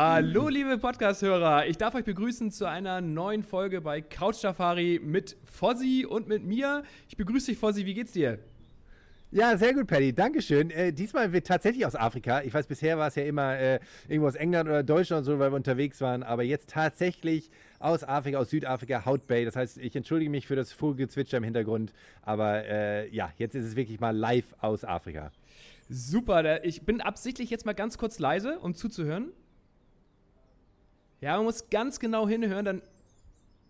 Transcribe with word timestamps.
Hallo, 0.00 0.48
liebe 0.48 0.78
Podcast-Hörer. 0.78 1.66
Ich 1.66 1.76
darf 1.76 1.92
euch 1.96 2.04
begrüßen 2.04 2.52
zu 2.52 2.66
einer 2.66 3.00
neuen 3.00 3.42
Folge 3.42 3.80
bei 3.80 4.00
Couch 4.00 4.36
Safari 4.36 5.00
mit 5.02 5.36
Fossi 5.44 6.06
und 6.08 6.28
mit 6.28 6.44
mir. 6.44 6.84
Ich 7.08 7.16
begrüße 7.16 7.50
dich, 7.50 7.58
Fossi. 7.58 7.84
Wie 7.84 7.94
geht's 7.94 8.12
dir? 8.12 8.38
Ja, 9.32 9.56
sehr 9.56 9.74
gut, 9.74 9.88
Paddy. 9.88 10.12
Dankeschön. 10.12 10.70
Äh, 10.70 10.92
diesmal 10.92 11.32
wird 11.32 11.48
tatsächlich 11.48 11.84
aus 11.84 11.96
Afrika. 11.96 12.42
Ich 12.42 12.54
weiß, 12.54 12.68
bisher 12.68 12.96
war 12.96 13.08
es 13.08 13.16
ja 13.16 13.24
immer 13.24 13.58
äh, 13.58 13.80
irgendwo 14.06 14.28
aus 14.28 14.36
England 14.36 14.68
oder 14.68 14.84
Deutschland 14.84 15.18
und 15.18 15.24
so, 15.24 15.40
weil 15.40 15.50
wir 15.50 15.56
unterwegs 15.56 16.00
waren. 16.00 16.22
Aber 16.22 16.44
jetzt 16.44 16.70
tatsächlich 16.70 17.50
aus 17.80 18.04
Afrika, 18.04 18.38
aus 18.38 18.50
Südafrika, 18.50 19.04
Hout 19.04 19.26
Bay. 19.26 19.44
Das 19.44 19.56
heißt, 19.56 19.78
ich 19.78 19.96
entschuldige 19.96 20.30
mich 20.30 20.46
für 20.46 20.54
das 20.54 20.72
Vogelgezwitscher 20.72 21.38
im 21.38 21.44
Hintergrund. 21.44 21.92
Aber 22.22 22.64
äh, 22.64 23.12
ja, 23.12 23.32
jetzt 23.36 23.56
ist 23.56 23.64
es 23.64 23.74
wirklich 23.74 23.98
mal 23.98 24.16
live 24.16 24.54
aus 24.60 24.84
Afrika. 24.84 25.32
Super. 25.88 26.62
Ich 26.64 26.82
bin 26.82 27.00
absichtlich 27.00 27.50
jetzt 27.50 27.66
mal 27.66 27.72
ganz 27.72 27.98
kurz 27.98 28.20
leise, 28.20 28.60
um 28.60 28.76
zuzuhören. 28.76 29.32
Ja, 31.20 31.36
man 31.36 31.44
muss 31.44 31.68
ganz 31.70 31.98
genau 31.98 32.28
hinhören, 32.28 32.64
dann 32.64 32.82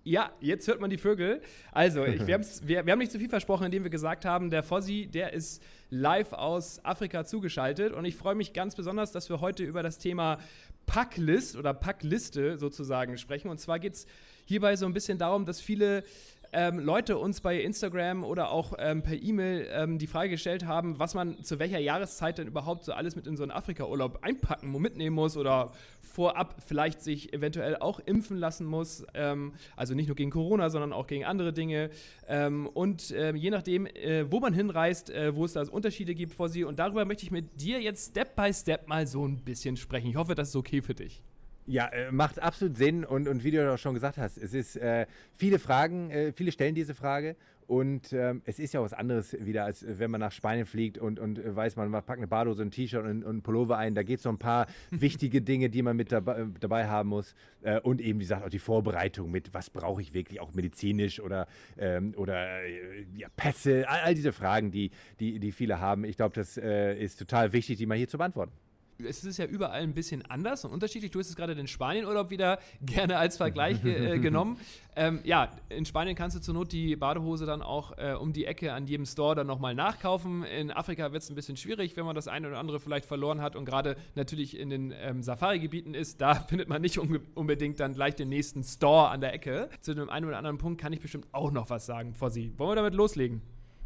ja, 0.05 0.33
jetzt 0.41 0.67
hört 0.69 0.81
man 0.81 0.89
die 0.89 0.97
Vögel. 0.97 1.43
Also, 1.71 2.05
ich, 2.05 2.27
wir, 2.27 2.41
wir, 2.63 2.87
wir, 2.87 2.93
haben 2.93 2.99
nicht 2.99 3.13
zu 3.13 3.19
viel 3.19 3.29
versprochen, 3.29 3.67
indem 3.67 3.83
wir 3.83 3.91
gesagt 3.91 4.25
haben, 4.25 4.49
der 4.49 4.63
Fossi, 4.63 5.07
der 5.07 5.35
ist 5.35 5.63
live 5.91 6.33
aus 6.33 6.83
Afrika 6.85 7.25
zugeschaltet. 7.25 7.93
Und 7.93 8.07
ich 8.07 8.17
freue 8.17 8.35
mich 8.35 8.55
ganz 8.55 8.75
besonders, 8.75 9.13
dass 9.13 9.29
wir 9.29 9.43
heute 9.43 9.65
über 9.65 9.83
das 9.83 9.99
Thema 9.99 10.39
Packlist 10.87 11.57
oder 11.57 11.75
Packliste 11.75 12.57
sozusagen 12.57 13.19
sprechen. 13.19 13.51
Und 13.51 13.59
zwar 13.59 13.79
geht 13.79 13.95
es 13.95 14.07
hierbei 14.47 14.77
so 14.77 14.87
ein 14.87 14.95
bisschen 14.95 15.19
darum, 15.19 15.45
dass 15.45 15.61
viele 15.61 16.05
ähm, 16.53 16.79
Leute 16.79 17.19
uns 17.19 17.41
bei 17.41 17.61
Instagram 17.61 18.25
oder 18.25 18.51
auch 18.51 18.75
ähm, 18.79 19.03
per 19.03 19.21
E-Mail 19.21 19.69
ähm, 19.71 19.99
die 19.99 20.07
Frage 20.07 20.31
gestellt 20.31 20.65
haben, 20.67 20.99
was 20.99 21.15
man 21.15 21.43
zu 21.43 21.59
welcher 21.59 21.79
Jahreszeit 21.79 22.39
denn 22.39 22.49
überhaupt 22.49 22.85
so 22.85 22.93
alles 22.93 23.17
mit 23.17 23.27
in 23.27 23.37
so 23.37 23.43
einen 23.43 23.53
Afrika-Urlaub 23.53 24.21
einpacken, 24.23 24.73
mitnehmen 24.81 25.15
muss 25.15 25.37
oder 25.37 25.73
vorab 26.01 26.57
vielleicht 26.67 27.01
sich 27.01 27.33
eventuell 27.33 27.77
auch 27.77 28.01
impfen 28.01 28.37
lassen 28.37 28.67
muss. 28.67 29.05
Ähm, 29.15 29.53
also 29.77 29.95
nicht 29.95 30.09
nur 30.09 30.17
gegen 30.17 30.31
Corona, 30.31 30.71
sondern 30.71 30.93
auch 30.93 31.07
gegen 31.07 31.25
andere 31.25 31.53
Dinge. 31.53 31.91
Ähm, 32.27 32.67
und 32.67 33.11
äh, 33.11 33.35
je 33.35 33.51
nachdem, 33.51 33.87
äh, 33.87 34.31
wo 34.31 34.41
man 34.41 34.53
hinreist, 34.53 35.11
äh, 35.11 35.35
wo 35.37 35.45
es 35.45 35.53
da 35.53 35.63
Unterschiede 35.63 36.15
gibt 36.15 36.35
vor 36.35 36.49
sie. 36.49 36.65
Und 36.65 36.79
darüber 36.79 37.05
möchte 37.05 37.25
ich 37.25 37.31
mit 37.31 37.61
dir 37.61 37.81
jetzt 37.81 38.11
Step 38.11 38.35
by 38.35 38.53
Step 38.53 38.89
mal 38.89 39.07
so 39.07 39.27
ein 39.27 39.45
bisschen 39.45 39.77
sprechen. 39.77 40.09
Ich 40.11 40.17
hoffe, 40.17 40.35
das 40.35 40.49
ist 40.49 40.57
okay 40.57 40.83
für 40.83 40.95
dich. 40.95 41.23
Ja, 41.71 41.89
äh, 41.89 42.11
macht 42.11 42.41
absolut 42.41 42.79
Sinn 42.79 43.05
und, 43.05 43.29
und 43.29 43.45
wie 43.45 43.51
du 43.51 43.71
auch 43.71 43.77
schon 43.77 43.93
gesagt 43.93 44.17
hast, 44.17 44.39
es 44.39 44.55
ist 44.55 44.77
äh, 44.77 45.05
viele 45.35 45.59
Fragen, 45.59 46.11
äh, 46.11 46.33
viele 46.33 46.51
stellen 46.51 46.75
diese 46.75 46.95
Frage 46.95 47.37
und 47.67 48.15
ähm, 48.15 48.41
es 48.47 48.59
ist 48.59 48.73
ja 48.73 48.81
was 48.81 48.95
anderes 48.95 49.37
wieder, 49.39 49.67
als 49.67 49.85
wenn 49.87 50.11
man 50.11 50.23
nach 50.23 50.33
Spanien 50.33 50.65
fliegt 50.65 50.97
und, 50.97 51.21
und 51.21 51.39
weiß, 51.45 51.77
man 51.77 51.93
packt 51.93 52.13
eine 52.13 52.27
Badehose, 52.27 52.63
ein 52.63 52.71
T-Shirt 52.71 53.05
und, 53.05 53.23
und 53.23 53.43
Pullover 53.43 53.77
ein. 53.77 53.95
Da 53.95 54.03
geht 54.03 54.21
es 54.21 54.25
noch 54.25 54.33
ein 54.33 54.39
paar 54.39 54.67
wichtige 54.91 55.43
Dinge, 55.43 55.69
die 55.69 55.83
man 55.83 55.95
mit 55.95 56.11
dabei, 56.11 56.47
dabei 56.59 56.87
haben 56.87 57.11
muss. 57.11 57.35
Äh, 57.61 57.81
und 57.81 58.01
eben, 58.01 58.19
wie 58.19 58.25
gesagt, 58.25 58.47
auch 58.47 58.49
die 58.49 58.59
Vorbereitung 58.59 59.31
mit, 59.31 59.53
was 59.53 59.69
brauche 59.69 60.01
ich 60.01 60.15
wirklich, 60.15 60.41
auch 60.41 60.55
medizinisch 60.55 61.21
oder, 61.21 61.47
ähm, 61.77 62.15
oder 62.17 62.63
äh, 62.63 63.05
ja, 63.15 63.29
Pässe, 63.37 63.87
all, 63.87 64.01
all, 64.01 64.15
diese 64.15 64.33
Fragen, 64.33 64.71
die, 64.71 64.91
die, 65.21 65.39
die 65.39 65.53
viele 65.53 65.79
haben. 65.79 66.05
Ich 66.05 66.17
glaube, 66.17 66.35
das 66.35 66.57
äh, 66.57 66.99
ist 66.99 67.19
total 67.19 67.53
wichtig, 67.53 67.77
die 67.77 67.85
mal 67.85 67.99
hier 67.99 68.09
zu 68.09 68.17
beantworten 68.17 68.53
es 69.05 69.25
ist 69.25 69.39
ja 69.39 69.47
überall 69.47 69.83
ein 69.83 69.95
bisschen 69.95 70.25
anders 70.27 70.65
und 70.65 70.73
unterschiedlich. 70.73 71.11
Du 71.11 71.19
hast 71.19 71.29
es 71.29 71.37
gerade 71.37 71.55
den 71.55 71.67
Spanienurlaub 71.67 72.31
wieder 72.31 72.59
gerne 72.83 73.19
als 73.19 73.37
Vergleich 73.37 73.85
äh, 73.85 74.19
genommen. 74.19 74.59
Ähm, 74.97 75.21
ja, 75.25 75.51
in 75.69 75.87
Spanien 75.87 76.17
kannst 76.17 76.37
du 76.37 76.41
zur 76.41 76.55
Not 76.55 76.73
die 76.73 76.97
Badehose 76.97 77.47
dann 77.47 77.63
auch 77.63 77.97
äh, 77.97 78.15
um 78.15 78.33
die 78.33 78.47
Ecke 78.47 78.73
an 78.73 78.87
jedem 78.87 79.07
Store 79.07 79.35
dann 79.37 79.47
nochmal 79.47 79.75
nachkaufen. 79.75 80.43
In 80.45 80.71
Afrika 80.71 81.13
wird 81.13 81.23
es 81.23 81.31
ein 81.31 81.37
bisschen 81.37 81.57
schwierig, 81.57 81.97
wenn 81.97 82.05
man 82.05 82.17
das 82.17 82.27
eine 82.27 82.49
oder 82.49 82.59
andere 82.59 82.81
vielleicht 82.81 83.07
verloren 83.07 83.41
hat 83.41 83.55
und 83.55 83.65
gerade 83.65 83.97
natürlich 84.15 84.59
in 84.59 84.71
den 84.71 84.93
ähm, 85.01 85.23
Safari-Gebieten 85.23 85.95
ist. 85.95 86.21
Da 86.21 86.35
findet 86.49 86.69
man 86.69 86.83
nicht 86.83 86.99
unbedingt 86.99 87.79
dann 87.79 87.95
gleich 87.95 88.17
den 88.17 88.29
nächsten 88.29 88.65
Store 88.65 89.09
an 89.09 89.21
der 89.21 89.33
Ecke. 89.33 89.69
Zu 89.81 89.95
dem 89.95 90.11
einen 90.11 90.27
oder 90.27 90.39
anderen 90.39 90.59
Punkt 90.59 90.81
kann 90.81 90.93
ich 90.93 91.01
bestimmt 91.01 91.27
auch 91.33 91.53
noch 91.53 91.71
was 91.71 91.87
sagen, 91.87 92.15
Fossi. 92.15 92.53
Wollen 92.57 92.71
wir 92.71 92.77
damit 92.77 92.95
loslegen? 92.95 93.43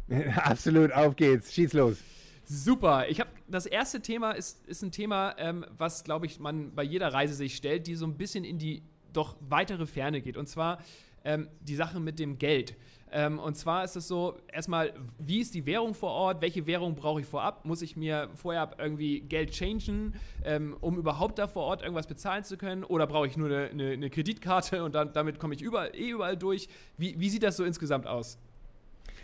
Absolut, 0.37 0.91
auf 0.91 1.15
geht's. 1.15 1.53
Schieß 1.53 1.73
los. 1.73 1.97
Super. 2.45 3.07
Ich 3.09 3.19
habe 3.19 3.29
das 3.47 3.65
erste 3.65 4.01
Thema 4.01 4.31
ist, 4.31 4.65
ist 4.67 4.81
ein 4.81 4.91
Thema, 4.91 5.35
ähm, 5.37 5.65
was 5.77 6.03
glaube 6.03 6.25
ich 6.25 6.39
man 6.39 6.73
bei 6.75 6.83
jeder 6.83 7.13
Reise 7.13 7.33
sich 7.33 7.55
stellt, 7.55 7.87
die 7.87 7.95
so 7.95 8.05
ein 8.05 8.17
bisschen 8.17 8.43
in 8.43 8.57
die 8.57 8.83
doch 9.13 9.35
weitere 9.39 9.85
Ferne 9.85 10.21
geht. 10.21 10.37
Und 10.37 10.47
zwar 10.47 10.79
ähm, 11.23 11.47
die 11.61 11.75
Sache 11.75 11.99
mit 11.99 12.19
dem 12.19 12.37
Geld. 12.37 12.75
Ähm, 13.11 13.37
und 13.37 13.55
zwar 13.55 13.83
ist 13.83 13.95
es 13.95 14.07
so, 14.07 14.37
erstmal, 14.51 14.91
wie 15.19 15.39
ist 15.39 15.53
die 15.53 15.67
Währung 15.67 15.93
vor 15.93 16.09
Ort? 16.09 16.41
Welche 16.41 16.65
Währung 16.65 16.95
brauche 16.95 17.21
ich 17.21 17.27
vorab? 17.27 17.63
Muss 17.63 17.83
ich 17.83 17.95
mir 17.95 18.29
vorher 18.33 18.71
irgendwie 18.79 19.21
Geld 19.21 19.51
changen, 19.51 20.15
ähm, 20.43 20.75
um 20.81 20.97
überhaupt 20.97 21.37
da 21.37 21.47
vor 21.47 21.63
Ort 21.63 21.83
irgendwas 21.83 22.07
bezahlen 22.07 22.43
zu 22.43 22.57
können? 22.57 22.83
Oder 22.83 23.05
brauche 23.05 23.27
ich 23.27 23.37
nur 23.37 23.47
eine, 23.47 23.69
eine, 23.69 23.91
eine 23.91 24.09
Kreditkarte 24.09 24.83
und 24.83 24.95
dann, 24.95 25.13
damit 25.13 25.37
komme 25.37 25.53
ich 25.53 25.61
überall, 25.61 25.95
eh 25.95 26.09
überall 26.09 26.35
durch? 26.35 26.67
Wie, 26.97 27.19
wie 27.19 27.29
sieht 27.29 27.43
das 27.43 27.55
so 27.55 27.63
insgesamt 27.63 28.07
aus? 28.07 28.39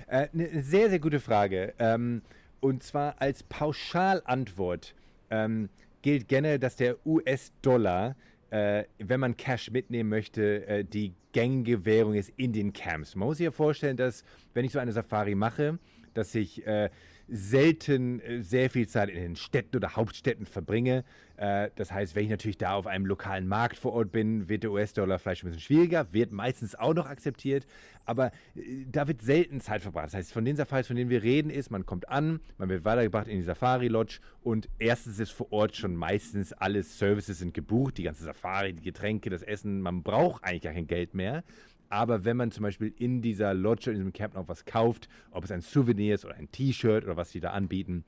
Äh, 0.05 0.27
eine 0.33 0.61
sehr, 0.61 0.89
sehr 0.89 0.99
gute 0.99 1.19
Frage. 1.19 1.73
Ähm, 1.79 2.21
und 2.59 2.83
zwar 2.83 3.15
als 3.21 3.43
Pauschalantwort 3.43 4.95
ähm, 5.29 5.69
gilt 6.01 6.27
generell, 6.27 6.59
dass 6.59 6.75
der 6.75 6.95
US-Dollar, 7.05 8.15
äh, 8.49 8.83
wenn 8.97 9.19
man 9.19 9.37
Cash 9.37 9.71
mitnehmen 9.71 10.09
möchte, 10.09 10.65
äh, 10.67 10.83
die 10.83 11.13
gängige 11.31 11.85
Währung 11.85 12.15
ist 12.15 12.31
in 12.37 12.53
den 12.53 12.73
Camps. 12.73 13.15
Man 13.15 13.27
muss 13.27 13.37
sich 13.37 13.45
ja 13.45 13.51
vorstellen, 13.51 13.97
dass, 13.97 14.23
wenn 14.53 14.65
ich 14.65 14.71
so 14.71 14.79
eine 14.79 14.91
Safari 14.91 15.35
mache, 15.35 15.77
dass 16.13 16.33
ich 16.35 16.65
äh, 16.65 16.89
selten 17.31 18.19
äh, 18.19 18.41
sehr 18.41 18.69
viel 18.69 18.87
Zeit 18.87 19.09
in 19.09 19.21
den 19.21 19.35
Städten 19.35 19.75
oder 19.77 19.95
Hauptstädten 19.95 20.45
verbringe. 20.45 21.03
Äh, 21.37 21.69
das 21.75 21.91
heißt, 21.91 22.15
wenn 22.15 22.23
ich 22.25 22.29
natürlich 22.29 22.57
da 22.57 22.73
auf 22.73 22.87
einem 22.87 23.05
lokalen 23.05 23.47
Markt 23.47 23.77
vor 23.77 23.93
Ort 23.93 24.11
bin, 24.11 24.49
wird 24.49 24.63
der 24.63 24.71
US-Dollar 24.71 25.19
vielleicht 25.19 25.43
ein 25.43 25.47
bisschen 25.47 25.61
schwieriger, 25.61 26.11
wird 26.11 26.31
meistens 26.31 26.75
auch 26.75 26.93
noch 26.93 27.05
akzeptiert, 27.05 27.65
aber 28.05 28.31
äh, 28.55 28.85
da 28.91 29.07
wird 29.07 29.21
selten 29.21 29.61
Zeit 29.61 29.81
verbracht. 29.81 30.07
Das 30.07 30.15
heißt, 30.15 30.33
von 30.33 30.43
den 30.43 30.55
Safaris, 30.55 30.87
von 30.87 30.95
denen 30.95 31.09
wir 31.09 31.23
reden, 31.23 31.49
ist, 31.49 31.71
man 31.71 31.85
kommt 31.85 32.09
an, 32.09 32.39
man 32.57 32.69
wird 32.69 32.83
weitergebracht 32.83 33.27
in 33.27 33.37
die 33.37 33.43
Safari-Lodge 33.43 34.19
und 34.41 34.67
erstens 34.79 35.19
ist 35.19 35.31
vor 35.31 35.51
Ort 35.51 35.75
schon 35.75 35.95
meistens 35.95 36.51
alles 36.53 36.97
Services 36.97 37.39
sind 37.39 37.53
gebucht, 37.53 37.97
die 37.97 38.03
ganze 38.03 38.23
Safari, 38.23 38.73
die 38.73 38.83
Getränke, 38.83 39.29
das 39.29 39.43
Essen, 39.43 39.81
man 39.81 40.03
braucht 40.03 40.43
eigentlich 40.43 40.63
gar 40.63 40.73
kein 40.73 40.87
Geld 40.87 41.13
mehr. 41.13 41.43
Aber 41.89 42.23
wenn 42.23 42.37
man 42.37 42.51
zum 42.51 42.63
Beispiel 42.63 42.93
in 42.97 43.21
dieser 43.21 43.53
Lodge, 43.53 43.89
in 43.89 43.97
diesem 43.97 44.13
Camp 44.13 44.35
noch 44.35 44.47
was 44.47 44.65
kauft, 44.65 45.09
ob 45.31 45.43
es 45.43 45.51
ein 45.51 45.61
Souvenir 45.61 46.15
ist 46.15 46.23
oder 46.23 46.35
ein 46.35 46.51
T-Shirt 46.51 47.03
oder 47.03 47.17
was 47.17 47.31
die 47.31 47.39
da 47.39 47.51
anbieten, 47.51 48.05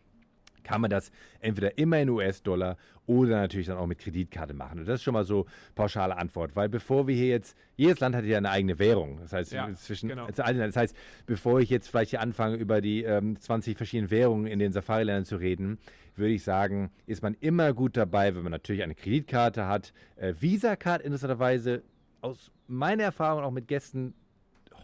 kann 0.64 0.82
man 0.82 0.90
das 0.90 1.12
entweder 1.40 1.78
immer 1.78 2.00
in 2.00 2.10
US-Dollar 2.10 2.78
oder 3.08 3.42
natürlich 3.42 3.68
dann 3.68 3.78
auch 3.78 3.88
mit 3.88 4.00
Kreditkarte 4.00 4.54
machen. 4.54 4.80
Und 4.80 4.88
das 4.88 4.96
ist 4.96 5.04
schon 5.04 5.14
mal 5.14 5.24
so 5.24 5.46
pauschale 5.76 6.18
Antwort, 6.18 6.56
weil 6.56 6.70
bevor 6.70 7.08
wir 7.08 7.16
hier 7.16 7.28
jetzt, 7.28 7.58
jedes 7.76 8.00
Land 8.00 8.16
hat 8.16 8.26
ja 8.26 8.38
eine 8.38 8.52
eigene 8.52 8.80
Währung. 8.80 9.18
Das 9.22 9.34
heißt, 9.34 9.52
ja, 9.54 9.74
zwischen, 9.74 10.10
genau. 10.10 10.28
das 10.28 10.76
heißt, 10.76 10.96
bevor 11.26 11.60
ich 11.60 11.70
jetzt 11.70 11.90
vielleicht 11.90 12.12
hier 12.12 12.22
anfange, 12.22 12.58
über 12.58 12.82
die 12.82 13.04
ähm, 13.04 13.40
20 13.40 13.76
verschiedenen 13.76 14.12
Währungen 14.12 14.46
in 14.46 14.60
den 14.60 14.72
Safari-Ländern 14.72 15.26
zu 15.26 15.38
reden, 15.38 15.80
würde 16.16 16.34
ich 16.34 16.44
sagen, 16.44 16.92
ist 17.08 17.24
man 17.24 17.36
immer 17.40 17.74
gut 17.74 17.98
dabei, 17.98 18.36
wenn 18.36 18.44
man 18.44 18.52
natürlich 18.52 18.84
eine 18.84 18.96
Kreditkarte 18.96 19.68
hat. 19.68 19.94
Äh, 20.18 20.34
Visa-Card 20.40 21.02
interessanterweise 21.02 21.82
aus 22.22 22.52
meiner 22.72 23.04
Erfahrung 23.04 23.44
auch 23.44 23.52
mit 23.52 23.68
Gästen 23.68 24.14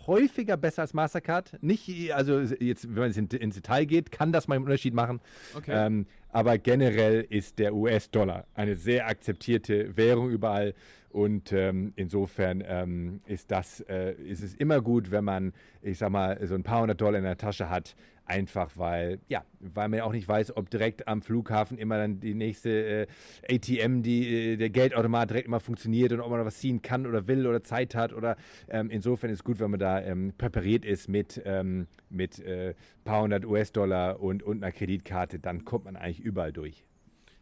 häufiger 0.07 0.57
besser 0.57 0.83
als 0.83 0.93
Mastercard. 0.93 1.61
Nicht, 1.61 2.13
also 2.13 2.39
jetzt, 2.39 2.87
wenn 2.87 2.95
man 2.95 3.11
ins, 3.11 3.33
ins 3.33 3.55
Detail 3.55 3.85
geht, 3.85 4.11
kann 4.11 4.31
das 4.31 4.47
mal 4.47 4.55
einen 4.55 4.63
Unterschied 4.63 4.93
machen. 4.93 5.19
Okay. 5.55 5.71
Ähm, 5.73 6.07
aber 6.29 6.57
generell 6.57 7.25
ist 7.29 7.59
der 7.59 7.73
US-Dollar 7.73 8.45
eine 8.53 8.75
sehr 8.75 9.07
akzeptierte 9.07 9.95
Währung 9.97 10.29
überall. 10.29 10.73
Und 11.09 11.51
ähm, 11.51 11.93
insofern 11.95 12.63
ähm, 12.65 13.21
ist 13.25 13.49
das, 13.49 13.79
äh, 13.81 14.13
ist 14.13 14.43
es 14.43 14.53
immer 14.55 14.81
gut, 14.81 15.09
wenn 15.09 15.23
man, 15.23 15.53
ich 15.81 15.97
sag 15.97 16.09
mal, 16.09 16.45
so 16.45 16.53
ein 16.53 16.63
paar 16.63 16.81
hundert 16.81 17.01
Dollar 17.01 17.17
in 17.17 17.23
der 17.23 17.37
Tasche 17.37 17.69
hat. 17.69 17.95
Einfach 18.29 18.71
weil, 18.75 19.19
ja, 19.29 19.45
weil 19.61 19.87
man 19.87 19.99
ja 19.99 20.03
auch 20.03 20.11
nicht 20.11 20.27
weiß, 20.27 20.57
ob 20.57 20.69
direkt 20.69 21.07
am 21.07 21.21
Flughafen 21.21 21.77
immer 21.77 21.97
dann 21.97 22.19
die 22.19 22.33
nächste 22.33 23.07
äh, 23.07 23.07
ATM, 23.49 24.01
die, 24.01 24.53
äh, 24.53 24.57
der 24.57 24.69
Geldautomat 24.69 25.29
direkt 25.29 25.47
immer 25.47 25.61
funktioniert 25.61 26.11
und 26.11 26.19
ob 26.19 26.29
man 26.29 26.43
was 26.43 26.57
ziehen 26.57 26.81
kann 26.81 27.07
oder 27.07 27.27
will 27.27 27.47
oder 27.47 27.63
Zeit 27.63 27.95
hat. 27.95 28.11
Oder 28.11 28.35
ähm, 28.67 28.89
insofern 28.89 29.29
ist 29.29 29.39
es 29.39 29.43
gut, 29.45 29.61
wenn 29.61 29.71
man 29.71 29.79
da 29.79 30.01
ähm, 30.01 30.33
präpariert 30.37 30.83
ist 30.83 31.07
mit, 31.07 31.41
ähm, 31.45 31.87
mit 32.09 32.39
äh, 32.39 32.73
paar 33.05 33.21
hundert 33.21 33.45
US-Dollar 33.45 34.19
und, 34.19 34.43
und 34.43 34.61
einer 34.61 34.73
Kreditkarte, 34.73 35.39
dann 35.39 35.63
kommt 35.63 35.85
man 35.85 35.95
eigentlich 35.95 36.19
überall 36.19 36.51
durch. 36.51 36.86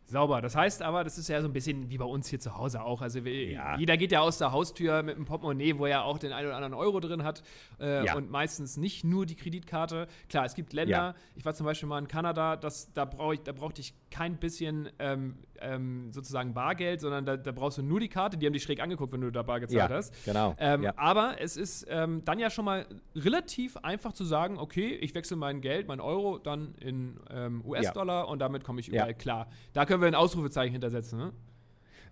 Sauber. 0.08 0.42
Das 0.42 0.56
heißt 0.56 0.82
aber, 0.84 1.04
das 1.04 1.18
ist 1.18 1.30
ja 1.30 1.42
so 1.42 1.48
ein 1.48 1.54
bisschen 1.54 1.90
wie 1.90 1.98
bei 1.98 2.06
uns 2.06 2.28
hier 2.28 2.40
zu 2.40 2.58
Hause 2.58 2.84
auch. 2.84 3.02
Also 3.02 3.20
Ja. 3.20 3.78
jeder 3.78 3.98
geht 3.98 4.12
ja 4.12 4.22
aus 4.22 4.38
der 4.38 4.52
Haustür 4.52 5.02
mit 5.04 5.16
einem 5.16 5.26
Portemonnaie, 5.26 5.78
wo 5.80 5.86
er 5.88 6.06
auch 6.06 6.20
den 6.20 6.32
einen 6.32 6.48
oder 6.48 6.56
anderen 6.56 6.74
Euro 6.76 7.00
drin 7.00 7.24
hat 7.24 7.42
äh, 7.80 8.06
Ja. 8.06 8.16
und 8.16 8.30
meistens 8.30 8.78
nicht 8.78 9.04
nur 9.04 9.26
die 9.26 9.36
Kreditkarte. 9.36 10.08
Klar, 10.30 10.46
es 10.46 10.54
gibt 10.54 10.74
Länder, 10.74 10.92
Ja. 10.96 11.16
ich 11.36 11.44
war 11.46 11.56
zum 11.56 11.66
Beispiel 11.66 11.90
mal 11.90 12.00
in 12.00 12.08
Kanada, 12.08 12.56
das, 12.56 12.94
da, 12.94 13.06
brauch 13.06 13.34
ich, 13.34 13.42
da 13.42 13.52
brauchte 13.52 13.82
ich 13.82 13.94
kein 14.16 14.38
bisschen 14.38 14.90
ähm, 15.00 15.36
ähm, 15.60 16.12
sozusagen 16.14 16.54
Bargeld, 16.54 17.02
sondern 17.02 17.26
da, 17.26 17.36
da 17.38 17.52
brauchst 17.52 17.78
du 17.78 17.82
nur 17.84 18.00
die 18.00 18.08
Karte. 18.08 18.38
Die 18.38 18.46
haben 18.46 18.54
dich 18.54 18.64
schräg 18.64 18.82
angeguckt, 18.82 19.12
wenn 19.12 19.22
du 19.22 19.32
da 19.32 19.42
bar 19.44 19.60
gezahlt 19.60 19.90
Ja, 19.90 19.96
hast. 19.96 20.24
genau. 20.26 20.56
Ähm, 20.58 20.84
Ja. 20.84 20.94
Aber 20.96 21.36
es 21.42 21.58
ist 21.58 21.86
ähm, 21.90 22.24
dann 22.24 22.40
ja 22.40 22.50
schon 22.50 22.64
mal 22.66 22.86
relativ 23.16 23.76
einfach 23.78 24.14
zu 24.14 24.24
sagen, 24.24 24.58
okay, 24.58 24.94
ich 24.96 25.14
wechsle 25.16 25.36
mein 25.38 25.60
Geld, 25.62 25.88
mein 25.88 26.00
Euro, 26.00 26.38
dann 26.38 26.76
in 26.80 27.20
ähm, 27.30 27.62
US-Dollar 27.66 28.28
und 28.30 28.40
damit 28.40 28.64
komme 28.64 28.80
ich 28.80 28.88
Ja. 28.88 28.94
überall 28.94 29.16
klar. 29.16 29.48
Da 29.74 29.86
können 29.86 30.02
wir 30.02 30.08
ein 30.08 30.16
Ausrufezeichen 30.16 30.72
hintersetzen, 30.72 31.20
ne? 31.20 31.34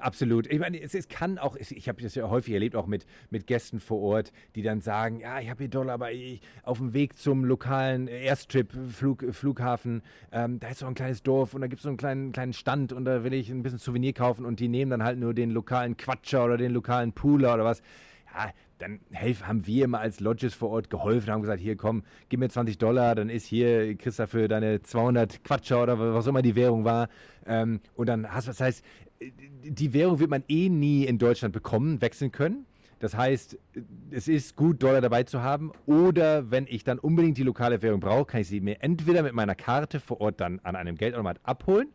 Absolut. 0.03 0.47
Ich 0.51 0.59
meine, 0.59 0.81
es, 0.81 0.93
es 0.93 1.07
kann 1.07 1.37
auch, 1.37 1.55
ich 1.55 1.87
habe 1.87 2.01
das 2.01 2.13
ja 2.13 2.29
häufig 2.29 2.53
erlebt, 2.53 2.75
auch 2.75 2.87
mit, 2.87 3.05
mit 3.29 3.47
Gästen 3.47 3.79
vor 3.79 4.01
Ort, 4.01 4.33
die 4.53 4.61
dann 4.61 4.81
sagen, 4.81 5.21
ja, 5.21 5.39
ich 5.39 5.49
habe 5.49 5.59
hier 5.59 5.69
Dollar, 5.69 5.93
aber 5.93 6.11
ich, 6.11 6.41
auf 6.63 6.79
dem 6.79 6.93
Weg 6.93 7.17
zum 7.17 7.45
lokalen 7.45 8.09
Airstrip, 8.09 8.73
Flug, 8.91 9.23
Flughafen, 9.31 10.01
ähm, 10.33 10.59
da 10.59 10.67
ist 10.67 10.79
so 10.79 10.87
ein 10.87 10.93
kleines 10.93 11.23
Dorf 11.23 11.53
und 11.53 11.61
da 11.61 11.67
gibt 11.67 11.79
es 11.79 11.83
so 11.83 11.89
einen 11.89 11.97
kleinen, 11.97 12.33
kleinen 12.33 12.51
Stand 12.51 12.91
und 12.91 13.05
da 13.05 13.23
will 13.23 13.33
ich 13.33 13.49
ein 13.49 13.63
bisschen 13.63 13.79
Souvenir 13.79 14.11
kaufen 14.11 14.43
und 14.45 14.59
die 14.59 14.67
nehmen 14.67 14.91
dann 14.91 15.05
halt 15.05 15.19
nur 15.19 15.33
den 15.33 15.51
lokalen 15.51 15.95
Quatscher 15.95 16.43
oder 16.43 16.57
den 16.57 16.73
lokalen 16.73 17.13
Pooler 17.13 17.53
oder 17.53 17.63
was. 17.63 17.81
Ja, 18.35 18.51
dann 18.83 18.99
helf, 19.11 19.47
haben 19.47 19.65
wir 19.65 19.85
immer 19.85 19.99
als 19.99 20.19
Lodges 20.19 20.53
vor 20.53 20.69
Ort 20.69 20.89
geholfen, 20.89 21.31
haben 21.31 21.41
gesagt, 21.41 21.61
hier 21.61 21.77
komm, 21.77 22.03
gib 22.27 22.39
mir 22.39 22.49
20 22.49 22.77
Dollar, 22.77 23.15
dann 23.15 23.29
ist 23.29 23.45
hier, 23.45 23.95
kriegst 23.95 24.19
du 24.19 24.23
dafür 24.23 24.47
deine 24.47 24.81
200 24.81 25.43
Quatscher 25.43 25.81
oder 25.81 25.97
was 25.97 26.25
auch 26.25 26.29
immer 26.29 26.41
die 26.41 26.55
Währung 26.55 26.83
war. 26.83 27.07
Ähm, 27.45 27.79
und 27.95 28.07
dann 28.07 28.31
hast 28.31 28.47
du, 28.47 28.51
das 28.51 28.59
heißt, 28.59 28.83
die 29.63 29.93
Währung 29.93 30.19
wird 30.19 30.29
man 30.29 30.43
eh 30.47 30.69
nie 30.69 31.05
in 31.05 31.17
Deutschland 31.17 31.53
bekommen, 31.53 32.01
wechseln 32.01 32.31
können. 32.31 32.65
Das 32.99 33.17
heißt, 33.17 33.57
es 34.11 34.27
ist 34.29 34.55
gut, 34.55 34.81
Dollar 34.81 35.01
dabei 35.01 35.23
zu 35.23 35.41
haben. 35.41 35.71
Oder 35.85 36.51
wenn 36.51 36.67
ich 36.69 36.85
dann 36.85 36.99
unbedingt 36.99 37.37
die 37.37 37.43
lokale 37.43 37.81
Währung 37.81 37.99
brauche, 37.99 38.25
kann 38.25 38.41
ich 38.41 38.47
sie 38.47 38.61
mir 38.61 38.81
entweder 38.81 39.23
mit 39.23 39.33
meiner 39.33 39.55
Karte 39.55 39.99
vor 39.99 40.21
Ort 40.21 40.39
dann 40.39 40.59
an 40.63 40.77
einem 40.77 40.95
Geldautomat 40.95 41.39
abholen 41.43 41.89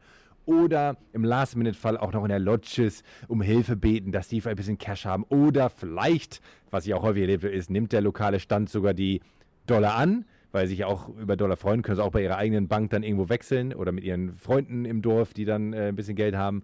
oder 0.48 0.96
im 1.12 1.24
Last-Minute-Fall 1.24 1.98
auch 1.98 2.12
noch 2.12 2.24
in 2.24 2.30
der 2.30 2.38
Lodges 2.38 3.02
um 3.26 3.42
Hilfe 3.42 3.76
beten, 3.76 4.12
dass 4.12 4.28
die 4.28 4.40
vielleicht 4.40 4.54
ein 4.54 4.56
bisschen 4.56 4.78
Cash 4.78 5.04
haben. 5.04 5.24
Oder 5.24 5.68
vielleicht, 5.68 6.40
was 6.70 6.86
ich 6.86 6.94
auch 6.94 7.02
häufig 7.02 7.22
erlebe, 7.22 7.48
ist, 7.48 7.70
nimmt 7.70 7.92
der 7.92 8.00
lokale 8.00 8.40
Stand 8.40 8.70
sogar 8.70 8.94
die 8.94 9.20
Dollar 9.66 9.96
an, 9.96 10.24
weil 10.52 10.66
sie 10.66 10.74
sich 10.74 10.84
auch 10.84 11.08
über 11.08 11.36
Dollar 11.36 11.56
freuen, 11.56 11.82
können 11.82 11.96
sie 11.96 12.04
auch 12.04 12.12
bei 12.12 12.22
ihrer 12.22 12.36
eigenen 12.36 12.68
Bank 12.68 12.90
dann 12.90 13.02
irgendwo 13.02 13.28
wechseln 13.28 13.74
oder 13.74 13.92
mit 13.92 14.04
ihren 14.04 14.36
Freunden 14.36 14.84
im 14.84 15.02
Dorf, 15.02 15.34
die 15.34 15.44
dann 15.44 15.72
äh, 15.72 15.88
ein 15.88 15.96
bisschen 15.96 16.16
Geld 16.16 16.36
haben. 16.36 16.62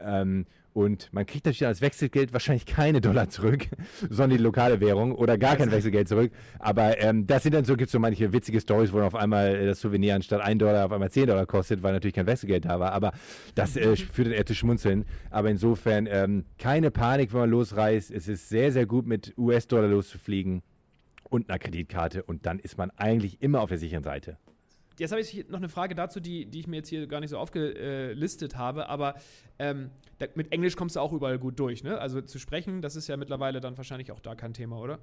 Ähm, 0.00 0.46
und 0.76 1.08
man 1.10 1.24
kriegt 1.24 1.46
natürlich 1.46 1.66
als 1.66 1.80
Wechselgeld 1.80 2.34
wahrscheinlich 2.34 2.66
keine 2.66 3.00
Dollar 3.00 3.30
zurück, 3.30 3.66
sondern 4.10 4.36
die 4.36 4.44
lokale 4.44 4.78
Währung 4.78 5.14
oder 5.14 5.38
gar 5.38 5.56
kein 5.56 5.72
Wechselgeld 5.72 6.06
zurück. 6.06 6.32
Aber 6.58 7.00
ähm, 7.00 7.26
das 7.26 7.44
sind 7.44 7.54
dann 7.54 7.64
so, 7.64 7.76
gibt 7.76 7.88
es 7.88 7.92
so 7.92 7.98
manche 7.98 8.30
witzige 8.34 8.60
Stories, 8.60 8.92
wo 8.92 8.98
dann 8.98 9.06
auf 9.06 9.14
einmal 9.14 9.54
äh, 9.54 9.64
das 9.64 9.80
Souvenir 9.80 10.14
anstatt 10.14 10.42
1 10.42 10.58
Dollar 10.58 10.84
auf 10.84 10.92
einmal 10.92 11.10
10 11.10 11.28
Dollar 11.28 11.46
kostet, 11.46 11.82
weil 11.82 11.94
natürlich 11.94 12.14
kein 12.14 12.26
Wechselgeld 12.26 12.66
da 12.66 12.78
war. 12.78 12.92
Aber 12.92 13.12
das 13.54 13.74
äh, 13.78 13.96
führt 13.96 14.28
dann 14.28 14.34
eher 14.34 14.44
zu 14.44 14.54
Schmunzeln. 14.54 15.06
Aber 15.30 15.48
insofern 15.48 16.06
ähm, 16.10 16.44
keine 16.58 16.90
Panik, 16.90 17.32
wenn 17.32 17.40
man 17.40 17.50
losreist. 17.50 18.10
Es 18.10 18.28
ist 18.28 18.50
sehr, 18.50 18.70
sehr 18.70 18.84
gut 18.84 19.06
mit 19.06 19.32
US-Dollar 19.38 19.88
loszufliegen 19.88 20.62
und 21.30 21.48
einer 21.48 21.58
Kreditkarte 21.58 22.22
und 22.22 22.46
dann 22.46 22.58
ist 22.58 22.78
man 22.78 22.90
eigentlich 22.92 23.42
immer 23.42 23.60
auf 23.60 23.68
der 23.68 23.78
sicheren 23.78 24.02
Seite. 24.02 24.38
Jetzt 24.98 25.10
habe 25.10 25.20
ich 25.20 25.48
noch 25.48 25.58
eine 25.58 25.68
Frage 25.68 25.94
dazu, 25.94 26.20
die, 26.20 26.46
die 26.46 26.60
ich 26.60 26.66
mir 26.66 26.76
jetzt 26.76 26.88
hier 26.88 27.06
gar 27.06 27.20
nicht 27.20 27.30
so 27.30 27.38
aufgelistet 27.38 28.56
habe, 28.56 28.88
aber 28.88 29.16
ähm, 29.58 29.90
mit 30.34 30.52
Englisch 30.52 30.74
kommst 30.74 30.96
du 30.96 31.00
auch 31.00 31.12
überall 31.12 31.38
gut 31.38 31.58
durch, 31.58 31.84
ne? 31.84 31.98
Also 31.98 32.22
zu 32.22 32.38
sprechen, 32.38 32.80
das 32.80 32.96
ist 32.96 33.06
ja 33.06 33.18
mittlerweile 33.18 33.60
dann 33.60 33.76
wahrscheinlich 33.76 34.10
auch 34.10 34.20
da 34.20 34.34
kein 34.34 34.54
Thema, 34.54 34.78
oder? 34.78 34.98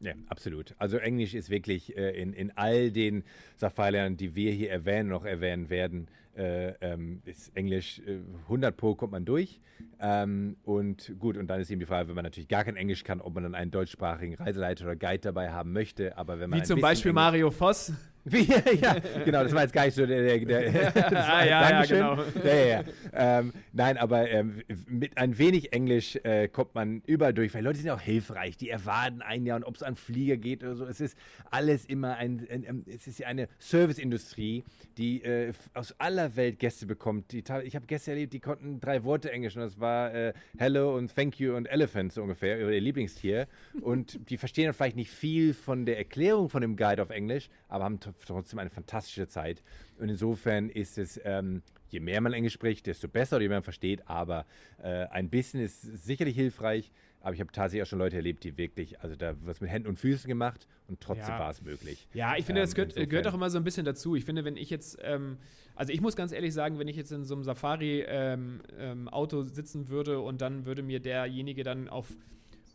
Ja, 0.00 0.14
absolut. 0.28 0.74
Also 0.78 0.96
Englisch 0.96 1.34
ist 1.34 1.50
wirklich 1.50 1.96
äh, 1.96 2.20
in, 2.20 2.32
in 2.32 2.50
all 2.56 2.90
den 2.90 3.22
Safari-Ländern, 3.56 4.16
die 4.16 4.34
wir 4.34 4.52
hier 4.52 4.70
erwähnen, 4.70 5.10
noch 5.10 5.24
erwähnen 5.24 5.68
werden, 5.68 6.08
äh, 6.36 6.72
ähm, 6.80 7.20
ist 7.26 7.54
Englisch 7.54 8.00
äh, 8.06 8.20
100 8.44 8.76
pro 8.76 8.94
kommt 8.94 9.12
man 9.12 9.24
durch. 9.24 9.60
Ähm, 9.98 10.56
und 10.64 11.14
gut, 11.18 11.36
und 11.36 11.48
dann 11.48 11.60
ist 11.60 11.70
eben 11.70 11.80
die 11.80 11.86
Frage, 11.86 12.08
wenn 12.08 12.14
man 12.14 12.24
natürlich 12.24 12.48
gar 12.48 12.64
kein 12.64 12.76
Englisch 12.76 13.04
kann, 13.04 13.20
ob 13.20 13.34
man 13.34 13.42
dann 13.42 13.54
einen 13.54 13.70
deutschsprachigen 13.70 14.34
Reiseleiter 14.34 14.84
oder 14.84 14.96
Guide 14.96 15.18
dabei 15.20 15.50
haben 15.50 15.72
möchte. 15.72 16.16
Aber 16.16 16.40
wenn 16.40 16.48
man 16.48 16.60
Wie 16.60 16.64
zum 16.64 16.80
Beispiel 16.80 17.10
Englisch- 17.10 17.22
Mario 17.22 17.50
Voss. 17.50 17.92
Wie, 18.24 18.44
ja, 18.80 18.96
genau, 19.24 19.42
das 19.44 19.52
war 19.54 19.62
jetzt 19.62 19.72
gar 19.72 19.86
nicht 19.86 19.94
so 19.94 20.04
der. 20.04 20.36
der, 20.38 20.44
der 20.44 20.96
Ah, 21.30 21.44
ja, 21.44 21.70
ja, 21.70 21.84
genau. 21.84 22.22
Ja, 22.44 22.54
ja. 22.54 22.84
Ähm, 23.12 23.52
nein, 23.72 23.96
aber 23.96 24.28
ähm, 24.30 24.62
mit 24.88 25.16
ein 25.16 25.38
wenig 25.38 25.72
Englisch 25.72 26.16
äh, 26.22 26.48
kommt 26.48 26.74
man 26.74 27.02
überall 27.06 27.32
durch, 27.32 27.54
weil 27.54 27.64
Leute 27.64 27.78
sind 27.78 27.88
auch 27.90 28.00
hilfreich, 28.00 28.56
die 28.58 28.68
erwarten 28.68 29.22
ein 29.22 29.46
Jahr 29.46 29.56
und 29.56 29.64
ob 29.64 29.74
es 29.76 29.82
an 29.82 29.96
Flieger 29.96 30.36
geht 30.36 30.62
oder 30.62 30.76
so. 30.76 30.84
Es 30.84 31.00
ist 31.00 31.16
alles 31.50 31.86
immer 31.86 32.16
ein, 32.16 32.46
ein, 32.50 32.66
ein 32.66 32.84
es 32.86 33.06
ist 33.06 33.18
ja 33.20 33.26
eine 33.26 33.48
Serviceindustrie, 33.58 34.64
die 34.98 35.22
äh, 35.24 35.52
aus 35.74 35.94
aller 35.98 36.36
Welt 36.36 36.58
Gäste 36.58 36.86
bekommt. 36.86 37.32
Die, 37.32 37.42
ich 37.64 37.74
habe 37.74 37.86
Gäste 37.86 38.10
erlebt, 38.10 38.32
die 38.34 38.40
konnten 38.40 38.80
drei 38.80 39.02
Worte 39.04 39.32
Englisch 39.32 39.56
und 39.56 39.62
das 39.62 39.80
war 39.80 40.12
äh, 40.14 40.32
Hello 40.58 40.96
und 40.96 41.14
Thank 41.14 41.40
you 41.40 41.54
und 41.56 41.66
Elephant 41.66 42.12
so 42.12 42.22
ungefähr, 42.22 42.60
über 42.60 42.70
ihr 42.70 42.80
Lieblingstier. 42.80 43.48
Und 43.80 44.30
die 44.30 44.36
verstehen 44.36 44.66
dann 44.66 44.74
vielleicht 44.74 44.96
nicht 44.96 45.10
viel 45.10 45.54
von 45.54 45.86
der 45.86 45.96
Erklärung 45.98 46.48
von 46.50 46.60
dem 46.60 46.76
Guide 46.76 47.02
auf 47.02 47.10
Englisch, 47.10 47.48
aber 47.68 47.84
haben 47.84 47.98
t- 48.00 48.09
trotzdem 48.26 48.58
eine 48.58 48.70
fantastische 48.70 49.28
Zeit. 49.28 49.62
Und 49.98 50.08
insofern 50.08 50.68
ist 50.70 50.98
es, 50.98 51.20
ähm, 51.24 51.62
je 51.88 52.00
mehr 52.00 52.20
man 52.20 52.32
Englisch 52.32 52.52
spricht, 52.54 52.86
desto 52.86 53.08
besser, 53.08 53.36
oder 53.36 53.42
je 53.42 53.48
mehr 53.48 53.58
man 53.58 53.64
versteht. 53.64 54.08
Aber 54.08 54.46
äh, 54.82 55.06
ein 55.06 55.28
bisschen 55.30 55.60
ist 55.60 55.82
sicherlich 55.82 56.34
hilfreich. 56.36 56.90
Aber 57.22 57.34
ich 57.34 57.40
habe 57.40 57.52
tatsächlich 57.52 57.82
auch 57.82 57.86
schon 57.90 57.98
Leute 57.98 58.16
erlebt, 58.16 58.44
die 58.44 58.56
wirklich, 58.56 58.98
also 59.00 59.14
da 59.14 59.38
wird 59.44 59.56
es 59.56 59.60
mit 59.60 59.68
Händen 59.70 59.88
und 59.88 59.98
Füßen 59.98 60.26
gemacht 60.26 60.66
und 60.88 61.02
trotzdem 61.02 61.34
Ja. 61.34 61.38
war 61.38 61.50
es 61.50 61.60
möglich. 61.60 62.08
Ja, 62.14 62.34
ich 62.38 62.46
finde, 62.46 62.62
das 62.62 62.70
Ähm, 62.70 62.74
gehört, 62.76 62.88
insofern- 62.92 63.08
gehört 63.10 63.26
auch 63.26 63.34
immer 63.34 63.50
so 63.50 63.58
ein 63.58 63.64
bisschen 63.64 63.84
dazu. 63.84 64.16
Ich 64.16 64.24
finde, 64.24 64.42
wenn 64.46 64.56
ich 64.56 64.70
jetzt, 64.70 64.96
ähm, 65.02 65.36
also 65.74 65.92
ich 65.92 66.00
muss 66.00 66.16
ganz 66.16 66.32
ehrlich 66.32 66.54
sagen, 66.54 66.78
wenn 66.78 66.88
ich 66.88 66.96
jetzt 66.96 67.12
in 67.12 67.24
so 67.26 67.34
einem 67.34 67.44
Safari-Auto 67.44 69.42
sitzen 69.42 69.88
würde 69.90 70.20
und 70.20 70.40
dann 70.40 70.64
würde 70.64 70.82
mir 70.82 71.00
derjenige 71.00 71.62
dann 71.62 71.88
auf 71.90 72.06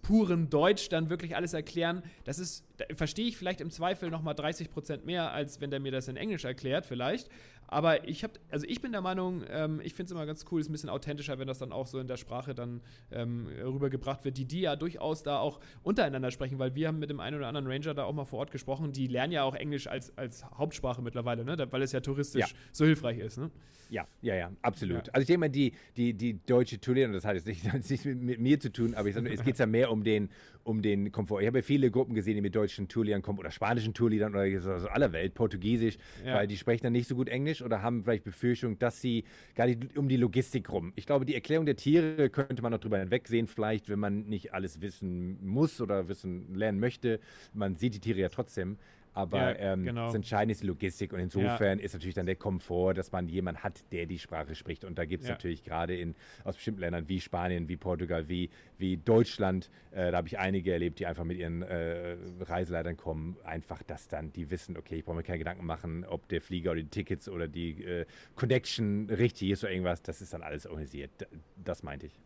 purem 0.08 0.50
Deutsch 0.50 0.90
dann 0.90 1.10
wirklich 1.10 1.36
alles 1.36 1.54
erklären, 1.54 2.04
das 2.26 2.38
ist, 2.38 2.64
verstehe 2.94 3.28
ich 3.28 3.38
vielleicht 3.38 3.60
im 3.60 3.72
Zweifel 3.72 4.12
nochmal 4.12 4.36
30 4.36 4.70
Prozent 4.70 5.06
mehr, 5.06 5.32
als 5.32 5.62
wenn 5.62 5.72
der 5.72 5.80
mir 5.80 5.92
das 5.92 6.08
in 6.08 6.16
Englisch 6.16 6.46
erklärt, 6.46 6.86
vielleicht. 6.86 7.30
Aber 7.68 8.08
ich 8.08 8.24
habe, 8.24 8.34
also 8.50 8.66
ich 8.68 8.82
bin 8.82 8.92
der 8.92 9.02
Meinung, 9.02 9.44
ähm, 9.50 9.82
ich 9.84 9.94
finde 9.94 10.06
es 10.06 10.12
immer 10.12 10.26
ganz 10.26 10.46
cool, 10.52 10.62
ist 10.62 10.70
ein 10.70 10.72
bisschen 10.72 10.90
authentischer, 10.90 11.40
wenn 11.40 11.48
das 11.48 11.60
dann 11.60 11.72
auch 11.72 11.88
so 11.88 12.00
in 12.00 12.08
der 12.08 12.18
Sprache 12.18 12.54
dann 12.54 12.82
ähm, 13.12 13.48
rübergebracht 13.48 14.24
wird, 14.26 14.38
die 14.38 14.46
die 14.46 14.62
ja 14.62 14.76
durchaus 14.76 15.24
da 15.24 15.40
auch 15.40 15.60
untereinander 15.84 16.32
sprechen, 16.32 16.60
weil 16.60 16.76
wir 16.76 16.88
haben 16.88 17.00
mit 17.00 17.10
dem 17.10 17.20
einen 17.20 17.38
oder 17.38 17.48
anderen 17.48 17.68
Ranger 17.68 17.94
da 17.94 18.04
auch 18.04 18.14
mal 18.14 18.26
vor 18.26 18.40
Ort 18.40 18.52
gesprochen, 18.52 18.92
die 18.92 19.08
lernen 19.08 19.34
ja 19.34 19.44
auch 19.44 19.56
Englisch 19.56 19.88
als, 19.88 20.16
als 20.18 20.46
Hauptsprache 20.52 21.02
mittlerweile, 21.02 21.44
ne? 21.44 21.58
weil 21.72 21.82
es 21.82 21.92
ja 21.92 22.00
touristisch 22.00 22.42
Ja. 22.42 22.48
so 22.72 22.86
hilfreich 22.86 23.18
ist. 23.20 23.38
Ne? 23.38 23.50
Ja, 23.90 24.08
ja, 24.22 24.36
ja, 24.36 24.52
absolut. 24.62 25.08
Ja. 25.08 25.14
Also 25.14 25.22
ich 25.22 25.28
denke 25.28 25.40
mal, 25.42 25.50
die, 25.50 25.74
die, 25.96 26.14
die 26.14 26.40
deutsche 26.46 26.80
Tourlehrerin, 26.80 27.14
das 27.14 27.26
hat 27.26 27.36
jetzt 27.36 27.48
nicht, 27.48 27.64
nichts 27.90 28.06
mit, 28.06 28.22
mit 28.22 28.40
mir 28.40 28.60
zu 28.60 28.72
tun, 28.72 28.96
aber 28.96 29.08
ich 29.08 29.16
sag, 29.16 29.24
nur, 29.24 29.32
es 29.32 29.44
geht 29.44 29.58
ja 29.58 29.66
mehr 29.66 29.92
um 29.92 30.04
den, 30.04 30.30
um 30.66 30.82
den 30.82 31.12
Komfort. 31.12 31.42
Ich 31.42 31.48
habe 31.48 31.60
ja 31.60 31.62
viele 31.62 31.92
Gruppen 31.92 32.16
gesehen, 32.16 32.36
die 32.36 32.42
mit 32.42 32.56
deutschen 32.56 32.88
Tourleadern 32.88 33.22
kommen 33.22 33.38
oder 33.40 33.52
spanischen 33.52 33.94
Tourleadern 33.94 34.34
oder 34.36 34.76
aus 34.76 34.86
aller 34.86 35.14
Welt, 35.14 35.36
Portugiesisch, 35.36 35.98
Ja. 36.26 36.36
weil 36.36 36.48
die 36.48 36.58
sprechen 36.58 36.84
dann 36.84 36.94
nicht 36.94 37.08
so 37.08 37.16
gut 37.16 37.30
Englisch 37.30 37.62
oder 37.62 37.82
haben 37.84 38.04
vielleicht 38.04 38.24
Befürchtung, 38.24 38.78
dass 38.80 39.00
sie 39.00 39.24
gar 39.54 39.68
nicht 39.68 39.96
um 39.98 40.10
die 40.10 40.18
Logistik 40.18 40.72
rum. 40.72 40.92
Ich 40.96 41.06
glaube, 41.06 41.26
die 41.26 41.36
Erklärung 41.36 41.66
der 41.68 41.76
Tiere 41.76 42.30
könnte 42.30 42.64
man 42.64 42.72
noch 42.72 42.80
drüber 42.80 42.98
hinwegsehen, 42.98 43.46
vielleicht, 43.48 43.90
wenn 43.90 44.00
man 44.00 44.24
nicht 44.26 44.54
alles 44.54 44.82
wissen 44.82 45.38
muss 45.46 45.80
oder 45.82 46.08
wissen 46.10 46.56
lernen 46.56 46.80
möchte. 46.80 47.20
Man 47.54 47.76
sieht 47.76 47.94
die 47.94 48.00
Tiere 48.00 48.20
ja 48.20 48.30
trotzdem. 48.30 48.78
Aber 49.16 49.58
Ja, 49.58 49.74
ähm, 49.74 49.86
genau. 49.86 50.06
das 50.08 50.16
Entscheidende 50.16 50.52
ist 50.52 50.62
die 50.62 50.68
Logistik 50.68 51.14
und 51.14 51.20
insofern 51.20 51.80
ist 51.80 51.94
natürlich 51.94 52.16
dann 52.16 52.26
der 52.26 52.36
Komfort, 52.36 52.94
dass 52.96 53.12
man 53.14 53.30
jemanden 53.30 53.64
hat, 53.64 53.82
der 53.94 54.06
die 54.06 54.20
Sprache 54.20 54.56
spricht. 54.56 54.84
Und 54.84 54.98
da 55.00 55.06
gibt 55.06 55.24
es 55.24 55.30
Ja. 55.30 55.36
natürlich 55.36 55.64
gerade 55.64 55.96
in 55.96 56.16
aus 56.44 56.56
bestimmten 56.56 56.82
Ländern 56.82 57.08
wie 57.08 57.22
Spanien, 57.22 57.70
wie 57.70 57.78
Portugal, 57.78 58.28
wie, 58.28 58.50
wie 58.78 58.98
Deutschland, 58.98 59.70
äh, 59.92 60.12
da 60.12 60.18
habe 60.18 60.28
ich 60.28 60.38
einige 60.38 60.74
erlebt, 60.74 61.00
die 61.00 61.06
einfach 61.06 61.24
mit 61.24 61.38
ihren 61.38 61.62
äh, 61.62 62.18
Reiseleitern 62.42 62.98
kommen, 62.98 63.38
einfach, 63.46 63.82
dass 63.84 64.10
dann 64.10 64.34
die 64.34 64.52
wissen, 64.52 64.76
okay, 64.78 64.98
ich 64.98 65.06
brauche 65.06 65.16
mir 65.16 65.24
keine 65.24 65.40
Gedanken 65.40 65.66
machen, 65.66 66.04
ob 66.06 66.28
der 66.28 66.42
Flieger 66.42 66.72
oder 66.72 66.82
die 66.82 66.90
Tickets 66.90 67.30
oder 67.30 67.48
die 67.48 67.84
äh, 67.86 68.06
Connection 68.36 69.10
richtig 69.10 69.52
ist 69.52 69.64
oder 69.64 69.72
irgendwas, 69.72 70.02
das 70.04 70.22
ist 70.22 70.34
dann 70.34 70.44
alles 70.44 70.68
organisiert. 70.68 71.12
Das 71.56 71.84
meinte 71.84 72.08
ich. 72.08 72.20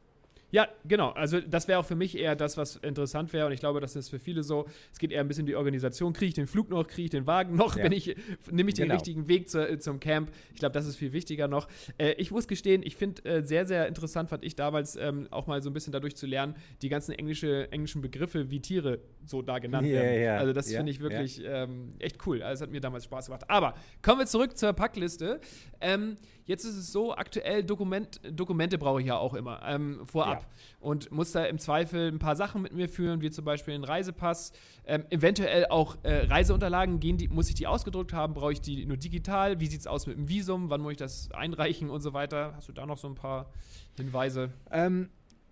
Ja, 0.51 0.67
genau. 0.85 1.09
Also 1.11 1.39
das 1.39 1.67
wäre 1.67 1.79
auch 1.79 1.85
für 1.85 1.95
mich 1.95 2.17
eher 2.17 2.35
das, 2.35 2.57
was 2.57 2.77
interessant 2.77 3.31
wäre. 3.33 3.45
Und 3.47 3.51
ich 3.51 3.59
glaube, 3.59 3.79
das 3.81 3.95
ist 3.95 4.09
für 4.09 4.19
viele 4.19 4.43
so. 4.43 4.65
Es 4.91 4.99
geht 4.99 5.11
eher 5.11 5.21
ein 5.21 5.27
bisschen 5.27 5.43
um 5.43 5.47
die 5.47 5.55
Organisation. 5.55 6.13
Kriege 6.13 6.29
ich 6.29 6.33
den 6.33 6.47
Flug 6.47 6.69
noch? 6.69 6.87
Kriege 6.87 7.05
ich 7.05 7.11
den 7.11 7.27
Wagen 7.27 7.55
noch? 7.55 7.75
Ja. 7.77 7.91
ich, 7.91 8.15
nehme 8.49 8.69
ich 8.69 8.75
den 8.75 8.85
genau. 8.85 8.95
richtigen 8.95 9.27
Weg 9.27 9.49
zu, 9.49 9.77
zum 9.79 9.99
Camp? 9.99 10.31
Ich 10.53 10.59
glaube, 10.59 10.73
das 10.73 10.87
ist 10.87 10.95
viel 10.95 11.13
wichtiger 11.13 11.47
noch. 11.47 11.67
Äh, 11.97 12.13
ich 12.13 12.31
muss 12.31 12.47
gestehen, 12.47 12.81
ich 12.83 12.95
finde 12.95 13.23
äh, 13.25 13.43
sehr, 13.43 13.65
sehr 13.65 13.87
interessant, 13.87 14.29
fand 14.29 14.43
ich 14.43 14.55
damals 14.55 14.95
ähm, 14.95 15.27
auch 15.31 15.47
mal 15.47 15.61
so 15.61 15.69
ein 15.69 15.73
bisschen 15.73 15.93
dadurch 15.93 16.15
zu 16.15 16.25
lernen, 16.25 16.55
die 16.81 16.89
ganzen 16.89 17.13
englische, 17.13 17.71
englischen 17.71 18.01
Begriffe, 18.01 18.49
wie 18.49 18.59
Tiere 18.59 18.99
so 19.25 19.41
da 19.41 19.59
genannt 19.59 19.87
yeah, 19.87 20.01
werden. 20.01 20.21
Yeah. 20.21 20.37
Also 20.37 20.53
das 20.53 20.69
yeah, 20.69 20.79
finde 20.79 20.91
ich 20.91 20.99
wirklich 20.99 21.41
ähm, 21.45 21.93
echt 21.99 22.25
cool. 22.25 22.41
Also 22.41 22.63
es 22.63 22.67
hat 22.67 22.71
mir 22.71 22.81
damals 22.81 23.05
Spaß 23.05 23.27
gemacht. 23.27 23.43
Aber 23.47 23.75
kommen 24.01 24.19
wir 24.19 24.25
zurück 24.25 24.57
zur 24.57 24.73
Packliste. 24.73 25.39
Ähm, 25.81 26.17
jetzt 26.49 26.65
ist 26.65 26.75
es 26.75 26.91
so, 26.91 27.15
aktuell 27.15 27.63
Dokument, 27.63 28.19
Dokumente 28.31 28.79
brauche 28.79 28.99
ich 29.01 29.07
ja 29.07 29.17
auch 29.17 29.35
immer 29.35 29.61
ähm, 29.65 30.01
vorab. 30.03 30.41
Ja. 30.41 30.47
Und 30.79 31.11
muss 31.11 31.31
da 31.31 31.45
im 31.45 31.59
Zweifel 31.59 32.11
ein 32.11 32.17
paar 32.17 32.35
Sachen 32.35 32.63
mit 32.63 32.73
mir 32.73 32.89
führen, 32.89 33.21
wie 33.21 33.29
zum 33.29 33.45
Beispiel 33.45 33.75
einen 33.75 33.83
Reisepass. 33.83 34.51
Ähm, 34.85 35.05
eventuell 35.11 35.67
auch 35.67 35.97
äh, 36.01 36.25
Reiseunterlagen, 36.25 36.99
gehen 36.99 37.17
die, 37.17 37.27
muss 37.27 37.49
ich 37.49 37.55
die 37.55 37.67
ausgedruckt 37.67 38.13
haben? 38.13 38.33
Brauche 38.33 38.53
ich 38.53 38.61
die 38.61 38.87
nur 38.87 38.97
digital? 38.97 39.59
Wie 39.59 39.67
sieht 39.67 39.81
es 39.81 39.87
aus 39.87 40.07
mit 40.07 40.17
dem 40.17 40.27
Visum? 40.27 40.71
Wann 40.71 40.81
muss 40.81 40.93
ich 40.93 40.97
das 40.97 41.31
einreichen 41.31 41.91
und 41.91 42.01
so 42.01 42.13
weiter? 42.13 42.53
Hast 42.55 42.67
du 42.67 42.73
da 42.73 42.87
noch 42.87 42.97
so 42.97 43.07
ein 43.07 43.15
paar 43.15 43.51
Hinweise? 43.95 44.51
Ähm, 44.71 45.09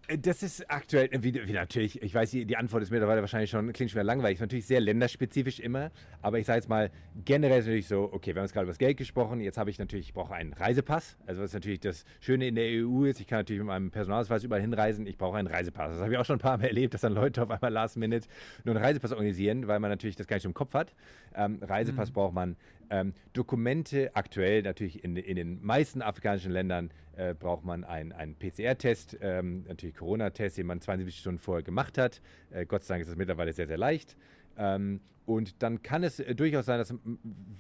das 0.08 0.42
ist 0.42 0.70
aktuell, 0.72 1.10
wie, 1.20 1.34
wie, 1.34 1.52
natürlich, 1.52 2.02
ich 2.02 2.14
weiß, 2.14 2.32
die, 2.32 2.56
Antwort 2.56 2.82
ist 2.82 2.92
mittlerweile 2.92 3.20
wahrscheinlich 3.20 3.50
schon, 3.50 3.74
klingt 3.74 3.92
schon 3.92 3.98
wieder 3.98 4.06
langweilig, 4.06 4.36
ist 4.36 4.42
natürlich 4.42 4.66
sehr 4.66 4.80
länderspezifisch 4.80 5.60
immer, 5.60 5.92
aber 6.22 6.40
ich 6.40 6.46
sage 6.46 6.60
jetzt 6.60 6.70
mal, 6.70 6.92
generell 7.26 7.60
ist 7.60 7.66
natürlich 7.66 7.88
so, 7.88 8.10
okay, 8.14 8.34
wir 8.34 8.40
haben 8.40 8.46
jetzt 8.46 8.54
gerade 8.54 8.64
über 8.64 8.72
das 8.72 8.78
Geld 8.78 8.96
gesprochen, 8.96 9.42
jetzt 9.42 9.58
habe 9.58 9.70
ich 9.70 9.80
natürlich, 9.80 10.08
ich 10.08 10.14
brauche 10.14 10.34
einen 10.34 10.54
Reisepass, 10.54 11.18
also 11.26 11.42
was 11.42 11.54
natürlich 11.54 11.82
das 11.82 12.06
Schöne 12.22 12.48
in 12.48 12.56
der 12.56 12.86
EU 12.86 13.04
ist, 13.04 13.20
ich 13.20 13.28
kann 13.28 13.40
natürlich 13.40 13.60
mit 13.60 13.68
meinem 13.68 13.92
Personalausweis 13.92 14.46
überall 14.46 14.62
hinreisen, 14.62 15.06
ich 15.08 15.18
brauche 15.18 15.38
einen 15.38 15.48
Reisepass. 15.48 15.92
Das 15.92 16.02
habe 16.02 16.14
ich 16.14 16.18
auch 16.18 16.26
schon 16.26 16.38
ein 16.38 16.42
paar 16.42 16.58
Mal 16.58 16.68
erlebt, 16.68 16.94
dass 16.94 17.02
dann 17.02 17.14
Leute 17.14 17.44
auf 17.44 17.52
einmal 17.52 17.72
last 17.72 17.98
minute 17.98 18.28
nur 18.64 18.76
einen 18.76 18.84
Reisepass 18.84 19.12
organisieren, 19.12 19.68
weil 19.68 19.80
man 19.80 19.92
natürlich 19.92 20.16
das 20.16 20.28
gar 20.28 20.38
nicht 20.38 20.46
im 20.46 20.54
Kopf 20.54 20.74
hat. 20.74 20.94
Ähm, 21.36 21.60
Reisepass 21.62 22.10
mhm. 22.10 22.14
braucht 22.14 22.34
man. 22.34 22.56
Ähm, 22.90 23.14
Dokumente 23.34 24.16
aktuell 24.16 24.62
natürlich 24.62 25.04
in, 25.04 25.16
in 25.16 25.36
den 25.36 25.64
meisten 25.64 26.02
afrikanischen 26.02 26.52
Ländern 26.52 26.92
äh, 27.16 27.34
braucht 27.34 27.66
man 27.66 27.84
einen 27.84 28.36
PCR-Test, 28.36 29.18
ähm, 29.22 29.66
natürlich 29.68 29.96
Corona-Test, 29.96 30.58
den 30.58 30.68
man 30.68 30.82
72 30.82 31.20
Stunden 31.20 31.40
vorher 31.40 31.64
gemacht 31.64 31.98
hat. 31.98 32.22
Äh, 32.52 32.66
Gott 32.66 32.84
sei 32.84 32.96
Dank 32.96 33.02
ist 33.02 33.10
das 33.10 33.18
mittlerweile 33.18 33.54
sehr, 33.54 33.68
sehr 33.68 33.78
leicht. 33.78 34.16
Ähm, 34.58 35.02
und 35.26 35.62
dann 35.62 35.84
kann 35.84 36.04
es 36.04 36.20
äh, 36.20 36.36
durchaus 36.36 36.66
sein, 36.66 36.80
dass 36.80 36.94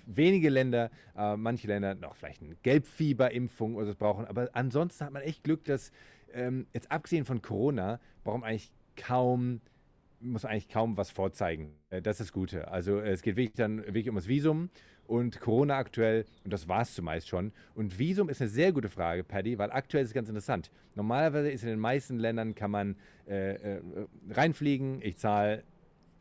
wenige 0.06 0.50
Länder, 0.50 0.90
äh, 1.18 1.36
manche 1.36 1.68
Länder 1.68 1.96
noch 1.96 2.16
vielleicht 2.16 2.42
eine 2.42 2.56
Gelbfieberimpfung 2.64 3.76
oder 3.76 3.88
so 3.88 3.96
brauchen. 3.96 4.26
Aber 4.26 4.50
ansonsten 4.54 5.06
hat 5.06 5.14
man 5.14 5.22
echt 5.22 5.44
Glück, 5.44 5.66
dass 5.66 5.92
ähm, 6.34 6.68
jetzt 6.74 6.92
abgesehen 6.92 7.26
von 7.26 7.42
Corona, 7.42 8.00
braucht 8.24 8.42
man 8.42 8.50
eigentlich 8.50 8.72
kaum 8.96 9.62
muss 10.20 10.46
eigentlich 10.46 10.70
kaum 10.70 10.98
was 10.98 11.12
vorzeigen. 11.12 11.76
Äh, 11.90 12.02
das 12.02 12.20
ist 12.20 12.30
das 12.30 12.34
Gute. 12.34 12.70
Also 12.70 13.00
es 13.00 13.22
geht 13.22 13.36
wirklich 13.36 13.56
dann 13.56 13.78
wirklich 13.86 14.10
um 14.10 14.16
das 14.16 14.28
Visum 14.28 14.70
und 15.08 15.40
Corona 15.40 15.78
aktuell, 15.78 16.26
und 16.44 16.52
das 16.52 16.68
war 16.68 16.82
es 16.82 16.94
zumeist 16.94 17.28
schon. 17.28 17.52
Und 17.76 17.98
Visum 17.98 18.30
ist 18.30 18.42
eine 18.42 18.50
sehr 18.50 18.72
gute 18.72 18.90
Frage, 18.90 19.24
Paddy, 19.24 19.58
weil 19.58 19.72
aktuell 19.72 20.04
ist 20.04 20.10
es 20.10 20.14
ganz 20.14 20.30
interessant. 20.30 20.70
Normalerweise 20.96 21.50
ist 21.50 21.64
in 21.64 21.70
den 21.70 21.80
meisten 21.80 22.18
Ländern 22.18 22.56
kann 22.56 22.72
man 22.72 22.96
äh, 23.28 23.54
äh, 23.54 23.82
reinfliegen, 24.30 25.02
ich 25.02 25.18
zahle 25.18 25.64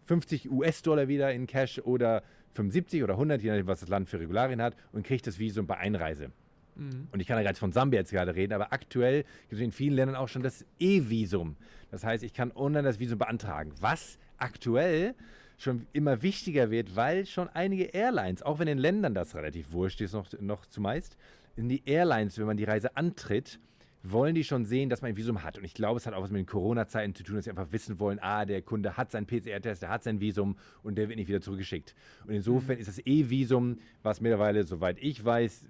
50 0.06 0.50
US-Dollar 0.50 1.08
wieder 1.08 1.32
in 1.32 1.46
Cash 1.46 1.80
oder 1.80 2.22
75 2.54 3.02
oder 3.02 3.14
100, 3.14 3.42
je 3.42 3.50
nachdem, 3.50 3.66
was 3.66 3.80
das 3.80 3.88
Land 3.88 4.08
für 4.08 4.20
Regularien 4.20 4.62
hat, 4.62 4.76
und 4.92 5.04
kriege 5.04 5.22
das 5.22 5.38
Visum 5.38 5.66
bei 5.66 5.76
Einreise. 5.76 6.30
Mhm. 6.76 7.08
Und 7.12 7.20
ich 7.20 7.26
kann 7.26 7.36
ja 7.36 7.42
gerade 7.42 7.58
von 7.58 7.72
Sambia 7.72 8.00
jetzt 8.00 8.12
gerade 8.12 8.34
reden, 8.34 8.52
aber 8.52 8.72
aktuell 8.72 9.24
gibt 9.48 9.54
es 9.54 9.60
in 9.60 9.72
vielen 9.72 9.94
Ländern 9.94 10.16
auch 10.16 10.28
schon 10.28 10.42
das 10.42 10.64
E-Visum. 10.78 11.56
Das 11.90 12.04
heißt, 12.04 12.22
ich 12.22 12.34
kann 12.34 12.52
online 12.52 12.82
das 12.82 12.98
Visum 12.98 13.18
beantragen. 13.18 13.72
Was 13.80 14.18
aktuell 14.38 15.14
schon 15.56 15.86
immer 15.92 16.22
wichtiger 16.22 16.70
wird, 16.70 16.96
weil 16.96 17.26
schon 17.26 17.48
einige 17.48 17.84
Airlines, 17.84 18.42
auch 18.42 18.58
wenn 18.58 18.68
in 18.68 18.78
Ländern 18.78 19.14
das 19.14 19.34
relativ 19.34 19.72
wurscht 19.72 20.00
ist, 20.00 20.12
noch, 20.12 20.26
noch 20.40 20.66
zumeist, 20.66 21.16
in 21.56 21.68
die 21.68 21.82
Airlines, 21.86 22.38
wenn 22.38 22.46
man 22.46 22.56
die 22.56 22.64
Reise 22.64 22.96
antritt, 22.96 23.58
wollen 24.02 24.34
die 24.34 24.44
schon 24.44 24.64
sehen, 24.64 24.88
dass 24.88 25.02
man 25.02 25.10
ein 25.10 25.16
Visum 25.16 25.42
hat. 25.42 25.58
Und 25.58 25.64
ich 25.64 25.74
glaube, 25.74 25.98
es 25.98 26.06
hat 26.06 26.14
auch 26.14 26.22
was 26.22 26.30
mit 26.30 26.40
den 26.40 26.46
Corona-Zeiten 26.46 27.14
zu 27.14 27.22
tun, 27.22 27.36
dass 27.36 27.44
sie 27.44 27.50
einfach 27.50 27.72
wissen 27.72 27.98
wollen, 27.98 28.18
ah, 28.20 28.44
der 28.44 28.62
Kunde 28.62 28.96
hat 28.96 29.10
seinen 29.10 29.26
PCR-Test, 29.26 29.82
der 29.82 29.88
hat 29.88 30.04
sein 30.04 30.20
Visum 30.20 30.56
und 30.82 30.96
der 30.96 31.08
wird 31.08 31.18
nicht 31.18 31.28
wieder 31.28 31.40
zurückgeschickt. 31.40 31.94
Und 32.26 32.34
insofern 32.34 32.76
mhm. 32.76 32.80
ist 32.82 32.88
das 32.88 32.98
E-Visum, 33.04 33.78
was 34.02 34.20
mittlerweile, 34.20 34.64
soweit 34.64 34.98
ich 35.00 35.24
weiß, 35.24 35.68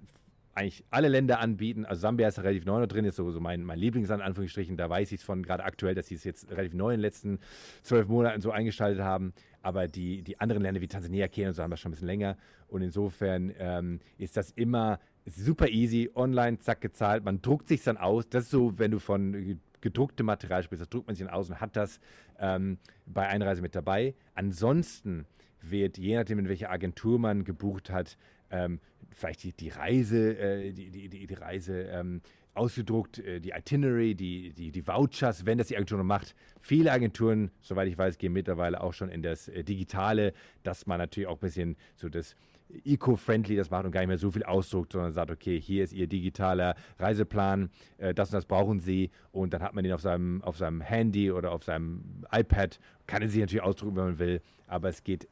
eigentlich 0.57 0.83
alle 0.89 1.07
Länder 1.07 1.39
anbieten. 1.39 1.85
Also 1.85 2.01
Sambia 2.01 2.27
ist 2.27 2.39
relativ 2.39 2.65
neu 2.65 2.79
noch 2.79 2.87
drin, 2.87 3.05
ist 3.05 3.15
so, 3.15 3.29
so 3.31 3.39
mein, 3.39 3.63
mein 3.63 3.77
Lieblingsland, 3.77 4.21
in 4.21 4.27
Anführungsstrichen. 4.27 4.75
Da 4.75 4.89
weiß 4.89 5.11
ich 5.11 5.19
es 5.19 5.23
von 5.23 5.43
gerade 5.43 5.63
aktuell, 5.63 5.93
dass 5.93 6.07
sie 6.07 6.15
es 6.15 6.23
jetzt 6.23 6.49
relativ 6.49 6.73
neu 6.73 6.89
in 6.89 6.97
den 6.97 7.01
letzten 7.01 7.39
zwölf 7.83 8.07
Monaten 8.07 8.41
so 8.41 8.49
eingestaltet 8.49 9.03
haben. 9.03 9.33
Aber 9.67 9.89
die, 9.89 10.21
die 10.21 10.39
anderen 10.39 10.63
Länder 10.63 10.79
wie 10.79 10.87
Tansania, 10.87 11.27
Kenia 11.27 11.49
und 11.49 11.55
so 11.55 11.61
haben 11.61 11.71
das 11.71 11.81
schon 11.81 11.89
ein 11.89 11.95
bisschen 11.95 12.07
länger. 12.07 12.37
Und 12.69 12.83
insofern 12.83 13.53
ähm, 13.59 13.99
ist 14.17 14.37
das 14.37 14.51
immer 14.51 14.97
super 15.25 15.67
easy, 15.67 16.09
online, 16.15 16.57
zack, 16.59 16.79
gezahlt. 16.79 17.25
Man 17.25 17.41
druckt 17.41 17.67
sich 17.67 17.83
dann 17.83 17.97
aus. 17.97 18.29
Das 18.29 18.45
ist 18.45 18.51
so, 18.51 18.79
wenn 18.79 18.91
du 18.91 18.99
von 18.99 19.59
gedrucktem 19.81 20.25
Material 20.25 20.63
sprichst, 20.63 20.83
das 20.83 20.89
druckt 20.89 21.07
man 21.07 21.17
sich 21.17 21.25
dann 21.25 21.35
aus 21.35 21.49
und 21.49 21.59
hat 21.59 21.75
das 21.75 21.99
ähm, 22.39 22.77
bei 23.07 23.27
Einreise 23.27 23.61
mit 23.61 23.75
dabei. 23.75 24.15
Ansonsten 24.35 25.25
wird, 25.59 25.97
je 25.97 26.15
nachdem, 26.15 26.39
in 26.39 26.47
welcher 26.47 26.71
Agentur 26.71 27.19
man 27.19 27.43
gebucht 27.43 27.89
hat, 27.89 28.17
ähm, 28.49 28.79
vielleicht 29.11 29.43
die, 29.43 29.51
die 29.51 29.67
Reise, 29.67 30.37
äh, 30.37 30.71
die, 30.71 31.09
die, 31.09 31.27
die, 31.27 31.33
Reise 31.33 31.81
ähm, 31.91 32.21
ausgedruckt, 32.57 33.19
äh, 33.19 33.39
die 33.39 33.51
Itinerary, 33.51 34.15
die, 34.15 34.53
die, 34.53 34.71
die 34.71 34.87
Vouchers, 34.87 35.45
wenn 35.45 35.57
das 35.57 35.67
die 35.67 35.75
Agentur 35.75 35.97
noch 35.97 36.05
macht. 36.05 36.35
Viele 36.61 36.91
Agenturen, 36.91 37.51
soweit 37.61 37.87
ich 37.87 37.97
weiß, 37.97 38.17
gehen 38.17 38.33
mittlerweile 38.33 38.81
auch 38.81 38.93
schon 38.93 39.09
in 39.09 39.21
das 39.21 39.47
äh, 39.47 39.63
Digitale, 39.63 40.33
dass 40.63 40.85
man 40.85 40.99
natürlich 40.99 41.27
auch 41.27 41.37
ein 41.37 41.39
bisschen 41.39 41.77
so 41.95 42.09
das 42.09 42.35
eco-friendly 42.83 43.55
das 43.55 43.69
macht 43.69 43.85
und 43.85 43.91
gar 43.91 44.01
nicht 44.01 44.09
mehr 44.09 44.17
so 44.17 44.31
viel 44.31 44.43
ausdruckt, 44.43 44.91
sondern 44.91 45.13
sagt, 45.13 45.31
okay, 45.31 45.59
hier 45.59 45.85
ist 45.85 45.93
Ihr 45.93 46.07
digitaler 46.07 46.75
Reiseplan, 46.99 47.69
äh, 47.97 48.13
das 48.13 48.29
und 48.29 48.33
das 48.33 48.45
brauchen 48.45 48.79
Sie. 48.79 49.11
Und 49.31 49.53
dann 49.53 49.61
hat 49.61 49.73
man 49.73 49.83
den 49.83 49.93
auf 49.93 50.01
seinem, 50.01 50.41
auf 50.43 50.57
seinem 50.57 50.81
Handy 50.81 51.31
oder 51.31 51.51
auf 51.51 51.63
seinem 51.63 52.25
iPad, 52.31 52.79
kann 53.05 53.21
er 53.21 53.29
sich 53.29 53.39
natürlich 53.39 53.63
ausdrucken, 53.63 53.95
wenn 53.95 54.05
man 54.05 54.19
will, 54.19 54.41
aber 54.67 54.89
es 54.89 55.01
geht, 55.01 55.29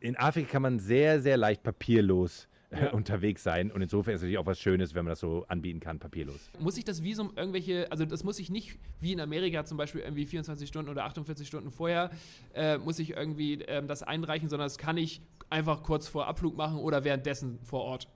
in 0.00 0.16
Afrika 0.16 0.52
kann 0.52 0.62
man 0.62 0.78
sehr, 0.78 1.20
sehr 1.20 1.36
leicht 1.36 1.62
papierlos 1.62 2.48
ja. 2.70 2.90
unterwegs 2.92 3.42
sein. 3.42 3.70
Und 3.70 3.82
insofern 3.82 4.14
ist 4.14 4.20
es 4.20 4.22
natürlich 4.22 4.38
auch 4.38 4.46
was 4.46 4.58
Schönes, 4.58 4.94
wenn 4.94 5.04
man 5.04 5.10
das 5.10 5.20
so 5.20 5.44
anbieten 5.48 5.80
kann, 5.80 5.98
papierlos. 5.98 6.50
Muss 6.58 6.76
ich 6.76 6.84
das 6.84 7.02
Visum 7.02 7.32
irgendwelche, 7.36 7.90
also 7.90 8.04
das 8.04 8.24
muss 8.24 8.38
ich 8.38 8.50
nicht 8.50 8.78
wie 9.00 9.12
in 9.12 9.20
Amerika 9.20 9.64
zum 9.64 9.76
Beispiel 9.76 10.02
irgendwie 10.02 10.26
24 10.26 10.68
Stunden 10.68 10.90
oder 10.90 11.04
48 11.04 11.46
Stunden 11.46 11.70
vorher, 11.70 12.10
äh, 12.54 12.78
muss 12.78 12.98
ich 12.98 13.10
irgendwie 13.10 13.62
äh, 13.62 13.84
das 13.84 14.02
einreichen, 14.02 14.48
sondern 14.48 14.66
das 14.66 14.78
kann 14.78 14.96
ich 14.96 15.22
einfach 15.48 15.82
kurz 15.82 16.08
vor 16.08 16.26
Abflug 16.26 16.56
machen 16.56 16.78
oder 16.78 17.04
währenddessen 17.04 17.58
vor 17.62 17.82
Ort. 17.82 18.08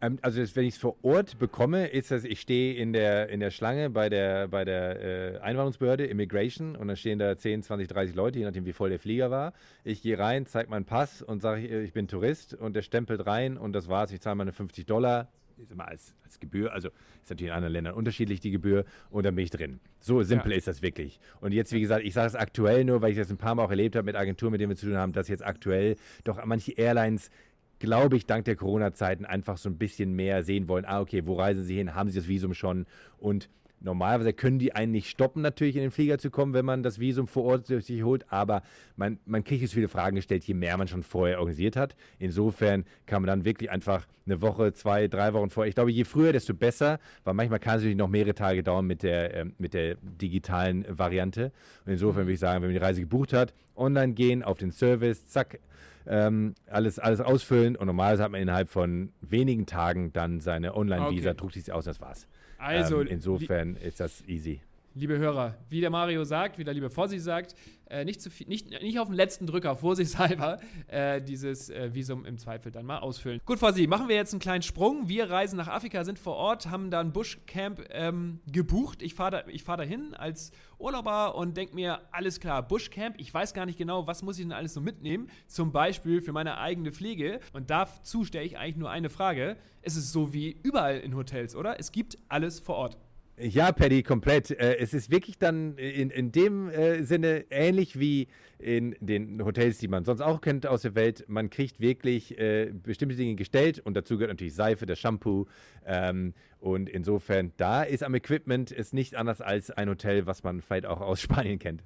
Ähm, 0.00 0.18
also 0.22 0.40
das, 0.40 0.54
wenn 0.56 0.64
ich 0.64 0.74
es 0.74 0.80
vor 0.80 0.96
Ort 1.02 1.38
bekomme, 1.38 1.86
ist 1.88 2.10
das, 2.10 2.24
ich 2.24 2.40
stehe 2.40 2.74
in 2.74 2.92
der, 2.92 3.28
in 3.28 3.40
der 3.40 3.50
Schlange 3.50 3.90
bei 3.90 4.08
der, 4.08 4.48
bei 4.48 4.64
der 4.64 5.36
äh, 5.36 5.38
Einwanderungsbehörde, 5.38 6.06
Immigration, 6.06 6.76
und 6.76 6.88
dann 6.88 6.96
stehen 6.96 7.18
da 7.18 7.36
10, 7.36 7.62
20, 7.62 7.88
30 7.88 8.14
Leute, 8.14 8.38
je 8.38 8.44
nachdem 8.44 8.66
wie 8.66 8.72
voll 8.72 8.90
der 8.90 8.98
Flieger 8.98 9.30
war. 9.30 9.52
Ich 9.84 10.02
gehe 10.02 10.18
rein, 10.18 10.46
zeige 10.46 10.70
meinen 10.70 10.84
Pass 10.84 11.22
und 11.22 11.40
sage, 11.40 11.82
ich 11.82 11.92
bin 11.92 12.08
Tourist 12.08 12.54
und 12.54 12.76
der 12.76 12.82
stempelt 12.82 13.26
rein 13.26 13.56
und 13.56 13.72
das 13.72 13.88
war's. 13.88 14.12
Ich 14.12 14.20
zahle 14.20 14.36
meine 14.36 14.52
50 14.52 14.84
Dollar, 14.86 15.28
ist 15.56 15.72
immer 15.72 15.88
als, 15.88 16.14
als 16.22 16.38
Gebühr, 16.38 16.72
also 16.72 16.88
ist 17.22 17.30
natürlich 17.30 17.50
in 17.50 17.56
anderen 17.56 17.72
Ländern 17.72 17.94
unterschiedlich 17.94 18.40
die 18.40 18.50
Gebühr 18.50 18.84
und 19.10 19.24
dann 19.24 19.34
bin 19.34 19.44
ich 19.44 19.50
drin. 19.50 19.80
So 20.00 20.22
simpel 20.22 20.52
ja. 20.52 20.58
ist 20.58 20.68
das 20.68 20.82
wirklich. 20.82 21.18
Und 21.40 21.52
jetzt, 21.52 21.72
wie 21.72 21.80
gesagt, 21.80 22.04
ich 22.04 22.12
sage 22.12 22.28
es 22.28 22.34
aktuell 22.34 22.84
nur, 22.84 23.00
weil 23.00 23.12
ich 23.12 23.16
das 23.16 23.30
ein 23.30 23.38
paar 23.38 23.54
Mal 23.54 23.64
auch 23.64 23.70
erlebt 23.70 23.96
habe 23.96 24.04
mit 24.04 24.16
Agenturen, 24.16 24.52
mit 24.52 24.60
denen 24.60 24.70
wir 24.70 24.76
zu 24.76 24.86
tun 24.86 24.96
haben, 24.96 25.12
dass 25.12 25.28
jetzt 25.28 25.44
aktuell 25.44 25.96
doch 26.24 26.44
manche 26.44 26.72
Airlines 26.72 27.30
glaube 27.78 28.16
ich, 28.16 28.26
dank 28.26 28.44
der 28.44 28.56
Corona-Zeiten 28.56 29.24
einfach 29.24 29.58
so 29.58 29.68
ein 29.68 29.76
bisschen 29.76 30.14
mehr 30.14 30.42
sehen 30.42 30.68
wollen. 30.68 30.84
Ah, 30.84 31.00
okay, 31.00 31.22
wo 31.26 31.34
reisen 31.34 31.64
Sie 31.64 31.76
hin? 31.76 31.94
Haben 31.94 32.10
Sie 32.10 32.18
das 32.18 32.28
Visum 32.28 32.54
schon? 32.54 32.86
Und 33.18 33.48
normalerweise 33.80 34.32
können 34.32 34.58
die 34.58 34.74
einen 34.74 34.92
nicht 34.92 35.08
stoppen, 35.08 35.42
natürlich 35.42 35.76
in 35.76 35.82
den 35.82 35.90
Flieger 35.90 36.18
zu 36.18 36.30
kommen, 36.30 36.54
wenn 36.54 36.64
man 36.64 36.82
das 36.82 36.98
Visum 36.98 37.26
vor 37.26 37.44
Ort 37.44 37.66
sich 37.66 38.02
holt. 38.02 38.30
Aber 38.32 38.62
man, 38.96 39.18
man 39.26 39.44
kriegt 39.44 39.62
jetzt 39.62 39.74
viele 39.74 39.88
Fragen 39.88 40.16
gestellt, 40.16 40.44
je 40.44 40.54
mehr 40.54 40.76
man 40.76 40.88
schon 40.88 41.02
vorher 41.02 41.38
organisiert 41.38 41.76
hat. 41.76 41.96
Insofern 42.18 42.84
kann 43.06 43.22
man 43.22 43.28
dann 43.28 43.44
wirklich 43.44 43.70
einfach 43.70 44.06
eine 44.24 44.40
Woche, 44.40 44.72
zwei, 44.72 45.08
drei 45.08 45.32
Wochen 45.34 45.50
vorher. 45.50 45.68
Ich 45.68 45.74
glaube, 45.74 45.92
je 45.92 46.04
früher, 46.04 46.32
desto 46.32 46.54
besser, 46.54 46.98
weil 47.24 47.34
manchmal 47.34 47.60
kann 47.60 47.76
es 47.76 47.82
natürlich 47.82 47.98
noch 47.98 48.08
mehrere 48.08 48.34
Tage 48.34 48.62
dauern 48.62 48.86
mit 48.86 49.02
der, 49.02 49.34
äh, 49.34 49.44
mit 49.58 49.74
der 49.74 49.96
digitalen 50.00 50.86
Variante. 50.88 51.52
Und 51.84 51.92
insofern 51.92 52.22
würde 52.22 52.32
ich 52.32 52.40
sagen, 52.40 52.62
wenn 52.62 52.70
man 52.70 52.78
die 52.78 52.84
Reise 52.84 53.00
gebucht 53.00 53.32
hat, 53.32 53.54
online 53.76 54.14
gehen, 54.14 54.42
auf 54.42 54.58
den 54.58 54.70
Service, 54.70 55.28
zack, 55.28 55.58
ähm, 56.06 56.54
alles, 56.66 56.98
alles 56.98 57.20
ausfüllen 57.20 57.76
und 57.76 57.86
normalerweise 57.86 58.22
hat 58.24 58.32
man 58.32 58.40
innerhalb 58.40 58.68
von 58.68 59.12
wenigen 59.20 59.66
Tagen 59.66 60.12
dann 60.12 60.40
seine 60.40 60.76
Online-Visa, 60.76 61.30
okay. 61.30 61.36
druckt 61.36 61.54
sich 61.54 61.72
aus, 61.72 61.84
das 61.84 62.00
war's. 62.00 62.26
Also, 62.58 63.00
ähm, 63.00 63.08
insofern 63.08 63.76
ist 63.76 64.00
das 64.00 64.22
easy. 64.26 64.60
Liebe 64.96 65.18
Hörer, 65.18 65.54
wie 65.68 65.82
der 65.82 65.90
Mario 65.90 66.24
sagt, 66.24 66.58
wie 66.58 66.64
der 66.64 66.72
liebe 66.72 66.88
Fossi 66.88 67.18
sagt, 67.18 67.54
äh, 67.90 68.04
nicht, 68.06 68.22
zu 68.22 68.30
viel, 68.30 68.48
nicht, 68.48 68.70
nicht 68.70 68.98
auf 68.98 69.08
den 69.08 69.14
letzten 69.14 69.46
Drücker 69.46 69.76
vorsichtshalber 69.76 70.58
äh, 70.88 71.20
dieses 71.20 71.68
äh, 71.68 71.94
Visum 71.94 72.24
im 72.24 72.38
Zweifel 72.38 72.72
dann 72.72 72.86
mal 72.86 72.98
ausfüllen. 72.98 73.40
Gut, 73.44 73.58
Fossi, 73.58 73.86
machen 73.86 74.08
wir 74.08 74.16
jetzt 74.16 74.32
einen 74.32 74.40
kleinen 74.40 74.62
Sprung. 74.62 75.06
Wir 75.06 75.28
reisen 75.28 75.58
nach 75.58 75.68
Afrika, 75.68 76.02
sind 76.02 76.18
vor 76.18 76.36
Ort, 76.36 76.70
haben 76.70 76.90
da 76.90 77.00
ein 77.00 77.12
Bushcamp 77.12 77.84
ähm, 77.90 78.40
gebucht. 78.50 79.02
Ich 79.02 79.14
fahre 79.14 79.44
da, 79.46 79.58
fahr 79.62 79.76
dahin 79.76 80.14
als 80.14 80.50
Urlauber 80.78 81.34
und 81.34 81.58
denke 81.58 81.74
mir, 81.74 82.00
alles 82.10 82.40
klar, 82.40 82.66
Bushcamp, 82.66 83.16
ich 83.18 83.32
weiß 83.32 83.52
gar 83.52 83.66
nicht 83.66 83.78
genau, 83.78 84.06
was 84.06 84.22
muss 84.22 84.38
ich 84.38 84.44
denn 84.44 84.52
alles 84.52 84.72
so 84.72 84.80
mitnehmen, 84.80 85.28
zum 85.46 85.72
Beispiel 85.72 86.22
für 86.22 86.32
meine 86.32 86.56
eigene 86.56 86.90
Pflege. 86.90 87.40
Und 87.52 87.68
dazu 87.68 88.24
stelle 88.24 88.46
ich 88.46 88.56
eigentlich 88.56 88.76
nur 88.76 88.90
eine 88.90 89.10
Frage. 89.10 89.58
Es 89.82 89.94
ist 89.94 90.10
so 90.10 90.32
wie 90.32 90.56
überall 90.62 90.98
in 90.98 91.14
Hotels, 91.14 91.54
oder? 91.54 91.78
Es 91.78 91.92
gibt 91.92 92.16
alles 92.28 92.60
vor 92.60 92.76
Ort. 92.76 92.96
Ja, 93.38 93.70
Paddy, 93.70 94.02
komplett. 94.02 94.50
Äh, 94.50 94.78
es 94.78 94.94
ist 94.94 95.10
wirklich 95.10 95.38
dann 95.38 95.76
in, 95.76 96.08
in 96.08 96.32
dem 96.32 96.70
äh, 96.70 97.02
Sinne 97.02 97.44
ähnlich 97.50 97.98
wie 97.98 98.28
in 98.58 98.96
den 99.00 99.44
Hotels, 99.44 99.76
die 99.76 99.88
man 99.88 100.06
sonst 100.06 100.22
auch 100.22 100.40
kennt 100.40 100.66
aus 100.66 100.82
der 100.82 100.94
Welt. 100.94 101.24
Man 101.28 101.50
kriegt 101.50 101.78
wirklich 101.78 102.38
äh, 102.38 102.72
bestimmte 102.72 103.14
Dinge 103.14 103.34
gestellt 103.34 103.78
und 103.80 103.94
dazu 103.94 104.14
gehört 104.16 104.30
natürlich 104.30 104.54
Seife, 104.54 104.86
der 104.86 104.96
Shampoo. 104.96 105.46
Ähm, 105.84 106.32
und 106.60 106.88
insofern, 106.88 107.52
da 107.58 107.82
ist 107.82 108.02
am 108.02 108.14
Equipment 108.14 108.70
ist 108.70 108.94
nicht 108.94 109.16
anders 109.16 109.42
als 109.42 109.70
ein 109.70 109.90
Hotel, 109.90 110.26
was 110.26 110.42
man 110.42 110.62
vielleicht 110.62 110.86
auch 110.86 111.02
aus 111.02 111.20
Spanien 111.26 111.58
kennt. 111.58 111.82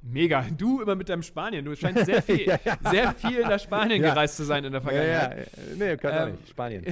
Mega. 0.00 0.46
Du 0.56 0.80
immer 0.80 0.96
mit 0.96 1.08
deinem 1.08 1.22
Spanien. 1.22 1.64
Du 1.64 1.76
scheinst 1.76 2.06
sehr 2.06 2.22
viel, 2.22 2.46
ja, 2.46 2.58
ja. 2.64 2.78
Sehr 2.90 3.12
viel 3.12 3.42
nach 3.42 3.60
Spanien 3.60 4.02
ja. 4.02 4.14
gereist 4.14 4.36
zu 4.36 4.44
sein 4.44 4.64
in 4.64 4.72
der 4.72 4.80
Vergangenheit. 4.80 5.36
Ja, 5.36 5.62
ja. 5.62 5.76
Nee, 5.76 5.96
kann 5.98 6.12
ähm, 6.12 6.18
auch 6.18 6.38
nicht. 6.38 6.48
Spanien. 6.48 6.84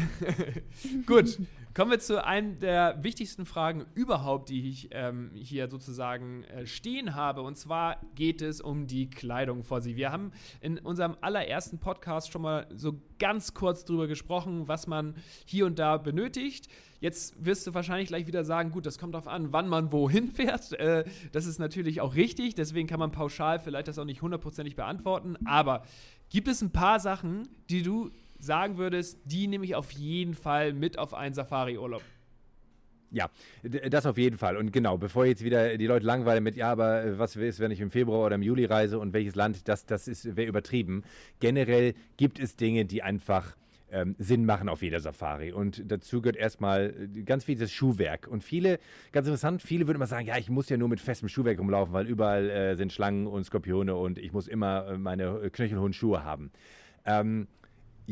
Gut. 1.07 1.39
Kommen 1.73 1.93
wir 1.93 2.01
zu 2.01 2.25
einem 2.25 2.59
der 2.59 2.99
wichtigsten 3.05 3.47
Fragen 3.47 3.87
überhaupt, 3.95 4.49
die 4.49 4.69
ich 4.69 4.89
ähm, 4.91 5.31
hier 5.35 5.71
sozusagen 5.71 6.43
äh, 6.45 6.67
stehen 6.67 7.15
habe. 7.15 7.43
Und 7.43 7.57
zwar 7.57 8.01
geht 8.17 8.43
es 8.43 8.61
um 8.61 8.89
die 8.89 9.09
Kleidung 9.09 9.63
vor 9.63 9.81
Sie. 9.81 9.95
Wir 9.95 10.11
haben 10.11 10.33
in 10.61 10.79
unserem 10.79 11.17
allerersten 11.21 11.79
Podcast 11.79 12.33
schon 12.33 12.43
mal 12.43 12.67
so 12.75 13.01
ganz 13.21 13.55
kurz 13.55 13.85
drüber 13.85 14.09
gesprochen, 14.09 14.67
was 14.67 14.89
man 14.89 15.15
hier 15.45 15.65
und 15.65 15.79
da 15.79 15.97
benötigt. 15.97 16.67
Jetzt 16.99 17.45
wirst 17.45 17.69
du 17.69 17.73
wahrscheinlich 17.73 18.09
gleich 18.09 18.27
wieder 18.27 18.45
sagen, 18.45 18.73
gut, 18.73 18.85
das 18.85 18.99
kommt 18.99 19.15
darauf 19.15 19.29
an, 19.29 19.53
wann 19.53 19.69
man 19.69 19.93
wohin 19.93 20.29
fährt. 20.33 20.73
Äh, 20.73 21.05
das 21.31 21.47
ist 21.47 21.61
natürlich 21.61 22.01
auch 22.01 22.17
richtig, 22.17 22.57
deswegen 22.57 22.89
kann 22.89 22.99
man 22.99 23.13
pauschal 23.13 23.61
vielleicht 23.61 23.87
das 23.87 23.97
auch 24.01 24.05
nicht 24.05 24.23
hundertprozentig 24.23 24.75
beantworten. 24.75 25.37
Aber 25.45 25.85
gibt 26.31 26.49
es 26.49 26.63
ein 26.63 26.73
paar 26.73 26.99
Sachen, 26.99 27.49
die 27.69 27.83
du 27.83 28.11
sagen 28.41 28.79
würdest, 28.79 29.19
die 29.25 29.47
nehme 29.47 29.65
ich 29.65 29.75
auf 29.75 29.91
jeden 29.93 30.35
Fall 30.35 30.73
mit 30.73 30.99
auf 30.99 31.15
einen 31.15 31.35
Safari-Urlaub? 31.35 32.03
Ja, 33.13 33.29
das 33.63 34.07
auf 34.07 34.19
jeden 34.19 34.39
Fall. 34.39 34.57
Und 34.57 34.73
genau, 34.73 34.97
bevor 34.97 35.27
jetzt 35.27 35.43
wieder 35.43 35.77
die 35.77 35.87
Leute 35.87 36.07
langweilen 36.07 36.45
mit, 36.45 36.55
ja, 36.55 36.71
aber 36.71 37.05
äh, 37.05 37.19
was 37.19 37.35
ist, 37.35 37.59
wenn 37.59 37.73
ich 37.73 37.81
im 37.81 37.91
Februar 37.91 38.27
oder 38.27 38.37
im 38.37 38.43
Juli 38.43 38.65
reise 38.65 38.99
und 38.99 39.13
welches 39.13 39.35
Land, 39.35 39.67
das, 39.69 39.85
das 39.85 40.37
wäre 40.37 40.49
übertrieben. 40.49 41.03
Generell 41.41 41.95
gibt 42.17 42.39
es 42.39 42.55
Dinge, 42.55 42.85
die 42.85 43.03
einfach 43.03 43.57
ähm, 43.91 44.15
Sinn 44.19 44.45
machen 44.45 44.69
auf 44.69 44.83
jeder 44.83 45.01
Safari. 45.01 45.53
Und 45.53 45.91
dazu 45.91 46.23
gehört 46.23 46.37
erstmal 46.37 46.95
äh, 47.17 47.23
ganz 47.23 47.45
viel 47.45 47.59
das 47.59 47.73
Schuhwerk. 47.73 48.29
Und 48.29 48.45
viele, 48.45 48.79
ganz 49.11 49.27
interessant, 49.27 49.63
viele 49.63 49.89
würden 49.89 49.97
immer 49.97 50.07
sagen, 50.07 50.27
ja, 50.27 50.39
ich 50.39 50.49
muss 50.49 50.69
ja 50.69 50.77
nur 50.77 50.89
mit 50.89 51.01
festem 51.01 51.29
Schuhwerk 51.29 51.59
rumlaufen, 51.59 51.93
weil 51.93 52.07
überall 52.07 52.49
äh, 52.49 52.77
sind 52.77 52.93
Schlangen 52.93 53.27
und 53.27 53.45
Skorpione 53.45 53.97
und 53.97 54.19
ich 54.19 54.33
muss 54.33 54.47
immer 54.47 54.87
äh, 54.87 54.99
meine 54.99 55.51
knöchelhohen 55.51 55.93
Schuhe 55.93 56.23
haben. 56.23 56.53
Ähm, 57.05 57.49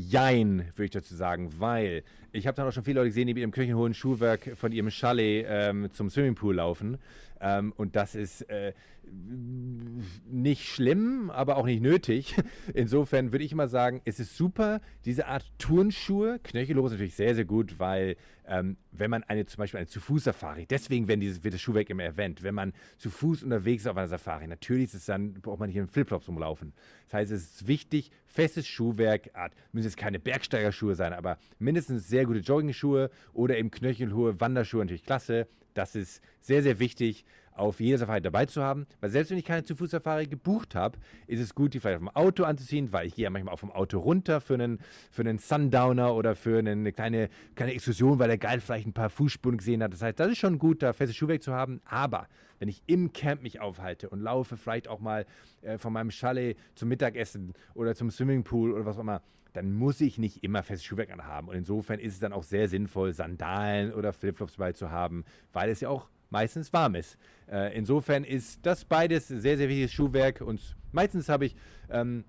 Jein, 0.00 0.64
würde 0.76 0.84
ich 0.84 0.90
dazu 0.92 1.16
sagen, 1.16 1.50
weil 1.58 2.04
ich 2.30 2.46
habe 2.46 2.54
dann 2.54 2.68
auch 2.68 2.72
schon 2.72 2.84
viele 2.84 3.00
Leute 3.00 3.08
gesehen, 3.08 3.26
die 3.26 3.34
mit 3.34 3.40
ihrem 3.40 3.50
kirchenhohen 3.50 3.94
Schuhwerk 3.94 4.56
von 4.56 4.70
ihrem 4.70 4.90
Chalet 4.90 5.44
ähm, 5.48 5.90
zum 5.90 6.08
Swimmingpool 6.08 6.54
laufen. 6.54 6.98
Ähm, 7.40 7.72
und 7.76 7.96
das 7.96 8.14
ist 8.14 8.42
äh, 8.48 8.72
nicht 10.30 10.66
schlimm, 10.66 11.30
aber 11.30 11.56
auch 11.56 11.66
nicht 11.66 11.82
nötig. 11.82 12.34
Insofern 12.74 13.32
würde 13.32 13.44
ich 13.44 13.54
mal 13.54 13.68
sagen, 13.68 14.00
es 14.04 14.20
ist 14.20 14.36
super, 14.36 14.80
diese 15.04 15.26
Art 15.26 15.50
Turnschuhe. 15.58 16.38
Knöchelhosen 16.42 16.86
ist 16.86 16.92
natürlich 16.92 17.14
sehr, 17.14 17.34
sehr 17.34 17.44
gut, 17.44 17.78
weil 17.78 18.16
ähm, 18.46 18.76
wenn 18.92 19.10
man 19.10 19.22
eine 19.24 19.46
zum 19.46 19.58
Beispiel 19.58 19.78
eine 19.78 19.86
zu 19.86 20.00
Fuß 20.00 20.24
Safari, 20.24 20.66
deswegen 20.66 21.08
werden 21.08 21.20
dieses, 21.20 21.44
wird 21.44 21.54
das 21.54 21.60
Schuhwerk 21.60 21.90
immer 21.90 22.02
erwähnt, 22.02 22.42
wenn 22.42 22.54
man 22.54 22.72
zu 22.96 23.10
Fuß 23.10 23.42
unterwegs 23.42 23.82
ist 23.82 23.88
auf 23.88 23.96
einer 23.96 24.08
Safari, 24.08 24.46
natürlich 24.46 24.84
ist 24.84 24.94
es 24.94 25.06
dann, 25.06 25.34
braucht 25.34 25.60
man 25.60 25.68
nicht 25.68 25.76
in 25.76 25.88
Flipflops 25.88 26.28
rumlaufen. 26.28 26.72
Das 27.06 27.14
heißt, 27.14 27.32
es 27.32 27.42
ist 27.42 27.68
wichtig, 27.68 28.10
festes 28.26 28.66
Schuhwerk, 28.66 29.30
Art, 29.34 29.52
müssen 29.72 29.86
jetzt 29.86 29.96
keine 29.96 30.18
Bergsteigerschuhe 30.18 30.94
sein, 30.94 31.12
aber 31.12 31.38
mindestens 31.58 32.08
sehr 32.08 32.24
gute 32.24 32.40
Jogging-Schuhe 32.40 33.10
oder 33.32 33.58
eben 33.58 33.70
knöchelhohe 33.70 34.40
Wanderschuhe, 34.40 34.80
natürlich 34.80 35.04
klasse. 35.04 35.46
Das 35.74 35.94
ist 35.94 36.22
sehr, 36.40 36.62
sehr 36.62 36.78
wichtig 36.78 37.24
auf 37.58 37.80
jeder 37.80 37.98
Safari 37.98 38.20
dabei 38.20 38.46
zu 38.46 38.62
haben. 38.62 38.86
Weil 39.00 39.10
selbst 39.10 39.30
wenn 39.30 39.38
ich 39.38 39.44
keine 39.44 39.64
Zu-Fuß-Safari 39.64 40.26
gebucht 40.26 40.74
habe, 40.74 40.98
ist 41.26 41.40
es 41.40 41.54
gut, 41.54 41.74
die 41.74 41.80
vielleicht 41.80 41.96
auf 41.96 42.02
dem 42.02 42.16
Auto 42.16 42.44
anzuziehen, 42.44 42.92
weil 42.92 43.06
ich 43.06 43.14
gehe 43.14 43.24
ja 43.24 43.30
manchmal 43.30 43.54
auch 43.54 43.58
vom 43.58 43.72
Auto 43.72 43.98
runter 43.98 44.40
für 44.40 44.54
einen, 44.54 44.78
für 45.10 45.22
einen 45.22 45.38
Sundowner 45.38 46.14
oder 46.14 46.34
für 46.34 46.58
eine 46.58 46.92
kleine, 46.92 47.28
kleine 47.54 47.72
Exkursion, 47.72 48.18
weil 48.18 48.28
der 48.28 48.38
Geil 48.38 48.60
vielleicht 48.60 48.86
ein 48.86 48.92
paar 48.92 49.10
Fußspuren 49.10 49.58
gesehen 49.58 49.82
hat. 49.82 49.92
Das 49.92 50.02
heißt, 50.02 50.18
das 50.18 50.28
ist 50.28 50.38
schon 50.38 50.58
gut, 50.58 50.82
da 50.82 50.92
festes 50.92 51.16
Schuhwerk 51.16 51.42
zu 51.42 51.52
haben. 51.52 51.80
Aber 51.84 52.28
wenn 52.58 52.68
ich 52.68 52.82
im 52.86 53.12
Camp 53.12 53.42
mich 53.42 53.60
aufhalte 53.60 54.08
und 54.08 54.20
laufe 54.20 54.56
vielleicht 54.56 54.88
auch 54.88 55.00
mal 55.00 55.26
äh, 55.62 55.78
von 55.78 55.92
meinem 55.92 56.10
Chalet 56.10 56.56
zum 56.74 56.88
Mittagessen 56.88 57.54
oder 57.74 57.94
zum 57.94 58.10
Swimmingpool 58.10 58.72
oder 58.72 58.84
was 58.84 58.96
auch 58.96 59.02
immer, 59.02 59.22
dann 59.52 59.72
muss 59.72 60.00
ich 60.00 60.18
nicht 60.18 60.44
immer 60.44 60.62
festes 60.62 60.84
Schuhwerk 60.84 61.10
anhaben. 61.10 61.48
Und 61.48 61.56
insofern 61.56 61.98
ist 61.98 62.14
es 62.14 62.20
dann 62.20 62.32
auch 62.32 62.42
sehr 62.42 62.68
sinnvoll, 62.68 63.12
Sandalen 63.12 63.92
oder 63.92 64.12
Flipflops 64.12 64.56
dabei 64.56 64.72
zu 64.72 64.90
haben, 64.90 65.24
weil 65.52 65.70
es 65.70 65.80
ja 65.80 65.88
auch 65.88 66.08
meistens 66.30 66.72
warm 66.72 66.94
ist. 66.94 67.18
Äh, 67.50 67.76
insofern 67.76 68.24
ist 68.24 68.64
das 68.64 68.84
beides 68.84 69.28
sehr, 69.28 69.56
sehr 69.56 69.68
wichtiges 69.68 69.92
Schuhwerk 69.92 70.40
und 70.40 70.76
meistens 70.92 71.28
habe 71.28 71.46
ich 71.46 71.56
ähm, 71.90 72.24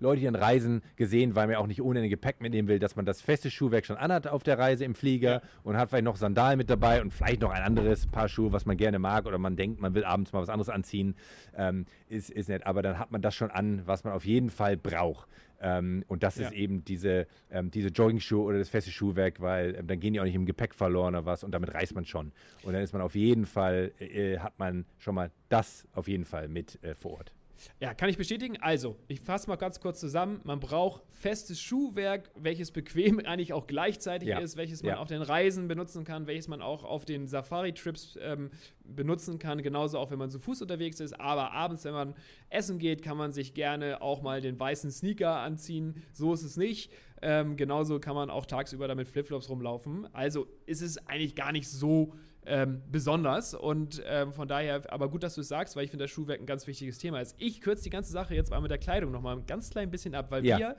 Leute, 0.00 0.20
die 0.20 0.28
an 0.28 0.36
Reisen 0.36 0.82
gesehen, 0.96 1.34
weil 1.34 1.48
man 1.48 1.56
auch 1.56 1.66
nicht 1.66 1.82
ohne 1.82 2.00
ein 2.00 2.08
Gepäck 2.08 2.40
mitnehmen 2.40 2.68
will, 2.68 2.78
dass 2.78 2.94
man 2.94 3.04
das 3.04 3.20
feste 3.20 3.50
Schuhwerk 3.50 3.84
schon 3.84 3.96
anhat 3.96 4.28
auf 4.28 4.42
der 4.42 4.58
Reise 4.58 4.84
im 4.84 4.94
Flieger 4.94 5.30
ja. 5.30 5.42
und 5.64 5.76
hat 5.76 5.90
vielleicht 5.90 6.04
noch 6.04 6.16
Sandalen 6.16 6.56
mit 6.56 6.70
dabei 6.70 7.02
und 7.02 7.12
vielleicht 7.12 7.40
noch 7.40 7.50
ein 7.50 7.62
anderes 7.62 8.06
Paar 8.06 8.28
Schuhe, 8.28 8.52
was 8.52 8.64
man 8.64 8.76
gerne 8.76 8.98
mag 8.98 9.26
oder 9.26 9.38
man 9.38 9.56
denkt, 9.56 9.80
man 9.80 9.94
will 9.94 10.04
abends 10.04 10.32
mal 10.32 10.40
was 10.40 10.48
anderes 10.48 10.68
anziehen. 10.68 11.16
Ähm, 11.56 11.86
ist, 12.08 12.30
ist 12.30 12.48
nett, 12.48 12.64
aber 12.64 12.82
dann 12.82 12.98
hat 12.98 13.10
man 13.10 13.22
das 13.22 13.34
schon 13.34 13.50
an, 13.50 13.82
was 13.86 14.04
man 14.04 14.12
auf 14.12 14.24
jeden 14.24 14.50
Fall 14.50 14.76
braucht. 14.76 15.28
Ähm, 15.60 16.04
und 16.08 16.22
das 16.22 16.36
ja. 16.36 16.46
ist 16.46 16.52
eben 16.52 16.84
diese, 16.84 17.26
ähm, 17.50 17.70
diese 17.70 17.88
Jogging-Schuhe 17.88 18.42
oder 18.42 18.58
das 18.58 18.68
feste 18.68 18.90
Schuhwerk, 18.90 19.40
weil 19.40 19.74
ähm, 19.74 19.86
dann 19.86 20.00
gehen 20.00 20.12
die 20.12 20.20
auch 20.20 20.24
nicht 20.24 20.34
im 20.34 20.46
Gepäck 20.46 20.74
verloren 20.74 21.14
oder 21.14 21.26
was 21.26 21.44
und 21.44 21.52
damit 21.52 21.74
reist 21.74 21.94
man 21.94 22.04
schon. 22.04 22.32
Und 22.62 22.74
dann 22.74 22.82
ist 22.82 22.92
man 22.92 23.02
auf 23.02 23.14
jeden 23.14 23.46
Fall, 23.46 23.92
äh, 23.98 24.38
hat 24.38 24.58
man 24.58 24.84
schon 24.98 25.14
mal 25.14 25.30
das 25.48 25.86
auf 25.92 26.08
jeden 26.08 26.24
Fall 26.24 26.48
mit 26.48 26.82
äh, 26.82 26.94
vor 26.94 27.12
Ort. 27.18 27.32
Ja, 27.80 27.94
kann 27.94 28.08
ich 28.08 28.16
bestätigen. 28.16 28.56
Also, 28.60 28.96
ich 29.08 29.20
fasse 29.20 29.48
mal 29.48 29.56
ganz 29.56 29.80
kurz 29.80 30.00
zusammen. 30.00 30.40
Man 30.44 30.60
braucht 30.60 31.02
festes 31.12 31.60
Schuhwerk, 31.60 32.30
welches 32.34 32.70
bequem 32.70 33.18
eigentlich 33.24 33.52
auch 33.52 33.66
gleichzeitig 33.66 34.28
ja. 34.28 34.38
ist, 34.38 34.56
welches 34.56 34.82
man 34.82 34.92
ja. 34.92 34.98
auf 34.98 35.08
den 35.08 35.22
Reisen 35.22 35.68
benutzen 35.68 36.04
kann, 36.04 36.26
welches 36.26 36.48
man 36.48 36.62
auch 36.62 36.84
auf 36.84 37.04
den 37.04 37.26
Safari-Trips 37.28 38.18
ähm, 38.22 38.50
benutzen 38.84 39.38
kann. 39.38 39.62
Genauso 39.62 39.98
auch, 39.98 40.10
wenn 40.10 40.18
man 40.18 40.30
zu 40.30 40.38
Fuß 40.38 40.62
unterwegs 40.62 41.00
ist. 41.00 41.18
Aber 41.18 41.52
abends, 41.52 41.84
wenn 41.84 41.94
man 41.94 42.14
essen 42.50 42.78
geht, 42.78 43.02
kann 43.02 43.16
man 43.16 43.32
sich 43.32 43.54
gerne 43.54 44.00
auch 44.02 44.22
mal 44.22 44.40
den 44.40 44.58
weißen 44.58 44.90
Sneaker 44.90 45.36
anziehen. 45.36 46.02
So 46.12 46.32
ist 46.32 46.42
es 46.42 46.56
nicht. 46.56 46.92
Ähm, 47.20 47.56
genauso 47.56 47.98
kann 47.98 48.14
man 48.14 48.30
auch 48.30 48.46
tagsüber 48.46 48.86
damit 48.86 49.08
Flipflops 49.08 49.48
rumlaufen. 49.48 50.06
Also 50.14 50.46
ist 50.66 50.82
es 50.82 50.98
eigentlich 51.08 51.34
gar 51.34 51.52
nicht 51.52 51.68
so 51.68 52.14
ähm, 52.46 52.82
besonders. 52.90 53.54
Und 53.54 54.02
ähm, 54.06 54.32
von 54.32 54.48
daher, 54.48 54.82
aber 54.92 55.08
gut, 55.08 55.22
dass 55.22 55.34
du 55.34 55.42
es 55.42 55.48
sagst, 55.48 55.76
weil 55.76 55.84
ich 55.84 55.90
finde, 55.90 56.04
das 56.04 56.10
Schuhwerk 56.10 56.40
ein 56.40 56.46
ganz 56.46 56.66
wichtiges 56.66 56.98
Thema 56.98 57.20
ist. 57.20 57.34
Ich 57.38 57.60
kürze 57.60 57.84
die 57.84 57.90
ganze 57.90 58.12
Sache 58.12 58.34
jetzt 58.34 58.50
mal 58.50 58.60
mit 58.60 58.70
der 58.70 58.78
Kleidung 58.78 59.10
nochmal 59.10 59.36
ein 59.36 59.46
ganz 59.46 59.70
klein 59.70 59.90
bisschen 59.90 60.14
ab, 60.14 60.30
weil 60.30 60.44
ja. 60.44 60.58
wir 60.58 60.76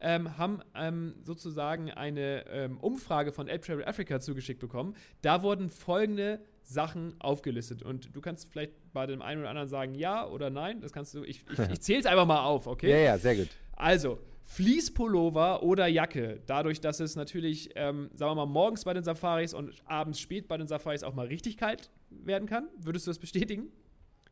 ähm, 0.00 0.36
haben 0.36 0.60
ähm, 0.74 1.14
sozusagen 1.22 1.90
eine 1.90 2.46
ähm, 2.50 2.78
Umfrage 2.78 3.32
von 3.32 3.48
Ape 3.48 3.60
Travel 3.60 3.84
Africa 3.84 4.20
zugeschickt 4.20 4.60
bekommen. 4.60 4.94
Da 5.22 5.42
wurden 5.42 5.70
folgende 5.70 6.40
Sachen 6.62 7.14
aufgelistet. 7.20 7.82
Und 7.82 8.14
du 8.14 8.20
kannst 8.20 8.50
vielleicht 8.50 8.72
bei 8.92 9.06
dem 9.06 9.22
einen 9.22 9.40
oder 9.40 9.50
anderen 9.50 9.68
sagen 9.68 9.94
ja 9.94 10.26
oder 10.26 10.50
nein. 10.50 10.80
Das 10.80 10.92
kannst 10.92 11.14
du, 11.14 11.24
ich, 11.24 11.44
ich, 11.50 11.58
ich 11.72 11.80
zähle 11.80 12.00
es 12.00 12.06
einfach 12.06 12.26
mal 12.26 12.44
auf, 12.44 12.66
okay? 12.66 12.90
Ja, 12.90 12.98
ja, 12.98 13.18
sehr 13.18 13.36
gut. 13.36 13.48
Also, 13.72 14.18
Fließpullover 14.46 15.62
oder 15.62 15.86
Jacke. 15.86 16.40
Dadurch, 16.46 16.80
dass 16.80 17.00
es 17.00 17.16
natürlich, 17.16 17.70
ähm, 17.74 18.10
sagen 18.14 18.30
wir 18.30 18.46
mal, 18.46 18.46
morgens 18.46 18.84
bei 18.84 18.94
den 18.94 19.04
Safaris 19.04 19.52
und 19.52 19.74
abends 19.84 20.20
spät 20.20 20.48
bei 20.48 20.56
den 20.56 20.68
Safaris 20.68 21.02
auch 21.02 21.14
mal 21.14 21.26
richtig 21.26 21.56
kalt 21.56 21.90
werden 22.10 22.48
kann. 22.48 22.68
Würdest 22.78 23.06
du 23.06 23.10
das 23.10 23.18
bestätigen? 23.18 23.68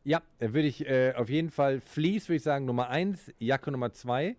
Ja, 0.04 0.22
würde 0.38 0.68
ich 0.68 0.86
äh, 0.86 1.14
auf 1.16 1.28
jeden 1.28 1.50
Fall 1.50 1.80
Fleece, 1.80 2.28
würde 2.28 2.36
ich 2.36 2.42
sagen, 2.42 2.64
Nummer 2.64 2.88
eins, 2.90 3.32
Jacke 3.38 3.70
Nummer 3.70 3.92
zwei. 3.92 4.36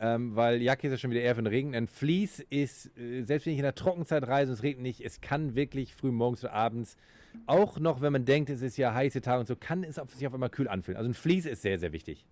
Ähm, 0.00 0.36
weil 0.36 0.62
Jacke 0.62 0.86
ist 0.86 0.92
ja 0.92 0.98
schon 0.98 1.10
wieder 1.10 1.22
eher 1.22 1.34
für 1.34 1.42
den 1.42 1.48
Regen. 1.48 1.74
Ein 1.74 1.88
Fleece 1.88 2.40
ist, 2.50 2.96
äh, 2.96 3.22
selbst 3.24 3.46
wenn 3.46 3.52
ich 3.52 3.58
in 3.58 3.64
der 3.64 3.74
Trockenzeit 3.74 4.26
reise 4.28 4.52
und 4.52 4.58
es 4.58 4.62
regnet 4.62 4.82
nicht, 4.82 5.00
es 5.04 5.20
kann 5.20 5.56
wirklich 5.56 5.94
früh 5.94 6.12
morgens 6.12 6.44
oder 6.44 6.52
abends, 6.52 6.96
auch 7.46 7.80
noch 7.80 8.00
wenn 8.00 8.12
man 8.12 8.24
denkt, 8.24 8.48
es 8.48 8.62
ist 8.62 8.76
ja 8.76 8.94
heiße 8.94 9.20
Tage 9.20 9.40
und 9.40 9.46
so, 9.46 9.56
kann 9.56 9.82
es 9.82 9.98
auf 9.98 10.14
sich 10.14 10.26
auf 10.26 10.34
einmal 10.34 10.50
kühl 10.50 10.68
anfühlen. 10.68 10.96
Also 10.96 11.10
ein 11.10 11.14
Fleece 11.14 11.46
ist 11.46 11.62
sehr, 11.62 11.80
sehr 11.80 11.92
wichtig. 11.92 12.24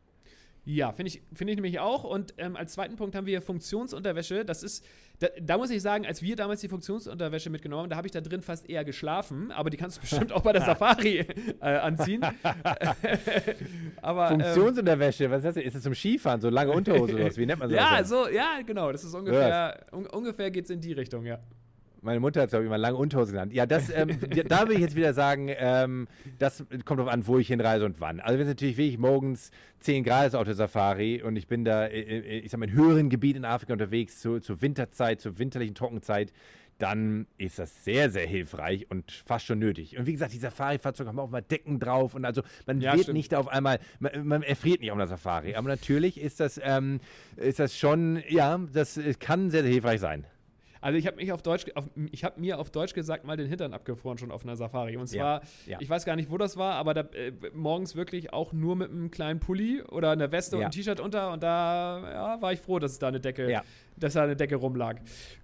Ja, 0.69 0.91
finde 0.91 1.13
ich, 1.13 1.23
find 1.33 1.49
ich 1.49 1.57
nämlich 1.57 1.79
auch. 1.79 2.03
Und 2.03 2.35
ähm, 2.39 2.57
als 2.57 2.73
zweiten 2.73 2.97
Punkt 2.97 3.15
haben 3.15 3.27
wir 3.27 3.41
Funktionsunterwäsche. 3.41 4.45
Das 4.45 4.65
ist, 4.65 4.85
da, 5.21 5.29
da, 5.41 5.59
muss 5.59 5.71
ich 5.71 5.81
sagen, 5.81 6.05
als 6.05 6.23
wir 6.23 6.35
damals 6.35 6.61
die 6.61 6.69
Funktionsunterwäsche 6.69 7.51
mitgenommen 7.51 7.85
haben, 7.85 7.91
da 7.91 7.97
habe 7.97 8.09
ich 8.09 8.13
da 8.13 8.21
drin 8.21 8.43
fast 8.43 8.69
eher 8.69 8.85
geschlafen. 8.85 9.53
Aber 9.53 9.71
die 9.71 9.77
kannst 9.77 9.99
du 9.99 10.01
bestimmt 10.01 10.33
auch 10.33 10.43
bei 10.43 10.53
der 10.53 10.63
Safari 10.67 11.19
äh, 11.61 11.65
anziehen. 11.65 12.21
aber, 14.03 14.33
ähm, 14.33 14.41
Funktionsunterwäsche, 14.41 15.31
was 15.31 15.45
ist 15.45 15.57
das? 15.57 15.65
Ist 15.65 15.77
das 15.77 15.83
zum 15.85 15.95
Skifahren? 15.95 16.41
So 16.41 16.51
lange 16.51 16.73
Unterhose 16.73 17.15
oder 17.15 17.27
was? 17.27 17.37
Wie 17.37 17.47
nennt 17.47 17.61
man 17.61 17.71
das? 17.71 17.79
Ja, 17.79 18.03
so, 18.03 18.29
ja, 18.29 18.59
genau. 18.67 18.91
Das 18.91 19.05
ist 19.05 19.15
ungefähr, 19.15 19.87
un, 19.93 20.07
ungefähr 20.07 20.51
geht 20.51 20.65
es 20.65 20.71
in 20.71 20.81
die 20.81 20.95
Richtung, 20.95 21.25
ja. 21.27 21.39
Meine 22.07 22.21
Mutter 22.21 22.41
hat 22.41 22.47
es, 22.47 22.51
glaube 22.53 22.65
ich, 22.65 22.71
mal 22.71 22.77
lange 22.77 22.97
Unterhose 22.97 23.33
genannt. 23.33 23.53
Ja, 23.53 23.67
das, 23.67 23.91
ähm, 23.91 24.17
da 24.49 24.69
will 24.69 24.77
ich 24.77 24.81
jetzt 24.81 24.95
wieder 24.95 25.13
sagen, 25.13 25.51
ähm, 25.51 26.07
das 26.39 26.65
kommt 26.85 27.01
darauf 27.01 27.13
an, 27.13 27.27
wo 27.27 27.39
ich 27.39 27.49
hinreise 27.49 27.85
und 27.85 28.01
wann. 28.01 28.21
Also 28.21 28.39
wenn 28.39 28.47
es 28.47 28.53
natürlich 28.53 28.77
wirklich 28.77 28.97
morgens 28.97 29.51
10 29.81 30.05
Grad 30.05 30.29
ist 30.29 30.37
auf 30.37 30.45
der 30.45 30.55
Safari 30.55 31.21
und 31.21 31.35
ich 31.35 31.49
bin 31.49 31.65
da, 31.65 31.87
äh, 31.87 32.01
äh, 32.01 32.39
ich 32.39 32.53
sag 32.53 32.61
mal, 32.61 32.69
in 32.69 32.75
höheren 32.75 33.11
Gebieten 33.11 33.39
in 33.39 33.45
Afrika 33.45 33.73
unterwegs, 33.73 34.21
zu, 34.21 34.39
zur 34.39 34.63
Winterzeit, 34.63 35.21
zur 35.21 35.39
winterlichen 35.41 35.75
Trockenzeit, 35.75 36.33
dann 36.79 37.27
ist 37.39 37.59
das 37.59 37.85
sehr, 37.85 38.09
sehr 38.09 38.27
hilfreich 38.27 38.89
und 38.89 39.11
fast 39.11 39.47
schon 39.47 39.59
nötig. 39.59 39.99
Und 39.99 40.07
wie 40.07 40.13
gesagt, 40.13 40.33
die 40.33 40.39
Safari-Fahrzeuge 40.39 41.09
haben 41.09 41.19
auch 41.19 41.31
mal 41.31 41.43
Decken 41.43 41.81
drauf 41.81 42.15
und 42.15 42.25
also 42.25 42.43
man 42.67 42.81
ja, 42.81 42.93
wird 42.93 43.05
stimmt. 43.05 43.17
nicht 43.17 43.35
auf 43.35 43.49
einmal, 43.49 43.81
man, 43.99 44.27
man, 44.29 44.43
erfriert 44.45 44.81
nicht 44.81 44.93
auf 44.93 44.97
einer 44.97 45.09
Safari. 45.09 45.57
Aber 45.57 45.69
natürlich 45.69 46.21
ist 46.21 46.39
das, 46.39 46.61
ähm, 46.63 47.01
ist 47.37 47.59
das 47.59 47.77
schon, 47.77 48.23
ja, 48.29 48.61
das 48.73 49.01
kann 49.19 49.51
sehr, 49.51 49.63
sehr 49.63 49.73
hilfreich 49.73 50.01
sein. 50.01 50.25
Also 50.87 50.99
ich 50.99 51.07
habe 51.09 51.17
mich 51.17 51.33
auf 51.33 51.43
Deutsch, 51.43 51.65
auf, 51.75 51.91
ich 52.13 52.23
habe 52.23 52.41
mir 52.41 52.61
auf 52.61 52.71
Deutsch 52.71 52.95
gesagt 52.95 53.25
mal 53.25 53.37
den 53.37 53.49
Hintern 53.49 53.75
abgefroren 53.75 54.19
schon 54.19 54.31
auf 54.31 54.45
einer 54.45 54.55
Safari. 54.55 54.97
Und 54.97 55.09
zwar, 55.09 55.43
ja, 55.43 55.73
ja. 55.73 55.79
ich 55.81 55.91
weiß 55.91 56.05
gar 56.05 56.15
nicht, 56.15 56.31
wo 56.31 56.39
das 56.39 56.57
war, 56.57 56.75
aber 56.75 56.95
da, 56.95 57.01
äh, 57.01 57.33
morgens 57.53 57.97
wirklich 57.97 58.33
auch 58.33 58.53
nur 58.53 58.77
mit 58.77 58.93
einem 58.93 59.11
kleinen 59.11 59.41
Pulli 59.41 59.83
oder 59.83 60.13
einer 60.13 60.31
Weste 60.31 60.55
ja. 60.55 60.59
und 60.59 60.65
einem 60.67 60.71
T-Shirt 60.71 61.01
unter. 61.01 61.33
Und 61.33 61.43
da 61.43 62.39
war 62.41 62.53
ich 62.53 62.61
froh, 62.61 62.79
dass 62.79 62.93
es 62.93 63.01
da 63.01 63.09
eine 63.09 63.19
Decke 63.19 63.63
dass 63.99 64.15
da 64.15 64.25
eine 64.25 64.37
Decke 64.37 64.57
rumlag. 64.57 64.97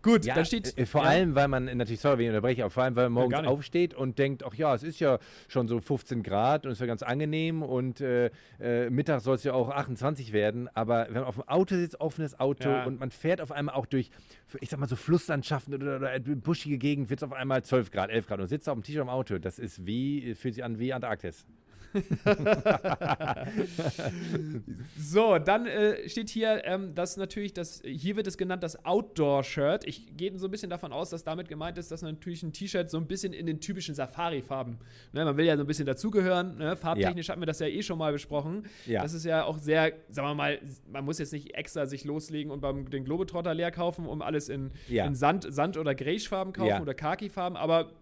Gut, 0.03 0.27
dann 0.27 0.45
steht. 0.45 0.77
Äh, 0.77 0.87
vor 0.87 1.05
allem, 1.05 1.35
weil 1.35 1.49
man, 1.49 1.65
natürlich, 1.65 2.01
sorry, 2.01 2.19
wenn 2.19 2.25
ich 2.25 2.31
unterbreche, 2.31 2.63
aber 2.63 2.71
vor 2.71 2.83
allem, 2.83 2.97
weil 2.97 3.09
man 3.09 3.29
morgens 3.31 3.47
aufsteht 3.49 3.95
und 3.95 4.19
denkt, 4.19 4.45
ach 4.45 4.55
ja, 4.55 4.75
es 4.75 4.83
ist 4.83 5.01
ja 5.01 5.19
schon 5.49 5.69
so 5.69 5.81
15 5.81 6.23
Grad 6.23 6.67
und 6.67 6.73
es 6.73 6.79
ja 6.79 6.87
ganz 6.87 7.03
angenehm 7.03 7.63
und 7.63 8.01
äh, 8.01 8.31
äh, 8.61 8.91
Mittag 8.91 9.21
soll 9.21 9.37
es 9.37 9.45
ja 9.45 9.55
auch 9.55 9.71
28 9.71 10.33
werden, 10.33 10.69
aber 10.75 11.07
wenn 11.07 11.15
man 11.15 11.25
auf 11.25 11.37
dem 11.37 11.49
Auto 11.49 11.75
sitzt, 11.75 12.01
offenes 12.01 12.39
Auto 12.39 12.69
und 12.87 13.01
man 13.01 13.11
fährt 13.11 13.41
auf 13.41 13.53
einmal 13.53 13.75
auch 13.75 13.87
durch, 13.87 14.11
ich 14.61 14.71
sag 14.71 14.79
mal 14.79 14.89
so 14.89 14.97
Flusslandschaften 14.97 15.75
oder, 15.75 15.97
oder 15.97 16.19
buschige 16.19 16.79
Gegend, 16.79 17.11
wird 17.11 17.21
es 17.21 17.25
auf 17.25 17.33
einmal 17.33 17.63
12 17.63 17.91
Grad, 17.91 18.11
11 18.11 18.27
Grad 18.27 18.41
und 18.41 18.47
sitzt 18.47 18.69
auf 18.69 18.75
dem 18.75 18.83
T-Shirt 18.83 19.03
im 19.03 19.09
Auto. 19.09 19.39
Das 19.39 19.59
ist 19.59 19.87
wie, 19.87 20.35
fühlt 20.35 20.55
sich 20.55 20.65
an 20.65 20.79
wie 20.79 20.93
Antarktis. 20.93 21.47
So, 24.99 25.39
dann 25.39 25.67
äh, 25.67 26.09
steht 26.09 26.31
hier, 26.31 26.63
ähm, 26.65 26.95
dass 26.95 27.17
natürlich 27.17 27.53
das, 27.53 27.83
hier 27.85 28.17
wird 28.17 28.27
es 28.27 28.39
genannt 28.39 28.63
das 28.63 28.85
Outdoor-Shirt. 28.85 29.85
Ich 29.87 30.17
gehe 30.17 30.37
so 30.39 30.47
ein 30.49 30.51
bisschen 30.51 30.71
davon 30.71 30.93
aus, 30.93 31.11
dass 31.11 31.25
damit 31.25 31.49
gemeint 31.49 31.79
ist, 31.79 31.91
dass 31.91 32.03
natürlich 32.03 32.43
ein 32.43 32.53
T-Shirt 32.53 32.91
so 32.91 32.99
ein 32.99 33.07
bisschen 33.07 33.33
in 33.33 33.47
den 33.47 33.61
typischen 33.61 33.95
Safari-Farben, 33.95 34.79
ne, 35.13 35.25
man 35.25 35.37
will 35.37 35.45
ja 35.45 35.57
so 35.57 35.65
ein 35.65 35.67
bisschen 35.67 35.87
dazugehören, 35.87 36.59
ne, 36.59 36.77
farbtechnisch 36.77 37.29
ja. 37.29 37.33
hatten 37.33 37.43
wir 37.43 37.47
das 37.47 37.59
ja 37.59 37.67
eh 37.67 37.83
schon 37.83 37.99
mal 37.99 38.13
besprochen. 38.13 38.65
Ja. 38.87 39.03
Das 39.03 39.13
ist 39.13 39.25
ja 39.25 39.45
auch 39.45 39.59
sehr, 39.59 39.93
sagen 40.09 40.29
wir 40.29 40.35
mal, 40.35 40.59
man 40.91 41.05
muss 41.05 41.19
jetzt 41.19 41.33
nicht 41.33 41.55
extra 41.55 41.87
sich 41.87 42.05
loslegen 42.05 42.51
und 42.51 42.61
beim 42.61 42.89
den 42.91 43.05
Globetrotter 43.05 43.55
leer 43.55 43.71
kaufen, 43.71 44.07
um 44.07 44.23
alles 44.23 44.49
in, 44.49 44.73
ja. 44.89 45.07
in 45.07 45.15
Sand, 45.15 45.47
Sand- 45.49 45.77
oder 45.77 45.95
Greyfarben 45.95 46.53
kaufen 46.53 46.81
oder 46.81 46.95
Khaki-Farben, 46.95 47.57
aber 47.57 47.93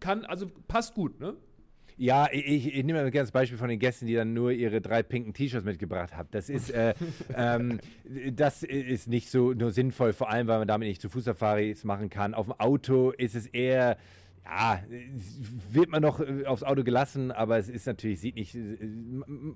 kann, 0.00 0.24
also 0.24 0.50
passt 0.68 0.94
gut, 0.94 1.20
ne? 1.20 1.34
Ja, 2.02 2.26
ich, 2.32 2.66
ich 2.66 2.84
nehme 2.84 3.00
mal 3.00 3.12
gerne 3.12 3.26
das 3.26 3.30
Beispiel 3.30 3.56
von 3.56 3.68
den 3.68 3.78
Gästen, 3.78 4.06
die 4.06 4.14
dann 4.14 4.34
nur 4.34 4.50
ihre 4.50 4.80
drei 4.80 5.04
pinken 5.04 5.34
T-Shirts 5.34 5.64
mitgebracht 5.64 6.16
haben. 6.16 6.26
Das 6.32 6.48
ist, 6.48 6.70
äh, 6.70 6.94
ähm, 7.36 7.78
das 8.32 8.64
ist 8.64 9.06
nicht 9.06 9.30
so 9.30 9.52
nur 9.52 9.70
sinnvoll, 9.70 10.12
vor 10.12 10.28
allem, 10.28 10.48
weil 10.48 10.58
man 10.58 10.66
damit 10.66 10.88
nicht 10.88 11.00
zu 11.00 11.08
Fußsafaris 11.08 11.84
machen 11.84 12.10
kann. 12.10 12.34
Auf 12.34 12.46
dem 12.46 12.58
Auto 12.58 13.12
ist 13.12 13.36
es 13.36 13.46
eher 13.46 13.98
ja, 14.44 14.80
wird 15.70 15.88
man 15.88 16.02
noch 16.02 16.20
äh, 16.20 16.46
aufs 16.46 16.62
Auto 16.64 16.82
gelassen, 16.82 17.30
aber 17.30 17.58
es 17.58 17.68
ist 17.68 17.86
natürlich, 17.86 18.20
sieht 18.20 18.34
nicht, 18.34 18.54
äh, 18.54 18.76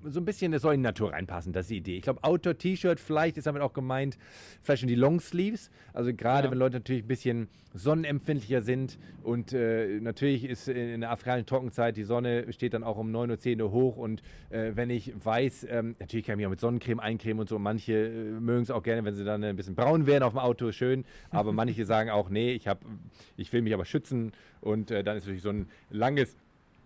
so 0.04 0.20
ein 0.20 0.24
bisschen, 0.24 0.52
es 0.52 0.62
soll 0.62 0.74
in 0.74 0.80
die 0.80 0.84
Natur 0.84 1.12
reinpassen, 1.12 1.52
das 1.52 1.66
ist 1.66 1.70
die 1.70 1.76
Idee. 1.78 1.96
Ich 1.96 2.02
glaube, 2.02 2.22
Outdoor-T-Shirt 2.22 3.00
vielleicht 3.00 3.36
ist 3.36 3.46
damit 3.46 3.62
auch 3.62 3.72
gemeint, 3.72 4.16
vielleicht 4.62 4.80
schon 4.80 4.88
die 4.88 4.94
Longsleeves, 4.94 5.70
also 5.92 6.14
gerade 6.14 6.46
ja. 6.46 6.50
wenn 6.52 6.58
Leute 6.58 6.76
natürlich 6.76 7.02
ein 7.02 7.08
bisschen 7.08 7.48
sonnenempfindlicher 7.74 8.62
sind 8.62 8.98
und 9.22 9.52
äh, 9.52 10.00
natürlich 10.00 10.44
ist 10.44 10.68
in 10.68 11.00
der 11.00 11.10
afrikanischen 11.10 11.46
Trockenzeit, 11.46 11.96
die 11.96 12.04
Sonne 12.04 12.52
steht 12.52 12.72
dann 12.72 12.84
auch 12.84 12.96
um 12.96 13.10
9 13.10 13.30
Uhr, 13.30 13.38
10 13.38 13.60
Uhr 13.60 13.72
hoch 13.72 13.96
und 13.96 14.22
äh, 14.50 14.72
wenn 14.74 14.88
ich 14.88 15.12
weiß, 15.22 15.66
ähm, 15.68 15.96
natürlich 15.98 16.26
kann 16.26 16.34
ich 16.34 16.36
mich 16.38 16.46
auch 16.46 16.50
mit 16.50 16.60
Sonnencreme 16.60 17.00
eincremen 17.00 17.40
und 17.40 17.48
so, 17.48 17.58
manche 17.58 17.92
äh, 17.92 18.40
mögen 18.40 18.62
es 18.62 18.70
auch 18.70 18.84
gerne, 18.84 19.04
wenn 19.04 19.14
sie 19.14 19.24
dann 19.24 19.42
ein 19.42 19.56
bisschen 19.56 19.74
braun 19.74 20.06
werden 20.06 20.22
auf 20.22 20.32
dem 20.32 20.38
Auto, 20.38 20.70
schön, 20.70 21.04
aber 21.30 21.52
manche 21.52 21.84
sagen 21.86 22.10
auch, 22.10 22.30
nee, 22.30 22.52
ich, 22.52 22.68
hab, 22.68 22.84
ich 23.36 23.52
will 23.52 23.62
mich 23.62 23.74
aber 23.74 23.84
schützen 23.84 24.32
und 24.66 24.90
äh, 24.90 25.02
dann 25.02 25.16
ist 25.16 25.24
natürlich 25.24 25.42
so 25.42 25.50
ein 25.50 25.68
langes 25.90 26.36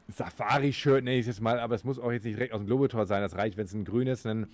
Safari-Shirt, 0.08 1.04
nenne 1.04 1.16
ich 1.16 1.20
es 1.20 1.26
jetzt 1.26 1.40
mal, 1.40 1.58
aber 1.58 1.74
es 1.74 1.84
muss 1.84 1.98
auch 1.98 2.12
jetzt 2.12 2.24
nicht 2.24 2.36
direkt 2.36 2.52
aus 2.52 2.60
dem 2.60 2.66
Globetor 2.66 3.06
sein. 3.06 3.22
Das 3.22 3.36
reicht, 3.36 3.56
wenn 3.56 3.64
es 3.64 3.72
ein 3.72 3.84
grünes, 3.84 4.26
ein 4.26 4.48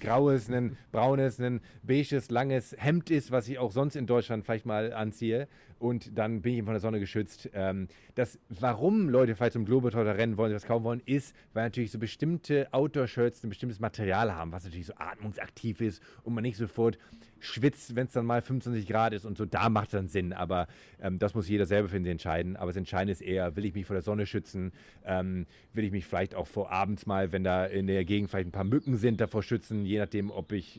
graues, 0.00 0.48
ein 0.48 0.76
braunes, 0.92 1.40
ein 1.40 1.60
beiges, 1.82 2.30
langes 2.30 2.74
Hemd 2.78 3.10
ist, 3.10 3.30
was 3.30 3.48
ich 3.48 3.58
auch 3.58 3.72
sonst 3.72 3.96
in 3.96 4.06
Deutschland 4.06 4.44
vielleicht 4.44 4.66
mal 4.66 4.92
anziehe. 4.92 5.48
Und 5.80 6.16
dann 6.16 6.42
bin 6.42 6.52
ich 6.52 6.58
eben 6.58 6.66
von 6.66 6.74
der 6.74 6.80
Sonne 6.80 7.00
geschützt. 7.00 7.48
Ähm, 7.54 7.88
das, 8.14 8.38
warum 8.50 9.08
Leute 9.08 9.34
vielleicht 9.34 9.54
zum 9.54 9.64
Globetor 9.64 10.04
rennen 10.04 10.36
wollen, 10.36 10.54
was 10.54 10.66
kaufen 10.66 10.84
wollen, 10.84 11.02
ist, 11.06 11.34
weil 11.54 11.64
natürlich 11.64 11.90
so 11.90 11.98
bestimmte 11.98 12.68
Outdoor-Shirts 12.72 13.42
ein 13.42 13.48
bestimmtes 13.48 13.80
Material 13.80 14.34
haben, 14.34 14.52
was 14.52 14.64
natürlich 14.64 14.86
so 14.86 14.94
atmungsaktiv 14.96 15.80
ist 15.80 16.02
und 16.22 16.34
man 16.34 16.42
nicht 16.42 16.58
sofort 16.58 16.98
schwitzt, 17.38 17.96
wenn 17.96 18.06
es 18.06 18.12
dann 18.12 18.26
mal 18.26 18.42
25 18.42 18.86
Grad 18.86 19.14
ist 19.14 19.24
und 19.24 19.38
so, 19.38 19.46
da 19.46 19.70
macht 19.70 19.86
es 19.86 19.92
dann 19.92 20.08
Sinn. 20.08 20.34
Aber 20.34 20.68
ähm, 21.00 21.18
das 21.18 21.34
muss 21.34 21.48
jeder 21.48 21.64
selber 21.64 21.88
für 21.88 21.98
sich 21.98 22.06
entscheiden. 22.06 22.56
Aber 22.56 22.66
das 22.66 22.76
Entscheidende 22.76 23.12
ist 23.12 23.22
eher, 23.22 23.56
will 23.56 23.64
ich 23.64 23.74
mich 23.74 23.86
vor 23.86 23.94
der 23.94 24.02
Sonne 24.02 24.26
schützen? 24.26 24.72
Ähm, 25.06 25.46
will 25.72 25.84
ich 25.84 25.92
mich 25.92 26.04
vielleicht 26.04 26.34
auch 26.34 26.46
vor 26.46 26.70
abends 26.70 27.06
mal, 27.06 27.32
wenn 27.32 27.42
da 27.42 27.64
in 27.64 27.86
der 27.86 28.04
Gegend 28.04 28.28
vielleicht 28.28 28.48
ein 28.48 28.52
paar 28.52 28.64
Mücken 28.64 28.96
sind, 28.96 29.18
davor 29.18 29.42
schützen, 29.42 29.86
je 29.86 29.98
nachdem, 29.98 30.30
ob 30.30 30.52
ich 30.52 30.78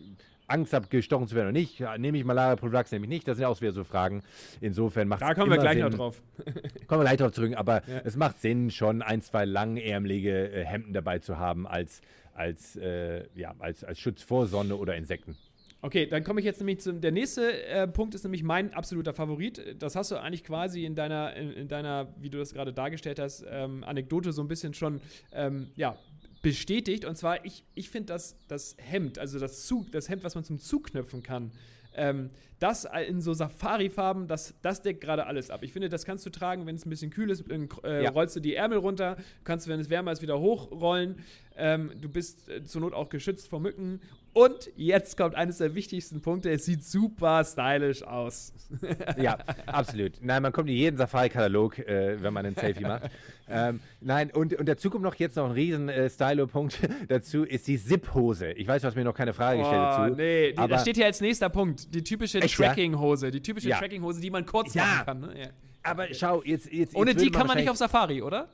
Angst 0.52 0.74
habe, 0.74 0.88
gestochen 0.88 1.28
zu 1.28 1.36
werden 1.36 1.48
oder 1.48 1.54
nicht. 1.54 1.80
Nehme 1.98 2.18
ich 2.18 2.26
Malaria 2.26 2.56
Prophylaxe, 2.56 2.96
nehme 2.96 3.06
ich 3.06 3.10
nicht. 3.10 3.28
Das 3.28 3.38
sind 3.38 3.44
ja 3.44 3.48
auch 3.48 3.60
wieder 3.62 3.72
so 3.72 3.84
Fragen. 3.84 4.22
Insofern 4.60 5.08
macht 5.08 5.22
es 5.22 5.28
Da 5.28 5.34
kommen 5.34 5.52
wir 5.52 5.58
gleich 5.58 5.78
Sinn. 5.78 5.84
noch 5.84 5.94
drauf. 5.94 6.22
kommen 6.88 7.02
wir 7.02 7.06
gleich 7.06 7.18
drauf 7.18 7.32
zurück. 7.32 7.54
Aber 7.56 7.82
ja. 7.88 8.02
es 8.04 8.16
macht 8.16 8.42
Sinn, 8.42 8.72
schon 8.72 9.02
ein, 9.02 9.22
zwei 9.22 9.46
langärmelige 9.46 10.52
äh, 10.52 10.66
Hemden 10.66 10.94
dabei 10.94 11.20
zu 11.20 11.38
haben, 11.38 11.68
als, 11.68 12.02
als, 12.34 12.76
äh, 12.76 13.24
ja, 13.36 13.56
als, 13.60 13.84
als 13.84 14.00
Schutz 14.00 14.22
vor 14.24 14.48
Sonne 14.48 14.76
oder 14.76 14.96
Insekten. 14.96 15.38
Okay, 15.84 16.06
dann 16.06 16.24
komme 16.24 16.40
ich 16.42 16.46
jetzt 16.46 16.60
nämlich 16.60 16.80
zum. 16.80 17.02
Der 17.02 17.12
nächste 17.12 17.66
äh, 17.66 17.88
Punkt 17.88 18.14
ist 18.14 18.24
nämlich 18.24 18.44
mein 18.44 18.72
absoluter 18.74 19.14
Favorit. 19.14 19.76
Das 19.80 19.96
hast 19.96 20.12
du 20.12 20.16
eigentlich 20.16 20.44
quasi 20.44 20.86
in 20.86 20.94
deiner, 20.94 21.36
in, 21.36 21.52
in 21.54 21.68
deiner, 21.68 22.14
wie 22.20 22.30
du 22.30 22.38
das 22.38 22.54
gerade 22.54 22.72
dargestellt 22.72 23.18
hast, 23.18 23.44
ähm, 23.50 23.84
Anekdote 23.84 24.32
so 24.32 24.44
ein 24.44 24.48
bisschen 24.48 24.76
schon 24.76 25.02
ähm, 25.32 25.72
ja, 25.76 25.98
bestätigt. 26.41 27.06
Und 27.06 27.17
zwar, 27.17 27.45
ich, 27.45 27.63
ich 27.75 27.89
finde 27.89 28.13
das, 28.13 28.36
das 28.47 28.75
Hemd, 28.77 29.19
also 29.19 29.39
das 29.39 29.65
Zug, 29.65 29.91
das 29.91 30.10
Hemd, 30.10 30.23
was 30.23 30.36
man 30.36 30.43
zum 30.43 30.60
Zuknöpfen 30.60 31.23
kann, 31.23 31.51
ähm, 31.95 32.30
das 32.62 32.88
in 33.08 33.21
so 33.21 33.34
Safari-Farben, 33.34 34.28
das, 34.28 34.54
das 34.62 34.82
deckt 34.84 35.02
gerade 35.02 35.26
alles 35.26 35.50
ab. 35.50 35.63
Ich 35.63 35.74
finde, 35.74 35.89
das 35.89 36.06
kannst 36.06 36.26
du 36.26 36.30
tragen, 36.30 36.67
wenn 36.67 36.76
es 36.76 36.86
ein 36.86 36.89
bisschen 36.91 37.10
kühl 37.10 37.32
ist, 37.32 37.43
dann 37.50 37.67
äh, 37.84 38.04
ja. 38.04 38.12
rollst 38.12 38.36
du 38.36 38.39
die 38.39 38.56
Ärmel 38.56 38.78
runter, 38.78 39.17
kannst, 39.43 39.67
wenn 39.67 39.80
es 39.80 39.89
wärmer 39.89 40.12
ist, 40.12 40.21
wieder 40.21 40.39
hochrollen. 40.39 41.15
Ähm, 41.58 41.91
du 42.00 42.08
bist 42.08 42.50
äh, 42.50 42.63
zur 42.63 42.82
Not 42.82 42.93
auch 42.93 43.10
geschützt 43.10 43.47
vor 43.47 43.60
Mücken 43.60 44.00
und 44.34 44.69
jetzt 44.78 45.17
kommt 45.17 45.36
eines 45.36 45.58
der 45.58 45.76
wichtigsten 45.76 46.21
Punkte. 46.21 46.50
Es 46.52 46.63
sieht 46.63 46.86
super 46.86 47.43
stylisch 47.43 48.02
aus. 48.04 48.54
ja, 49.17 49.38
absolut. 49.65 50.13
Nein, 50.21 50.41
man 50.41 50.54
kommt 50.54 50.69
in 50.69 50.76
jeden 50.76 50.97
Safari-Katalog, 50.97 51.80
äh, 51.80 52.21
wenn 52.21 52.34
man 52.34 52.45
ein 52.45 52.56
Selfie 52.56 52.84
macht. 52.84 53.10
Ähm, 53.54 53.82
nein, 54.00 54.32
und, 54.32 54.54
und 54.54 54.65
dazu 54.65 54.89
kommt 54.89 55.04
noch 55.04 55.15
jetzt 55.15 55.36
noch 55.36 55.47
ein 55.47 55.52
riesen 55.52 55.89
äh, 55.89 56.10
Stylo-Punkt 56.10 56.80
dazu, 57.10 57.43
ist 57.43 57.67
die 57.67 57.78
Zip-Hose. 57.78 58.54
Ich 58.54 58.65
weiß, 58.65 58.82
du 58.82 58.88
hast 58.88 58.95
mir 58.95 59.04
noch 59.04 59.13
keine 59.13 59.34
Frage 59.34 59.60
gestellt 59.60 59.82
oh, 59.82 59.97
dazu. 60.04 60.15
Nee, 60.15 60.54
die, 60.54 60.67
das 60.69 60.84
steht 60.84 60.95
hier 60.95 61.06
als 61.06 61.19
nächster 61.19 61.50
Punkt. 61.50 61.93
Die 61.93 62.02
typische 62.02 62.39
Tracking-Hose. 62.56 63.32
Die 63.32 63.42
typische 63.42 63.70
ja. 63.70 63.80
Tracking-Hose, 63.80 64.22
die 64.22 64.30
man 64.30 64.46
kurz 64.46 64.74
ja. 64.74 64.84
machen 64.84 65.06
kann. 65.06 65.20
Ne? 65.22 65.40
Ja. 65.40 65.48
Aber 65.84 66.14
schau, 66.14 66.44
jetzt. 66.44 66.72
jetzt 66.72 66.96
Ohne 66.96 67.12
jetzt 67.12 67.24
die 67.24 67.32
kann 67.32 67.48
man 67.48 67.58
nicht 67.58 67.70
auf 67.70 67.78
Safari, 67.78 68.22
oder? 68.22 68.50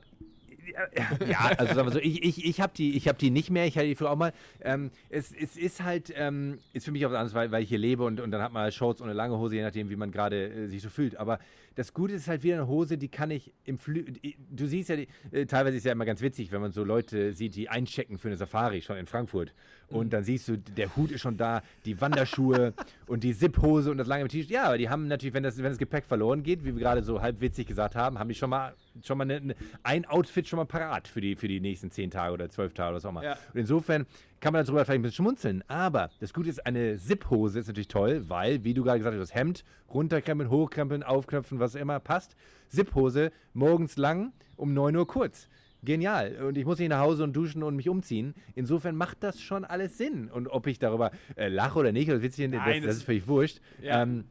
Ja, 1.26 1.38
also 1.56 1.74
sagen 1.74 1.88
wir 1.88 1.92
so, 1.92 1.98
ich, 1.98 2.22
ich, 2.22 2.44
ich 2.44 2.60
habe 2.60 2.72
die, 2.76 2.98
hab 3.00 3.18
die 3.18 3.30
nicht 3.30 3.50
mehr, 3.50 3.66
ich 3.66 3.76
hatte 3.76 3.86
die 3.86 3.94
früher 3.94 4.10
auch 4.10 4.16
mal. 4.16 4.32
Ähm, 4.60 4.90
es, 5.08 5.32
es 5.32 5.56
ist 5.56 5.82
halt, 5.82 6.12
ähm, 6.16 6.58
ist 6.72 6.84
für 6.84 6.92
mich 6.92 7.04
auch 7.06 7.10
was 7.10 7.18
anderes, 7.18 7.34
weil, 7.34 7.50
weil 7.50 7.62
ich 7.62 7.68
hier 7.68 7.78
lebe 7.78 8.04
und, 8.04 8.20
und 8.20 8.30
dann 8.30 8.42
hat 8.42 8.52
man 8.52 8.70
Shorts 8.72 9.00
und 9.00 9.08
eine 9.08 9.16
lange 9.16 9.38
Hose, 9.38 9.56
je 9.56 9.62
nachdem, 9.62 9.90
wie 9.90 9.96
man 9.96 10.10
gerade 10.10 10.48
äh, 10.48 10.66
sich 10.68 10.82
so 10.82 10.88
fühlt. 10.88 11.16
Aber 11.16 11.38
das 11.78 11.92
Gute 11.92 12.14
ist 12.14 12.26
halt 12.26 12.42
wieder 12.42 12.56
eine 12.56 12.66
Hose, 12.66 12.98
die 12.98 13.08
kann 13.08 13.30
ich 13.30 13.52
im 13.64 13.78
Flü 13.78 14.04
Du 14.50 14.66
siehst 14.66 14.88
ja, 14.88 14.96
die, 14.96 15.06
äh, 15.30 15.46
teilweise 15.46 15.76
ist 15.76 15.84
ja 15.84 15.92
immer 15.92 16.06
ganz 16.06 16.20
witzig, 16.20 16.50
wenn 16.50 16.60
man 16.60 16.72
so 16.72 16.82
Leute 16.82 17.32
sieht, 17.32 17.54
die 17.54 17.68
einchecken 17.68 18.18
für 18.18 18.26
eine 18.26 18.36
Safari, 18.36 18.82
schon 18.82 18.96
in 18.96 19.06
Frankfurt. 19.06 19.52
Und 19.88 20.06
mhm. 20.06 20.10
dann 20.10 20.24
siehst 20.24 20.48
du, 20.48 20.58
der 20.58 20.94
Hut 20.96 21.12
ist 21.12 21.20
schon 21.20 21.36
da, 21.36 21.62
die 21.84 22.00
Wanderschuhe 22.00 22.74
und 23.06 23.22
die 23.22 23.32
Zip-Hose 23.32 23.92
und 23.92 23.98
das 23.98 24.08
lange 24.08 24.26
T-Shirt. 24.26 24.50
Ja, 24.50 24.64
aber 24.64 24.78
die 24.78 24.88
haben 24.88 25.06
natürlich, 25.06 25.34
wenn 25.34 25.44
das, 25.44 25.56
wenn 25.56 25.64
das 25.64 25.78
Gepäck 25.78 26.04
verloren 26.04 26.42
geht, 26.42 26.64
wie 26.64 26.74
wir 26.74 26.80
gerade 26.80 27.04
so 27.04 27.22
halb 27.22 27.40
witzig 27.40 27.68
gesagt 27.68 27.94
haben, 27.94 28.18
haben 28.18 28.28
die 28.28 28.34
schon 28.34 28.50
mal, 28.50 28.74
schon 29.04 29.16
mal 29.16 29.24
eine, 29.24 29.36
eine, 29.36 29.54
ein 29.84 30.04
Outfit 30.04 30.48
schon 30.48 30.57
schon 30.58 30.66
mal 30.66 30.78
parat 30.78 31.08
für 31.08 31.20
die, 31.20 31.36
für 31.36 31.48
die 31.48 31.60
nächsten 31.60 31.90
zehn 31.90 32.10
Tage 32.10 32.32
oder 32.34 32.48
zwölf 32.50 32.74
Tage 32.74 32.88
oder 32.90 32.96
was 32.96 33.04
auch 33.04 33.10
immer. 33.10 33.22
Ja. 33.24 33.32
Und 33.52 33.60
insofern 33.60 34.06
kann 34.40 34.52
man 34.52 34.64
darüber 34.64 34.84
vielleicht 34.84 34.98
ein 34.98 35.02
bisschen 35.02 35.24
schmunzeln. 35.24 35.64
Aber 35.68 36.10
das 36.20 36.32
Gute 36.32 36.48
ist, 36.50 36.64
eine 36.66 36.96
Zip-Hose 36.96 37.60
ist 37.60 37.66
natürlich 37.68 37.88
toll, 37.88 38.24
weil, 38.28 38.64
wie 38.64 38.74
du 38.74 38.82
gerade 38.84 38.98
gesagt 38.98 39.14
hast, 39.16 39.30
das 39.30 39.34
Hemd 39.34 39.64
runterkrempeln, 39.92 40.50
hochkrempeln, 40.50 41.02
aufknöpfen, 41.02 41.60
was 41.60 41.74
immer 41.74 42.00
passt. 42.00 42.36
Zip-Hose 42.68 43.30
morgens 43.54 43.96
lang, 43.96 44.32
um 44.56 44.74
9 44.74 44.96
Uhr 44.96 45.06
kurz. 45.06 45.48
Genial. 45.84 46.36
Und 46.44 46.58
ich 46.58 46.64
muss 46.64 46.78
nicht 46.80 46.88
nach 46.88 47.00
Hause 47.00 47.22
und 47.22 47.34
duschen 47.34 47.62
und 47.62 47.76
mich 47.76 47.88
umziehen. 47.88 48.34
Insofern 48.56 48.96
macht 48.96 49.22
das 49.22 49.40
schon 49.40 49.64
alles 49.64 49.96
Sinn. 49.96 50.28
Und 50.28 50.48
ob 50.48 50.66
ich 50.66 50.78
darüber 50.80 51.12
äh, 51.36 51.48
lache 51.48 51.78
oder 51.78 51.92
nicht, 51.92 52.08
oder 52.10 52.20
witzig, 52.20 52.50
das, 52.50 52.60
Nein, 52.60 52.82
das 52.82 52.86
das- 52.86 52.96
ist 52.96 53.02
völlig 53.04 53.28
wurscht. 53.28 53.60
Ja. 53.80 54.02
Ähm, 54.02 54.24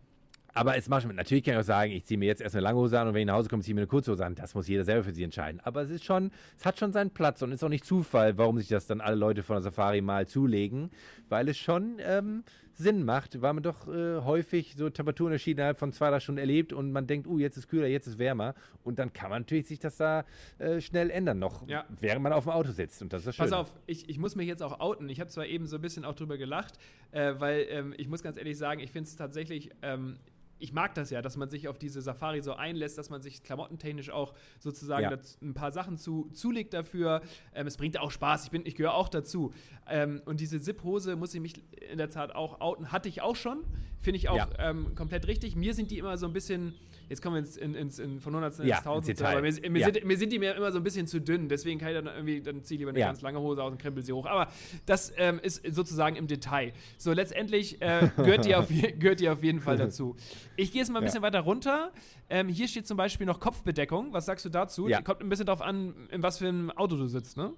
aber 0.58 0.76
es 0.76 0.90
macht 0.90 1.04
schon, 1.04 1.16
natürlich 1.16 1.44
kann 1.44 1.54
ich 1.54 1.60
auch 1.60 1.64
sagen, 1.64 1.92
ich 1.92 2.06
ziehe 2.06 2.18
mir 2.18 2.26
jetzt 2.26 2.42
erst 2.42 2.56
eine 2.56 2.64
lange 2.64 2.80
Hose 2.80 3.00
an 3.00 3.08
und 3.08 3.14
wenn 3.14 3.22
ich 3.22 3.28
nach 3.28 3.36
Hause 3.36 3.50
komme, 3.50 3.64
ziehe 3.64 3.74
ich 3.74 3.76
mir 3.76 3.82
eine 3.82 3.88
kurze 3.88 4.12
Hose 4.12 4.26
an. 4.26 4.36
Das 4.36 4.56
muss 4.56 4.68
jeder 4.68 4.84
selber 4.84 5.04
für 5.04 5.14
sich 5.14 5.24
entscheiden. 5.24 5.60
Aber 5.64 5.82
es 5.82 5.90
ist 5.90 6.04
schon, 6.04 6.32
es 6.58 6.66
hat 6.66 6.78
schon 6.80 6.92
seinen 6.92 7.12
Platz 7.12 7.42
und 7.42 7.52
ist 7.52 7.64
auch 7.64 7.70
nicht 7.70 7.86
Zufall, 7.86 8.38
warum 8.38 8.58
sich 8.58 8.68
das 8.68 8.88
dann 8.88 9.02
alle 9.02 9.16
Leute 9.16 9.44
von 9.44 9.56
der 9.56 9.62
Safari 9.62 10.02
mal 10.02 10.28
zulegen, 10.28 10.90
weil 11.30 11.48
es 11.50 11.58
schon 11.58 11.98
ähm, 12.00 12.44
Sinn 12.74 13.06
macht, 13.06 13.42
weil 13.42 13.54
man 13.54 13.64
doch 13.64 13.88
äh, 13.88 14.22
häufig 14.22 14.76
so 14.78 14.90
Temperaturunterschiede 14.90 15.62
innerhalb 15.62 15.80
von 15.80 15.92
zwei, 15.92 16.12
drei 16.12 16.20
Stunden 16.20 16.40
erlebt 16.40 16.74
und 16.74 16.92
man 16.92 17.08
denkt, 17.08 17.26
uh, 17.28 17.40
jetzt 17.40 17.58
ist 17.58 17.68
kühler, 17.68 17.88
jetzt 17.88 18.06
ist 18.06 18.20
wärmer 18.20 18.54
und 18.84 19.00
dann 19.00 19.12
kann 19.14 19.32
man 19.32 19.42
natürlich 19.42 19.68
sich 19.68 19.80
das 19.80 19.98
da 19.98 20.26
äh, 20.60 20.80
schnell 20.80 21.10
ändern, 21.10 21.40
noch 21.40 21.68
Ja. 21.68 21.86
während 22.00 22.22
man 22.22 22.34
auf 22.34 22.44
dem 22.44 22.52
Auto 22.52 22.72
sitzt 22.72 23.02
und 23.02 23.14
das 23.14 23.26
ist 23.26 23.36
schön. 23.36 23.46
Pass 23.46 23.54
auf, 23.54 23.76
ich, 23.88 24.08
ich 24.10 24.20
muss 24.20 24.36
mich 24.36 24.48
jetzt 24.48 24.62
auch 24.62 24.80
outen. 24.80 25.10
Ich 25.10 25.20
habe 25.20 25.30
zwar 25.30 25.48
eben 25.48 25.66
so 25.66 25.78
ein 25.78 25.82
bisschen 25.82 26.06
auch 26.06 26.14
drüber 26.14 26.38
gelacht, 26.38 26.78
äh, 27.12 27.34
weil 27.40 27.66
ähm, 27.70 27.94
ich 27.98 28.08
muss 28.08 28.22
ganz 28.22 28.38
ehrlich 28.38 28.58
sagen, 28.58 28.80
ich 28.80 28.92
finde 28.92 29.08
es 29.08 29.16
tatsächlich, 29.16 29.72
ähm, 29.82 30.18
ich 30.60 30.74
mag 30.74 30.96
das 30.96 31.10
ja, 31.10 31.22
dass 31.22 31.38
man 31.38 31.50
sich 31.50 31.68
auf 31.68 31.78
diese 31.78 32.02
Safari 32.02 32.42
so 32.42 32.54
einlässt, 32.54 32.98
dass 32.98 33.10
man 33.10 33.22
sich 33.22 33.44
klamottentechnisch 33.44 34.10
auch 34.10 34.34
sozusagen 34.60 35.04
Ja. 35.04 35.18
ein 35.42 35.54
paar 35.54 35.72
Sachen 35.72 35.98
zu, 35.98 36.30
zulegt 36.34 36.74
dafür. 36.74 37.22
Ähm, 37.54 37.68
es 37.68 37.78
bringt 37.78 38.00
auch 38.00 38.12
Spaß, 38.12 38.46
ich, 38.46 38.52
bin, 38.52 38.66
ich 38.66 38.76
gehöre 38.76 38.94
auch 38.96 39.10
dazu. 39.10 39.54
Ähm, 39.88 40.22
und 40.26 40.40
diese 40.40 40.60
Zip-Hose 40.62 41.16
muss 41.16 41.34
ich 41.34 41.42
mich 41.42 41.56
in 41.92 41.98
der 41.98 42.10
Tat 42.10 42.34
auch 42.36 42.60
outen. 42.62 42.92
Hatte 42.92 43.10
ich 43.10 43.22
auch 43.22 43.36
schon, 43.36 43.64
finde 44.00 44.18
ich 44.18 44.30
auch 44.30 44.36
Ja. 44.38 44.50
ähm, 44.60 44.96
komplett 44.96 45.28
richtig. 45.28 45.56
Mir 45.56 45.74
sind 45.74 45.92
die 45.92 45.98
immer 46.00 46.18
so 46.18 46.26
ein 46.26 46.34
bisschen, 46.34 46.74
jetzt 47.10 47.22
kommen 47.22 47.36
wir 47.36 47.40
ins, 47.40 47.58
in, 47.58 47.74
ins, 47.76 48.00
in, 48.00 48.20
von 48.20 48.36
Hundertsten 48.36 48.66
Ja, 48.68 48.76
ins 48.78 48.84
Tausendste, 48.84 49.12
ins 49.12 49.20
Detail. 49.20 49.32
aber 49.38 49.42
mir, 49.42 49.70
mir, 49.72 49.80
Ja. 49.80 49.86
sind, 49.94 50.06
mir 50.06 50.18
sind 50.18 50.32
die 50.34 50.40
mir 50.40 50.56
immer 50.56 50.72
so 50.72 50.78
ein 50.78 50.84
bisschen 50.84 51.08
zu 51.08 51.20
dünn, 51.22 51.50
deswegen 51.50 51.80
kann 51.80 51.90
ich 51.90 51.96
dann 51.96 52.06
irgendwie, 52.08 52.42
dann 52.42 52.64
ziehe 52.64 52.76
ich 52.76 52.80
lieber 52.80 52.92
eine 52.92 53.00
Ja. 53.00 53.08
ganz 53.08 53.22
lange 53.22 53.40
Hose 53.40 53.64
aus 53.64 53.72
und 53.72 53.78
krempel 53.82 54.04
sie 54.04 54.14
hoch. 54.14 54.26
Aber 54.26 54.48
das 54.86 55.14
ähm, 55.18 55.40
ist 55.42 55.64
sozusagen 55.74 56.16
im 56.16 56.28
Detail. 56.28 56.74
So, 56.98 57.14
letztendlich 57.14 57.82
äh, 57.82 58.10
gehört, 58.18 58.46
die 58.46 58.56
auf, 58.56 58.68
gehört 59.00 59.20
die 59.20 59.30
auf 59.30 59.44
jeden 59.44 59.60
Fall 59.62 59.78
dazu. 59.78 60.16
Ich 60.56 60.72
gehe 60.72 60.82
jetzt 60.82 60.90
mal 60.90 61.00
ein 61.00 61.04
Ja. 61.04 61.08
bisschen 61.08 61.22
weiter 61.22 61.40
runter. 61.42 61.92
Ähm, 62.30 62.48
hier 62.50 62.68
steht 62.68 62.88
zum 62.88 62.98
Beispiel 62.98 63.26
noch 63.26 63.40
Kopfbedeckung. 63.40 64.12
Was 64.14 64.26
sagst 64.26 64.44
du 64.46 64.50
dazu? 64.50 64.88
Ja. 64.88 65.02
Kommt 65.02 65.22
ein 65.22 65.30
bisschen 65.30 65.46
darauf 65.46 65.62
an, 65.62 65.94
in 66.12 66.24
was 66.24 66.40
für 66.40 66.48
einem 66.48 66.72
Auto 66.72 66.98
du 66.98 67.08
sitzt, 67.08 67.38
ne? 67.38 67.54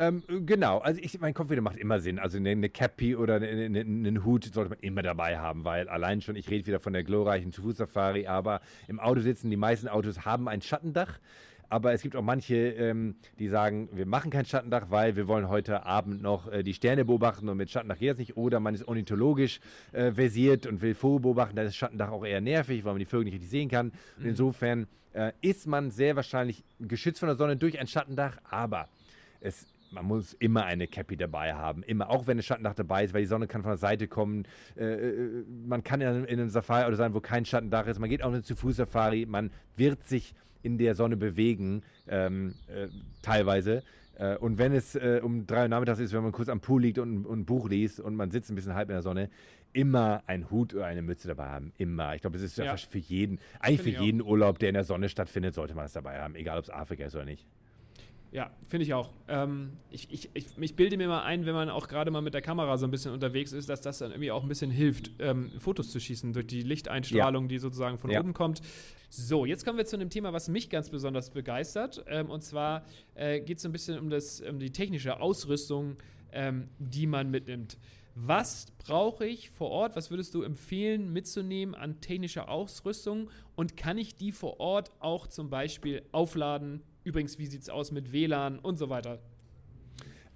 Ähm, 0.00 0.22
genau, 0.46 0.78
also 0.78 0.98
ich, 1.02 1.20
mein 1.20 1.34
Kopfhörer 1.34 1.60
macht 1.60 1.76
immer 1.76 2.00
Sinn. 2.00 2.18
Also 2.18 2.38
eine, 2.38 2.50
eine 2.50 2.70
Cappy 2.70 3.14
oder 3.16 3.34
eine, 3.34 3.48
eine, 3.48 3.80
einen 3.80 4.24
Hut 4.24 4.44
sollte 4.44 4.70
man 4.70 4.78
immer 4.80 5.02
dabei 5.02 5.38
haben, 5.38 5.66
weil 5.66 5.90
allein 5.90 6.22
schon, 6.22 6.36
ich 6.36 6.48
rede 6.48 6.66
wieder 6.66 6.80
von 6.80 6.94
der 6.94 7.04
glorreichen 7.04 7.52
Zu-Fuß-Safari, 7.52 8.26
aber 8.26 8.62
im 8.88 8.98
Auto 8.98 9.20
sitzen, 9.20 9.50
die 9.50 9.58
meisten 9.58 9.88
Autos 9.88 10.24
haben 10.24 10.48
ein 10.48 10.62
Schattendach. 10.62 11.18
Aber 11.68 11.92
es 11.92 12.00
gibt 12.00 12.16
auch 12.16 12.22
manche, 12.22 12.56
ähm, 12.56 13.16
die 13.38 13.48
sagen, 13.48 13.90
wir 13.92 14.06
machen 14.06 14.30
kein 14.30 14.46
Schattendach, 14.46 14.86
weil 14.88 15.16
wir 15.16 15.28
wollen 15.28 15.50
heute 15.50 15.84
Abend 15.84 16.22
noch 16.22 16.50
äh, 16.50 16.62
die 16.62 16.72
Sterne 16.72 17.04
beobachten 17.04 17.46
und 17.50 17.58
mit 17.58 17.70
Schattendach 17.70 17.98
geht 17.98 18.08
das 18.08 18.18
nicht. 18.18 18.38
Oder 18.38 18.58
man 18.58 18.74
ist 18.74 18.88
ornithologisch 18.88 19.60
äh, 19.92 20.12
versiert 20.12 20.66
und 20.66 20.80
will 20.80 20.94
Vogel 20.94 21.20
beobachten, 21.20 21.56
dann 21.56 21.66
ist 21.66 21.76
Schattendach 21.76 22.10
auch 22.10 22.24
eher 22.24 22.40
nervig, 22.40 22.84
weil 22.86 22.94
man 22.94 23.00
die 23.00 23.04
Vögel 23.04 23.26
nicht 23.26 23.34
richtig 23.34 23.50
sehen 23.50 23.68
kann. 23.68 23.92
Und 24.18 24.24
insofern 24.24 24.86
äh, 25.12 25.32
ist 25.42 25.66
man 25.66 25.90
sehr 25.90 26.16
wahrscheinlich 26.16 26.64
geschützt 26.80 27.20
von 27.20 27.28
der 27.28 27.36
Sonne 27.36 27.56
durch 27.56 27.78
ein 27.78 27.86
Schattendach, 27.86 28.38
aber 28.48 28.88
es, 29.40 29.66
man 29.90 30.04
muss 30.04 30.34
immer 30.34 30.64
eine 30.64 30.86
Cappy 30.86 31.16
dabei 31.16 31.54
haben. 31.54 31.82
Immer, 31.82 32.10
auch 32.10 32.26
wenn 32.26 32.38
ein 32.38 32.42
Schattendach 32.42 32.74
dabei 32.74 33.04
ist, 33.04 33.14
weil 33.14 33.22
die 33.22 33.26
Sonne 33.26 33.46
kann 33.46 33.62
von 33.62 33.72
der 33.72 33.78
Seite 33.78 34.08
kommen. 34.08 34.44
Äh, 34.76 34.84
äh, 34.84 35.44
man 35.66 35.82
kann 35.82 36.00
in 36.00 36.26
einem 36.26 36.48
Safari-Auto 36.48 36.96
sein, 36.96 37.14
wo 37.14 37.20
kein 37.20 37.44
Schattendach 37.44 37.86
ist. 37.86 37.98
Man 37.98 38.08
geht 38.08 38.22
auch 38.22 38.28
in 38.28 38.34
eine 38.34 38.42
Zu-Fuß-Safari. 38.42 39.26
Man 39.26 39.50
wird 39.76 40.04
sich 40.04 40.34
in 40.62 40.78
der 40.78 40.94
Sonne 40.94 41.16
bewegen, 41.16 41.82
ähm, 42.08 42.54
äh, 42.68 42.88
teilweise. 43.22 43.82
Äh, 44.16 44.36
und 44.36 44.58
wenn 44.58 44.72
es 44.72 44.94
äh, 44.94 45.20
um 45.22 45.46
drei 45.46 45.62
Uhr 45.62 45.68
nachmittags 45.68 45.98
ist, 45.98 46.12
wenn 46.12 46.22
man 46.22 46.32
kurz 46.32 46.48
am 46.48 46.60
Pool 46.60 46.82
liegt 46.82 46.98
und, 46.98 47.24
und 47.24 47.40
ein 47.40 47.44
Buch 47.46 47.68
liest 47.68 48.00
und 48.00 48.14
man 48.14 48.30
sitzt 48.30 48.50
ein 48.50 48.54
bisschen 48.54 48.74
halb 48.74 48.88
in 48.90 48.94
der 48.94 49.02
Sonne, 49.02 49.30
immer 49.72 50.22
ein 50.26 50.50
Hut 50.50 50.74
oder 50.74 50.86
eine 50.86 51.02
Mütze 51.02 51.28
dabei 51.28 51.48
haben. 51.48 51.72
Immer. 51.78 52.14
Ich 52.14 52.20
glaube, 52.20 52.36
das 52.36 52.42
ist 52.44 52.58
ja. 52.58 52.76
Für 52.76 52.98
jeden, 52.98 53.38
eigentlich 53.60 53.82
für 53.82 54.02
jeden 54.02 54.20
Urlaub, 54.20 54.58
der 54.58 54.68
in 54.68 54.74
der 54.74 54.84
Sonne 54.84 55.08
stattfindet, 55.08 55.54
sollte 55.54 55.74
man 55.74 55.84
das 55.84 55.92
dabei 55.92 56.20
haben. 56.20 56.34
Egal, 56.34 56.58
ob 56.58 56.64
es 56.64 56.70
Afrika 56.70 57.04
ist 57.04 57.14
oder 57.14 57.24
nicht. 57.24 57.46
Ja, 58.32 58.50
finde 58.68 58.84
ich 58.84 58.94
auch. 58.94 59.12
Ähm, 59.26 59.72
ich, 59.90 60.08
ich, 60.12 60.30
ich, 60.34 60.46
ich 60.56 60.76
bilde 60.76 60.96
mir 60.96 61.08
mal 61.08 61.22
ein, 61.22 61.46
wenn 61.46 61.54
man 61.54 61.68
auch 61.68 61.88
gerade 61.88 62.12
mal 62.12 62.20
mit 62.20 62.32
der 62.32 62.42
Kamera 62.42 62.78
so 62.78 62.86
ein 62.86 62.90
bisschen 62.92 63.12
unterwegs 63.12 63.52
ist, 63.52 63.68
dass 63.68 63.80
das 63.80 63.98
dann 63.98 64.12
irgendwie 64.12 64.30
auch 64.30 64.44
ein 64.44 64.48
bisschen 64.48 64.70
hilft, 64.70 65.10
ähm, 65.18 65.50
Fotos 65.58 65.90
zu 65.90 65.98
schießen 65.98 66.32
durch 66.32 66.46
die 66.46 66.62
Lichteinstrahlung, 66.62 67.48
die 67.48 67.58
sozusagen 67.58 67.98
von 67.98 68.10
Ja. 68.10 68.20
oben 68.20 68.32
kommt. 68.32 68.60
So, 69.08 69.46
jetzt 69.46 69.64
kommen 69.64 69.78
wir 69.78 69.84
zu 69.84 69.96
einem 69.96 70.10
Thema, 70.10 70.32
was 70.32 70.48
mich 70.48 70.70
ganz 70.70 70.90
besonders 70.90 71.30
begeistert. 71.30 72.04
Ähm, 72.06 72.30
und 72.30 72.42
zwar 72.42 72.84
äh, 73.16 73.40
geht 73.40 73.56
es 73.56 73.64
so 73.64 73.68
ein 73.68 73.72
bisschen 73.72 73.98
um, 73.98 74.10
das, 74.10 74.40
um 74.40 74.60
die 74.60 74.70
technische 74.70 75.18
Ausrüstung, 75.20 75.96
ähm, 76.32 76.68
die 76.78 77.08
man 77.08 77.30
mitnimmt. 77.30 77.78
Was 78.14 78.66
brauche 78.78 79.26
ich 79.26 79.50
vor 79.50 79.70
Ort? 79.70 79.96
Was 79.96 80.10
würdest 80.10 80.34
du 80.34 80.42
empfehlen 80.42 81.12
mitzunehmen 81.12 81.74
an 81.74 82.00
technischer 82.00 82.48
Ausrüstung? 82.48 83.28
Und 83.56 83.76
kann 83.76 83.98
ich 83.98 84.14
die 84.14 84.30
vor 84.30 84.60
Ort 84.60 84.92
auch 85.00 85.26
zum 85.26 85.50
Beispiel 85.50 86.02
aufladen? 86.12 86.82
Übrigens, 87.04 87.38
wie 87.38 87.46
sieht 87.46 87.62
es 87.62 87.68
aus 87.68 87.92
mit 87.92 88.12
WLAN 88.12 88.58
und 88.58 88.78
so 88.78 88.88
weiter? 88.88 89.18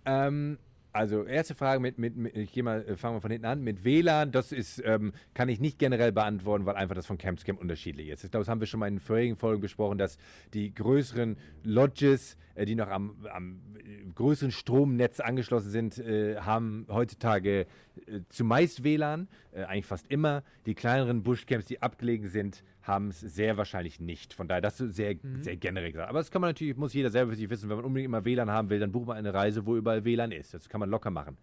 Ähm, 0.06 0.58
also 0.94 1.24
erste 1.24 1.56
Frage 1.56 1.80
mit, 1.80 1.98
mit, 1.98 2.16
mit 2.16 2.36
ich 2.36 2.52
gehe 2.52 2.62
mal, 2.62 2.86
äh, 2.86 2.96
fangen 2.96 3.16
wir 3.16 3.20
von 3.20 3.32
hinten 3.32 3.46
an, 3.46 3.62
mit 3.62 3.84
WLAN, 3.84 4.30
das 4.30 4.52
ist, 4.52 4.80
ähm, 4.84 5.12
kann 5.34 5.48
ich 5.48 5.58
nicht 5.58 5.76
generell 5.78 6.12
beantworten, 6.12 6.66
weil 6.66 6.76
einfach 6.76 6.94
das 6.94 7.04
von 7.04 7.18
Camp 7.18 7.40
zu 7.40 7.44
Camp 7.44 7.60
unterschiedlich 7.60 8.08
ist. 8.10 8.22
Ich 8.22 8.30
glaube, 8.30 8.42
das 8.42 8.48
haben 8.48 8.60
wir 8.60 8.68
schon 8.68 8.78
mal 8.78 8.86
in 8.86 9.00
vorherigen 9.00 9.34
Folgen 9.34 9.60
besprochen, 9.60 9.98
dass 9.98 10.18
die 10.52 10.72
größeren 10.72 11.36
Lodges, 11.64 12.36
äh, 12.54 12.64
die 12.64 12.76
noch 12.76 12.88
am, 12.88 13.26
am 13.28 13.60
äh, 13.76 14.04
größeren 14.14 14.52
Stromnetz 14.52 15.18
angeschlossen 15.18 15.70
sind, 15.70 15.98
äh, 15.98 16.36
haben 16.36 16.86
heutzutage 16.88 17.66
äh, 18.06 18.20
zumeist 18.28 18.84
WLAN, 18.84 19.26
äh, 19.50 19.64
eigentlich 19.64 19.86
fast 19.86 20.06
immer. 20.06 20.44
Die 20.66 20.76
kleineren 20.76 21.24
Bushcamps, 21.24 21.66
die 21.66 21.82
abgelegen 21.82 22.28
sind, 22.28 22.62
haben 22.86 23.08
es 23.08 23.20
sehr 23.20 23.56
wahrscheinlich 23.56 23.98
nicht. 23.98 24.34
Von 24.34 24.46
daher, 24.46 24.60
das 24.60 24.78
ist 24.80 24.94
sehr, 24.94 25.16
sehr 25.40 25.56
generell 25.56 25.90
gesagt. 25.90 26.08
Aber 26.10 26.18
das 26.18 26.30
kann 26.30 26.40
man 26.42 26.50
natürlich, 26.50 26.76
muss 26.76 26.92
jeder 26.92 27.10
selber 27.10 27.30
für 27.32 27.36
sich 27.36 27.48
wissen. 27.50 27.68
Wenn 27.70 27.76
man 27.76 27.84
unbedingt 27.84 28.06
immer 28.06 28.24
WLAN 28.24 28.50
haben 28.50 28.68
will, 28.70 28.78
dann 28.78 28.92
bucht 28.92 29.06
man 29.06 29.16
eine 29.16 29.32
Reise, 29.32 29.64
wo 29.64 29.74
überall 29.76 30.04
WLAN 30.04 30.32
ist. 30.32 30.52
Das 30.54 30.68
kann 30.68 30.80
man 30.80 30.90
locker 30.90 31.10
machen. 31.10 31.36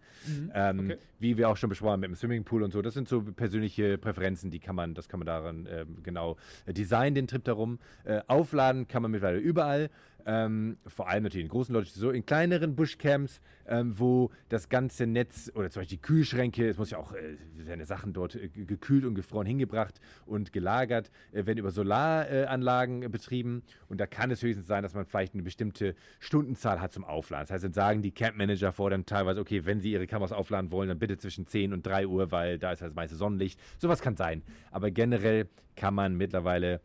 Ähm, 0.54 0.78
Okay. 0.80 0.98
Wie 1.18 1.36
wir 1.36 1.48
auch 1.48 1.56
schon 1.56 1.68
besprochen 1.68 1.92
haben 1.92 2.00
mit 2.00 2.10
dem 2.10 2.16
Swimmingpool 2.16 2.62
und 2.62 2.72
so. 2.72 2.80
Das 2.80 2.94
sind 2.94 3.08
so 3.08 3.22
persönliche 3.22 3.98
Präferenzen, 3.98 4.50
die 4.50 4.58
kann 4.60 4.74
man, 4.76 4.94
das 4.94 5.08
kann 5.08 5.20
man 5.20 5.26
daran 5.26 5.68
ähm, 5.70 5.98
genau 6.02 6.36
äh, 6.66 6.72
designen, 6.72 7.14
den 7.14 7.26
Trip 7.26 7.44
darum. 7.44 7.78
Äh, 8.04 8.20
aufladen 8.28 8.86
kann 8.88 9.02
man 9.02 9.10
mittlerweile 9.10 9.38
überall. 9.38 9.90
Ähm, 10.24 10.76
vor 10.86 11.08
allem 11.08 11.24
natürlich 11.24 11.44
in 11.46 11.50
großen 11.50 11.74
Lodges, 11.74 11.94
so 11.94 12.10
in 12.10 12.24
kleineren 12.24 12.76
Bushcamps, 12.76 13.40
ähm, 13.66 13.98
wo 13.98 14.30
das 14.50 14.68
ganze 14.68 15.04
Netz 15.04 15.50
oder 15.56 15.68
zum 15.68 15.80
Beispiel 15.80 15.96
die 15.96 16.02
Kühlschränke, 16.02 16.68
es 16.68 16.78
muss 16.78 16.90
ja 16.92 16.98
auch, 16.98 17.12
äh, 17.12 17.36
werden 17.56 17.84
Sachen 17.84 18.12
dort 18.12 18.36
äh, 18.36 18.46
ge- 18.48 18.64
gekühlt 18.64 19.04
und 19.04 19.16
gefroren 19.16 19.46
hingebracht 19.48 20.00
und 20.24 20.52
gelagert, 20.52 21.10
werden 21.32 21.58
über 21.58 21.70
Solaranlagen 21.70 23.02
äh, 23.02 23.08
betrieben 23.08 23.62
und 23.88 24.00
da 24.00 24.06
kann 24.06 24.30
es 24.30 24.42
höchstens 24.42 24.66
sein, 24.66 24.82
dass 24.82 24.94
man 24.94 25.06
vielleicht 25.06 25.34
eine 25.34 25.42
bestimmte 25.42 25.94
Stundenzahl 26.20 26.80
hat 26.80 26.92
zum 26.92 27.04
Aufladen. 27.04 27.46
Das 27.46 27.54
heißt, 27.54 27.64
dann 27.64 27.72
sagen 27.72 28.02
die 28.02 28.12
Campmanager 28.12 28.72
fordern 28.72 29.06
teilweise, 29.06 29.40
okay, 29.40 29.64
wenn 29.64 29.80
sie 29.80 29.92
ihre 29.92 30.06
Kameras 30.06 30.32
aufladen 30.32 30.70
wollen, 30.70 30.88
dann 30.88 30.98
bitte 30.98 31.18
zwischen 31.18 31.46
10 31.46 31.72
und 31.72 31.86
3 31.86 32.06
Uhr, 32.06 32.30
weil 32.30 32.58
da 32.58 32.72
ist 32.72 32.82
das 32.82 32.94
meiste 32.94 33.16
Sonnenlicht. 33.16 33.58
Sowas 33.78 34.00
kann 34.00 34.16
sein. 34.16 34.42
Aber 34.70 34.90
generell 34.90 35.48
kann 35.76 35.94
man 35.94 36.16
mittlerweile 36.16 36.80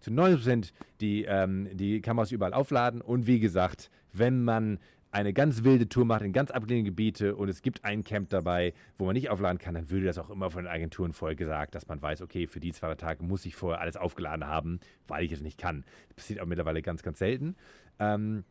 zu 0.00 0.10
90% 0.10 0.72
die, 1.00 1.24
ähm, 1.24 1.68
die 1.72 2.00
Kameras 2.00 2.32
überall 2.32 2.54
aufladen. 2.54 3.00
Und 3.00 3.26
wie 3.26 3.40
gesagt, 3.40 3.90
wenn 4.12 4.44
man 4.44 4.78
eine 5.18 5.32
ganz 5.32 5.64
wilde 5.64 5.88
Tour 5.88 6.04
macht 6.04 6.22
in 6.22 6.32
ganz 6.32 6.52
abgelegene 6.52 6.84
Gebiete 6.84 7.34
und 7.34 7.48
es 7.48 7.60
gibt 7.60 7.84
ein 7.84 8.04
Camp 8.04 8.30
dabei, 8.30 8.72
wo 8.98 9.04
man 9.04 9.14
nicht 9.14 9.30
aufladen 9.30 9.58
kann, 9.58 9.74
dann 9.74 9.90
würde 9.90 10.06
das 10.06 10.16
auch 10.16 10.30
immer 10.30 10.50
von 10.50 10.62
den 10.64 10.72
Agenturen 10.72 11.12
vorher 11.12 11.34
gesagt, 11.34 11.74
dass 11.74 11.88
man 11.88 12.00
weiß, 12.00 12.22
okay, 12.22 12.46
für 12.46 12.60
die 12.60 12.72
zwei 12.72 12.94
Tage 12.94 13.24
muss 13.24 13.44
ich 13.44 13.56
vorher 13.56 13.80
alles 13.80 13.96
aufgeladen 13.96 14.46
haben, 14.46 14.78
weil 15.08 15.24
ich 15.24 15.32
es 15.32 15.40
nicht 15.40 15.58
kann. 15.58 15.84
Das 16.08 16.16
passiert 16.18 16.40
auch 16.40 16.46
mittlerweile 16.46 16.82
ganz, 16.82 17.02
ganz 17.02 17.18
selten. 17.18 17.56
Ähm, 17.98 18.44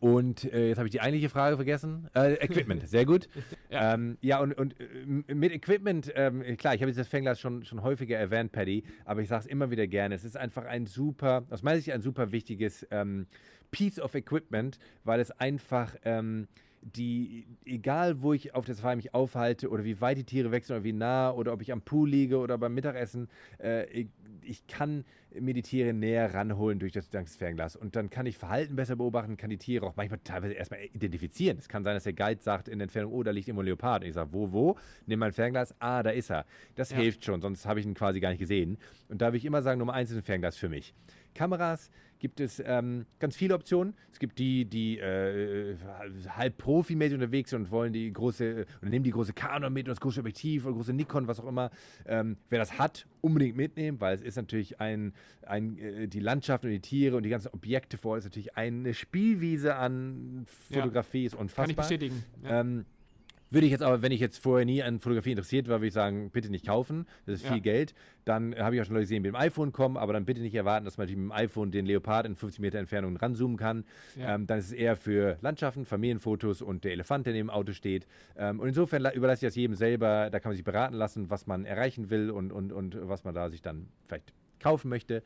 und 0.00 0.50
äh, 0.52 0.68
jetzt 0.68 0.78
habe 0.78 0.88
ich 0.88 0.92
die 0.92 1.00
eigentliche 1.00 1.28
Frage 1.28 1.56
vergessen. 1.56 2.08
Äh, 2.14 2.32
Equipment, 2.44 2.88
sehr 2.88 3.04
gut. 3.04 3.28
ja, 3.70 3.94
ähm, 3.94 4.16
ja 4.22 4.40
und, 4.40 4.54
und 4.54 4.74
äh, 4.80 5.34
mit 5.34 5.52
Equipment, 5.52 6.10
ähm, 6.16 6.42
klar, 6.56 6.74
ich 6.74 6.80
habe 6.80 6.90
jetzt 6.90 6.98
das 6.98 7.06
Fanglas 7.06 7.38
schon, 7.38 7.64
schon 7.64 7.82
häufiger 7.82 8.18
erwähnt, 8.18 8.50
Paddy, 8.50 8.82
aber 9.04 9.20
ich 9.20 9.28
sage 9.28 9.42
es 9.42 9.46
immer 9.46 9.70
wieder 9.70 9.86
gerne. 9.86 10.14
Es 10.14 10.24
ist 10.24 10.38
einfach 10.38 10.64
ein 10.64 10.86
super, 10.86 11.44
aus 11.50 11.62
meiner 11.62 11.76
Sicht 11.76 11.92
ein 11.92 12.00
super 12.00 12.32
wichtiges 12.32 12.86
ähm, 12.90 13.26
Piece 13.70 14.00
of 14.00 14.14
Equipment, 14.14 14.78
weil 15.04 15.20
es 15.20 15.30
einfach 15.30 15.94
ähm, 16.04 16.48
die, 16.82 17.46
egal 17.66 18.22
wo 18.22 18.32
ich 18.32 18.54
auf 18.54 18.64
der 18.64 18.74
Safari 18.74 18.96
mich 18.96 19.14
aufhalte 19.14 19.68
oder 19.68 19.84
wie 19.84 20.00
weit 20.00 20.16
die 20.16 20.24
Tiere 20.24 20.50
wechseln 20.50 20.76
oder 20.76 20.84
wie 20.84 20.92
nah 20.94 21.30
oder 21.30 21.52
ob 21.52 21.60
ich 21.60 21.72
am 21.72 21.82
Pool 21.82 22.08
liege 22.08 22.38
oder 22.38 22.56
beim 22.56 22.74
Mittagessen, 22.74 23.28
äh, 23.58 24.06
ich 24.42 24.66
kann 24.66 25.04
mir 25.38 25.52
die 25.52 25.62
Tiere 25.62 25.92
näher 25.92 26.32
ranholen 26.32 26.78
durch 26.78 26.92
das, 26.92 27.08
Fernglas. 27.36 27.76
Und 27.76 27.96
dann 27.96 28.08
kann 28.10 28.26
ich 28.26 28.38
Verhalten 28.38 28.76
besser 28.76 28.96
beobachten, 28.96 29.36
kann 29.36 29.50
die 29.50 29.58
Tiere 29.58 29.86
auch 29.86 29.94
manchmal 29.94 30.20
teilweise 30.24 30.54
erstmal 30.54 30.80
identifizieren. 30.92 31.58
Es 31.58 31.68
kann 31.68 31.84
sein, 31.84 31.94
dass 31.94 32.04
der 32.04 32.14
Guide 32.14 32.42
sagt 32.42 32.66
in 32.68 32.78
der 32.78 32.84
Entfernung, 32.84 33.12
oh, 33.12 33.22
da 33.22 33.30
liegt 33.30 33.46
irgendwo 33.46 33.62
ein 33.62 33.66
Leopard. 33.66 34.02
Und 34.02 34.08
ich 34.08 34.14
sage, 34.14 34.32
wo, 34.32 34.50
wo? 34.50 34.76
Nimm 35.06 35.18
mein 35.18 35.32
Fernglas, 35.32 35.74
ah, 35.78 36.02
da 36.02 36.10
ist 36.10 36.30
er. 36.30 36.46
Das 36.74 36.90
Ja. 36.90 36.96
hilft 36.96 37.24
schon, 37.24 37.42
sonst 37.42 37.66
habe 37.66 37.78
ich 37.78 37.86
ihn 37.86 37.94
quasi 37.94 38.18
gar 38.20 38.30
nicht 38.30 38.40
gesehen. 38.40 38.78
Und 39.08 39.20
da 39.20 39.26
würde 39.26 39.36
ich 39.36 39.44
immer 39.44 39.62
sagen, 39.62 39.78
Nummer 39.78 39.92
eins 39.92 40.10
ist 40.10 40.16
ein 40.16 40.22
Fernglas 40.22 40.56
für 40.56 40.68
mich. 40.68 40.94
Kameras 41.34 41.90
gibt 42.20 42.38
es 42.38 42.62
ähm, 42.64 43.06
ganz 43.18 43.34
viele 43.34 43.54
Optionen. 43.54 43.94
Es 44.12 44.18
gibt 44.18 44.38
die, 44.38 44.66
die 44.66 44.98
äh, 44.98 45.76
halb 46.28 46.58
profimäßig 46.58 47.14
unterwegs 47.14 47.50
sind 47.50 47.62
und 47.62 47.70
wollen 47.70 47.92
die 47.92 48.12
große, 48.12 48.66
oder 48.80 48.90
nehmen 48.90 49.04
die 49.04 49.10
große 49.10 49.32
Canon 49.32 49.72
mit 49.72 49.86
und 49.86 49.90
das 49.90 50.00
große 50.00 50.20
Objektiv 50.20 50.66
oder 50.66 50.74
große 50.74 50.92
Nikon, 50.92 51.26
was 51.26 51.40
auch 51.40 51.48
immer. 51.48 51.70
Ähm, 52.06 52.36
wer 52.50 52.58
das 52.58 52.78
hat, 52.78 53.06
unbedingt 53.22 53.56
mitnehmen, 53.56 54.00
weil 54.00 54.14
es 54.14 54.22
ist 54.22 54.36
natürlich 54.36 54.80
ein, 54.80 55.12
ein 55.42 55.78
äh, 55.78 56.06
die 56.06 56.20
Landschaft 56.20 56.64
und 56.64 56.70
die 56.70 56.80
Tiere 56.80 57.16
und 57.16 57.24
die 57.24 57.30
ganzen 57.30 57.48
Objekte 57.48 57.98
vor 57.98 58.18
ist 58.18 58.24
natürlich 58.24 58.56
eine 58.56 58.94
Spielwiese 58.94 59.74
an 59.74 60.46
Ja. 60.68 60.80
Fotografie, 60.80 61.24
ist 61.24 61.34
unfassbar. 61.34 61.64
Kann 61.64 61.70
ich 61.70 61.76
bestätigen. 61.76 62.24
Ja. 62.44 62.60
Ähm, 62.60 62.84
würde 63.50 63.66
ich 63.66 63.72
jetzt 63.72 63.82
aber, 63.82 64.00
wenn 64.02 64.12
ich 64.12 64.20
jetzt 64.20 64.38
vorher 64.38 64.64
nie 64.64 64.82
an 64.82 65.00
Fotografie 65.00 65.30
interessiert 65.32 65.68
war, 65.68 65.78
würde 65.80 65.88
ich 65.88 65.92
sagen, 65.92 66.30
bitte 66.30 66.50
nicht 66.50 66.66
kaufen. 66.66 67.06
Das 67.26 67.36
ist 67.36 67.44
Ja. 67.46 67.52
viel 67.52 67.60
Geld. 67.60 67.94
Dann 68.24 68.54
habe 68.56 68.74
ich 68.76 68.80
auch 68.80 68.84
schon 68.84 68.94
Leute 68.94 69.04
gesehen, 69.04 69.22
die 69.22 69.28
mit 69.30 69.34
dem 69.34 69.40
iPhone 69.40 69.72
kommen, 69.72 69.96
aber 69.96 70.12
dann 70.12 70.24
bitte 70.24 70.40
nicht 70.40 70.54
erwarten, 70.54 70.84
dass 70.84 70.98
man 70.98 71.06
mit 71.08 71.16
dem 71.16 71.32
iPhone 71.32 71.70
den 71.72 71.84
Leopard 71.86 72.26
in 72.26 72.36
50 72.36 72.60
Meter 72.60 72.78
Entfernung 72.78 73.16
ranzoomen 73.16 73.56
kann. 73.56 73.84
Ja. 74.16 74.34
Ähm, 74.34 74.46
dann 74.46 74.58
ist 74.58 74.66
es 74.66 74.72
eher 74.72 74.96
für 74.96 75.36
Landschaften, 75.40 75.84
Familienfotos 75.84 76.62
und 76.62 76.84
der 76.84 76.92
Elefant, 76.92 77.26
der 77.26 77.32
neben 77.32 77.48
dem 77.48 77.50
Auto 77.54 77.72
steht. 77.72 78.06
Ähm, 78.36 78.60
und 78.60 78.68
insofern 78.68 79.02
la- 79.02 79.12
überlasse 79.12 79.44
ich 79.46 79.48
das 79.50 79.56
jedem 79.56 79.74
selber. 79.74 80.30
Da 80.30 80.38
kann 80.40 80.50
man 80.50 80.56
sich 80.56 80.64
beraten 80.64 80.94
lassen, 80.94 81.30
was 81.30 81.46
man 81.46 81.64
erreichen 81.64 82.10
will 82.10 82.30
und, 82.30 82.52
und, 82.52 82.72
und 82.72 82.96
was 83.08 83.24
man 83.24 83.34
da 83.34 83.50
sich 83.50 83.62
dann 83.62 83.88
vielleicht 84.06 84.32
kaufen 84.60 84.88
möchte. 84.88 85.22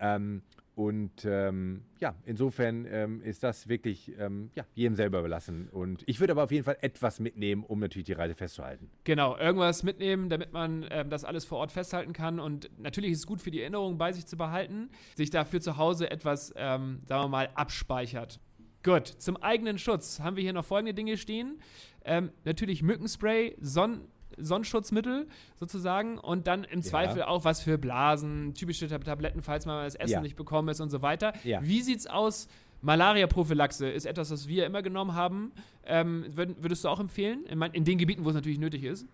Ähm, 0.00 0.42
und 0.76 1.24
ähm, 1.24 1.84
ja, 2.00 2.14
insofern 2.26 2.86
ähm, 2.90 3.22
ist 3.22 3.42
das 3.42 3.66
wirklich 3.66 4.12
ähm, 4.18 4.50
ja, 4.54 4.66
jedem 4.74 4.94
selber 4.94 5.20
überlassen. 5.20 5.70
Und 5.72 6.02
ich 6.04 6.20
würde 6.20 6.34
aber 6.34 6.44
auf 6.44 6.52
jeden 6.52 6.64
Fall 6.64 6.76
etwas 6.82 7.18
mitnehmen, 7.18 7.64
um 7.64 7.80
natürlich 7.80 8.04
die 8.04 8.12
Reise 8.12 8.34
festzuhalten. 8.34 8.90
Genau, 9.04 9.38
irgendwas 9.38 9.82
mitnehmen, 9.84 10.28
damit 10.28 10.52
man 10.52 10.84
ähm, 10.90 11.08
das 11.08 11.24
alles 11.24 11.46
vor 11.46 11.58
Ort 11.58 11.72
festhalten 11.72 12.12
kann. 12.12 12.38
Und 12.38 12.68
natürlich 12.78 13.12
ist 13.12 13.20
es 13.20 13.26
gut 13.26 13.40
für 13.40 13.50
die 13.50 13.62
Erinnerung 13.62 13.96
bei 13.96 14.12
sich 14.12 14.26
zu 14.26 14.36
behalten, 14.36 14.90
sich 15.14 15.30
dafür 15.30 15.62
zu 15.62 15.78
Hause 15.78 16.10
etwas, 16.10 16.52
ähm, 16.56 17.00
sagen 17.06 17.24
wir 17.24 17.28
mal, 17.28 17.48
abspeichert. 17.54 18.38
Gut, 18.82 19.06
zum 19.06 19.38
eigenen 19.38 19.78
Schutz 19.78 20.20
haben 20.20 20.36
wir 20.36 20.42
hier 20.42 20.52
noch 20.52 20.66
folgende 20.66 20.92
Dinge 20.92 21.16
stehen. 21.16 21.58
Ähm, 22.04 22.32
natürlich 22.44 22.82
Mückenspray, 22.82 23.56
Sonn 23.60 24.02
Sonnenschutzmittel 24.36 25.26
sozusagen 25.56 26.18
und 26.18 26.46
dann 26.46 26.64
im 26.64 26.82
Zweifel 26.82 27.22
auch 27.22 27.44
was 27.44 27.60
für 27.62 27.78
Blasen, 27.78 28.54
typische 28.54 28.88
Tab 28.88 29.04
Tabletten, 29.04 29.42
falls 29.42 29.66
man 29.66 29.84
das 29.84 29.94
Essen 29.94 30.12
Ja. 30.12 30.20
nicht 30.20 30.36
bekommen 30.36 30.68
ist 30.68 30.80
und 30.80 30.90
so 30.90 31.02
weiter. 31.02 31.32
Ja. 31.44 31.60
Wie 31.62 31.80
sieht's 31.82 32.06
aus? 32.06 32.48
Malaria-Prophylaxe 32.82 33.88
ist 33.88 34.06
etwas, 34.06 34.30
was 34.30 34.48
wir 34.48 34.66
immer 34.66 34.82
genommen 34.82 35.14
haben. 35.14 35.52
Ähm, 35.84 36.26
würd, 36.34 36.62
würdest 36.62 36.84
du 36.84 36.88
auch 36.88 37.00
empfehlen? 37.00 37.44
In, 37.46 37.60
in 37.62 37.84
den 37.84 37.98
Gebieten, 37.98 38.24
wo 38.24 38.28
es 38.28 38.34
natürlich 38.34 38.58
nötig 38.58 38.84
ist? 38.84 39.06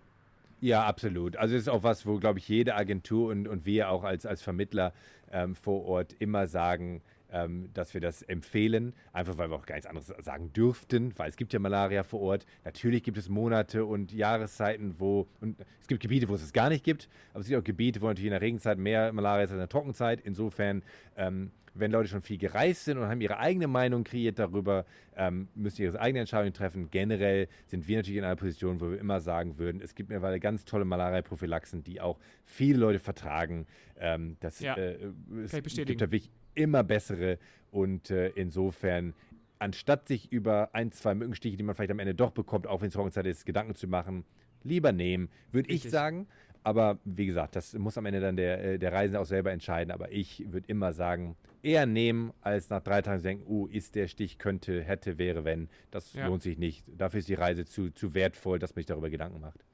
Ja, 0.60 0.84
absolut. 0.84 1.36
Also 1.36 1.54
es 1.56 1.62
ist 1.62 1.68
auch 1.68 1.82
was, 1.82 2.06
wo, 2.06 2.18
glaube 2.18 2.38
ich, 2.38 2.48
jede 2.48 2.74
Agentur 2.74 3.30
und, 3.30 3.48
und 3.48 3.66
wir 3.66 3.88
auch 3.90 4.04
als, 4.04 4.26
als 4.26 4.42
Vermittler 4.42 4.92
ähm, 5.32 5.54
vor 5.56 5.84
Ort 5.86 6.14
immer 6.18 6.46
sagen, 6.46 7.02
ähm, 7.32 7.70
dass 7.74 7.94
wir 7.94 8.00
das 8.00 8.22
empfehlen, 8.22 8.94
einfach 9.12 9.38
weil 9.38 9.50
wir 9.50 9.56
auch 9.56 9.66
gar 9.66 9.74
nichts 9.74 9.88
anderes 9.88 10.12
sagen 10.20 10.52
dürften, 10.52 11.12
weil 11.16 11.28
es 11.28 11.36
gibt 11.36 11.52
ja 11.52 11.58
Malaria 11.58 12.02
vor 12.04 12.20
Ort. 12.20 12.46
Natürlich 12.64 13.02
gibt 13.02 13.18
es 13.18 13.28
Monate 13.28 13.84
und 13.84 14.12
Jahreszeiten, 14.12 14.94
wo, 14.98 15.26
und 15.40 15.58
es 15.80 15.86
gibt 15.86 16.00
Gebiete, 16.00 16.28
wo 16.28 16.34
es 16.34 16.42
es 16.42 16.52
gar 16.52 16.68
nicht 16.68 16.84
gibt, 16.84 17.08
aber 17.32 17.40
es 17.40 17.48
gibt 17.48 17.58
auch 17.58 17.64
Gebiete, 17.64 18.00
wo 18.00 18.06
natürlich 18.06 18.26
in 18.26 18.32
der 18.32 18.42
Regenzeit 18.42 18.78
mehr 18.78 19.12
Malaria 19.12 19.44
ist 19.44 19.50
als 19.50 19.56
in 19.56 19.58
der 19.58 19.68
Trockenzeit. 19.68 20.20
Insofern, 20.20 20.82
ähm, 21.16 21.50
wenn 21.74 21.90
Leute 21.90 22.08
schon 22.08 22.20
viel 22.20 22.36
gereist 22.36 22.84
sind 22.84 22.98
und 22.98 23.06
haben 23.06 23.22
ihre 23.22 23.38
eigene 23.38 23.66
Meinung 23.66 24.04
kreiert 24.04 24.38
darüber, 24.38 24.84
ähm, 25.16 25.48
müssen 25.54 25.82
ihre 25.82 25.98
eigene 25.98 26.20
Entscheidung 26.20 26.52
treffen. 26.52 26.90
Generell 26.90 27.48
sind 27.66 27.88
wir 27.88 27.96
natürlich 27.96 28.18
in 28.18 28.24
einer 28.24 28.36
Position, 28.36 28.78
wo 28.80 28.90
wir 28.90 29.00
immer 29.00 29.20
sagen 29.20 29.56
würden, 29.56 29.80
es 29.80 29.94
gibt 29.94 30.10
mittlerweile 30.10 30.38
ganz 30.38 30.66
tolle 30.66 30.84
Malaria-Prophylaxen, 30.84 31.82
die 31.82 32.00
auch 32.00 32.18
viele 32.44 32.78
Leute 32.78 32.98
vertragen. 32.98 33.66
Ähm, 33.98 34.36
das 34.40 34.60
Ja, 34.60 34.76
äh, 34.76 34.98
es 35.44 35.52
gibt 35.52 36.00
da 36.00 36.10
wirklich 36.10 36.30
immer 36.54 36.82
bessere 36.84 37.38
und 37.70 38.10
äh, 38.10 38.28
insofern 38.30 39.14
anstatt 39.58 40.08
sich 40.08 40.30
über 40.32 40.70
ein, 40.74 40.90
zwei 40.92 41.14
Mückenstiche, 41.14 41.56
die 41.56 41.62
man 41.62 41.74
vielleicht 41.74 41.92
am 41.92 42.00
Ende 42.00 42.14
doch 42.14 42.32
bekommt, 42.32 42.66
auch 42.66 42.80
wenn 42.80 42.88
es 42.88 42.94
Trockenzeit 42.94 43.26
ist, 43.26 43.46
Gedanken 43.46 43.74
zu 43.74 43.86
machen, 43.86 44.24
lieber 44.64 44.92
nehmen, 44.92 45.28
würde 45.52 45.70
ich 45.72 45.88
sagen. 45.88 46.26
Aber 46.64 46.98
wie 47.04 47.26
gesagt, 47.26 47.56
das 47.56 47.74
muss 47.74 47.98
am 47.98 48.06
Ende 48.06 48.20
dann 48.20 48.36
der, 48.36 48.62
äh, 48.62 48.78
der 48.78 48.92
Reisende 48.92 49.18
auch 49.20 49.24
selber 49.26 49.50
entscheiden. 49.50 49.90
Aber 49.90 50.12
ich 50.12 50.44
würde 50.52 50.68
immer 50.68 50.92
sagen, 50.92 51.36
eher 51.62 51.86
nehmen, 51.86 52.32
als 52.40 52.70
nach 52.70 52.82
drei 52.82 53.02
Tagen 53.02 53.18
zu 53.18 53.24
denken, 53.24 53.44
oh, 53.48 53.66
ist 53.66 53.94
der 53.96 54.06
Stich, 54.06 54.38
könnte, 54.38 54.80
hätte, 54.82 55.18
wäre, 55.18 55.44
wenn. 55.44 55.68
Das 55.90 56.12
Ja. 56.14 56.26
lohnt 56.28 56.42
sich 56.42 56.58
nicht. 56.58 56.84
Dafür 56.96 57.18
ist 57.18 57.28
die 57.28 57.34
Reise 57.34 57.64
zu, 57.64 57.90
zu 57.90 58.14
wertvoll, 58.14 58.60
dass 58.60 58.70
man 58.74 58.80
sich 58.80 58.86
darüber 58.86 59.10
Gedanken 59.10 59.40
macht. 59.40 59.64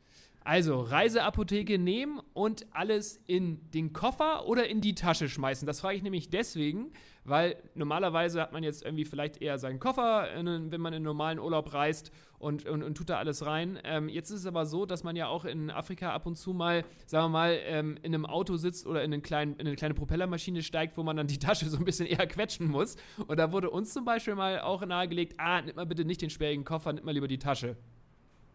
Also, 0.49 0.81
Reiseapotheke 0.81 1.79
nehmen 1.79 2.23
und 2.33 2.65
alles 2.71 3.21
in 3.27 3.71
den 3.73 3.93
Koffer 3.93 4.49
oder 4.49 4.67
in 4.67 4.81
die 4.81 4.95
Tasche 4.95 5.29
schmeißen. 5.29 5.67
Das 5.67 5.81
frage 5.81 5.99
ich 5.99 6.03
nämlich 6.03 6.31
deswegen, 6.31 6.91
weil 7.25 7.57
normalerweise 7.75 8.41
hat 8.41 8.55
man 8.55 8.63
jetzt 8.63 8.83
irgendwie 8.83 9.05
vielleicht 9.05 9.43
eher 9.43 9.59
seinen 9.59 9.79
Koffer, 9.79 10.33
in 10.33 10.49
einen, 10.49 10.73
wenn 10.73 10.81
man 10.81 10.95
in 10.95 11.03
normalen 11.03 11.39
Urlaub 11.39 11.75
reist 11.75 12.13
und, 12.39 12.65
und, 12.65 12.83
und 12.83 12.95
tut 12.95 13.11
da 13.11 13.19
alles 13.19 13.45
rein. 13.45 13.79
Ähm, 13.85 14.09
jetzt 14.09 14.31
ist 14.31 14.41
es 14.41 14.47
aber 14.47 14.65
so, 14.65 14.87
dass 14.87 15.05
man 15.05 15.17
ja 15.17 15.27
auch 15.29 15.45
in 15.45 15.71
Afrika 15.71 16.15
ab 16.15 16.25
und 16.25 16.37
zu 16.37 16.55
mal, 16.55 16.83
sagen 17.05 17.27
wir 17.27 17.29
mal, 17.29 17.59
ähm, 17.65 17.99
in 18.01 18.15
einem 18.15 18.25
Auto 18.25 18.57
sitzt 18.57 18.87
oder 18.87 19.05
in, 19.05 19.13
einen 19.13 19.21
kleinen, 19.21 19.53
in 19.57 19.67
eine 19.67 19.77
kleine 19.77 19.93
Propellermaschine 19.93 20.63
steigt, 20.63 20.97
wo 20.97 21.03
man 21.03 21.19
dann 21.19 21.27
die 21.27 21.39
Tasche 21.39 21.67
so 21.69 21.77
ein 21.77 21.85
bisschen 21.85 22.07
eher 22.07 22.27
quetschen 22.27 22.69
muss. 22.69 22.97
Und 23.27 23.39
da 23.39 23.53
wurde 23.53 23.69
uns 23.69 23.93
zum 23.93 24.07
Beispiel 24.07 24.35
mal 24.35 24.61
auch 24.61 24.81
nahegelegt, 24.87 25.35
ah, 25.37 25.61
nimm 25.61 25.77
mal 25.77 25.85
bitte 25.85 26.07
nicht 26.07 26.23
den 26.23 26.31
sperrigen 26.31 26.65
Koffer, 26.65 26.95
nimm 26.95 27.05
mal 27.05 27.13
lieber 27.13 27.29
die 27.29 27.39
Tasche. 27.39 27.77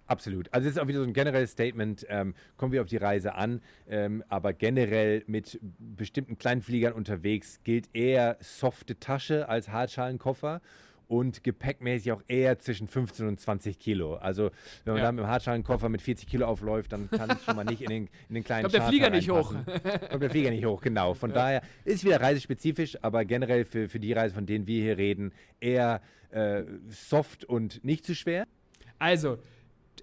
Absolut. 0.05 0.53
Also 0.53 0.67
es 0.67 0.75
ist 0.75 0.81
auch 0.81 0.87
wieder 0.87 0.99
so 0.99 1.05
ein 1.05 1.13
generelles 1.13 1.51
Statement, 1.51 2.05
ähm, 2.09 2.35
kommen 2.57 2.71
wir 2.73 2.81
auf 2.81 2.87
die 2.87 2.97
Reise 2.97 3.35
an, 3.35 3.61
ähm, 3.87 4.23
aber 4.27 4.53
generell 4.53 5.23
mit 5.27 5.59
bestimmten 5.79 6.37
Kleinfliegern 6.37 6.93
unterwegs 6.93 7.61
gilt 7.63 7.89
eher 7.93 8.37
softe 8.41 8.99
Tasche 8.99 9.47
als 9.47 9.69
Hartschalenkoffer 9.69 10.61
und 11.07 11.43
gepäckmäßig 11.43 12.11
auch 12.11 12.21
eher 12.27 12.59
zwischen 12.59 12.87
15 12.87 13.27
und 13.27 13.39
20 13.39 13.77
Kilo. 13.79 14.15
Also 14.15 14.51
wenn 14.83 14.93
man 14.93 14.97
Ja. 14.97 15.03
da 15.07 15.11
mit 15.11 15.23
dem 15.23 15.27
Hartschalenkoffer 15.27 15.87
mit 15.89 16.01
40 16.01 16.27
Kilo 16.27 16.47
aufläuft, 16.47 16.91
dann 16.91 17.09
kann 17.09 17.29
es 17.29 17.43
schon 17.43 17.55
mal 17.55 17.63
nicht 17.65 17.81
in 17.81 17.89
den, 17.89 18.09
in 18.29 18.35
den 18.35 18.43
kleinen 18.43 18.63
Kommt 18.63 18.73
der 18.73 18.83
Flieger 18.87 19.09
nicht 19.09 19.29
hoch. 19.29 19.53
Kommt 20.09 20.23
der 20.23 20.29
Flieger 20.29 20.49
nicht 20.51 20.65
hoch, 20.65 20.81
genau. 20.81 21.13
Von 21.13 21.31
daher 21.33 21.61
ist 21.85 22.03
wieder 22.03 22.19
reisespezifisch, 22.19 22.97
aber 23.03 23.25
generell 23.25 23.63
für, 23.65 23.87
für 23.89 23.99
die 23.99 24.11
Reise, 24.13 24.33
von 24.35 24.45
denen 24.45 24.65
wir 24.67 24.81
hier 24.81 24.97
reden, 24.97 25.33
eher 25.59 26.01
äh, 26.31 26.63
soft 26.89 27.45
und 27.45 27.83
nicht 27.85 28.05
zu 28.05 28.15
schwer. 28.15 28.47
Also, 28.97 29.37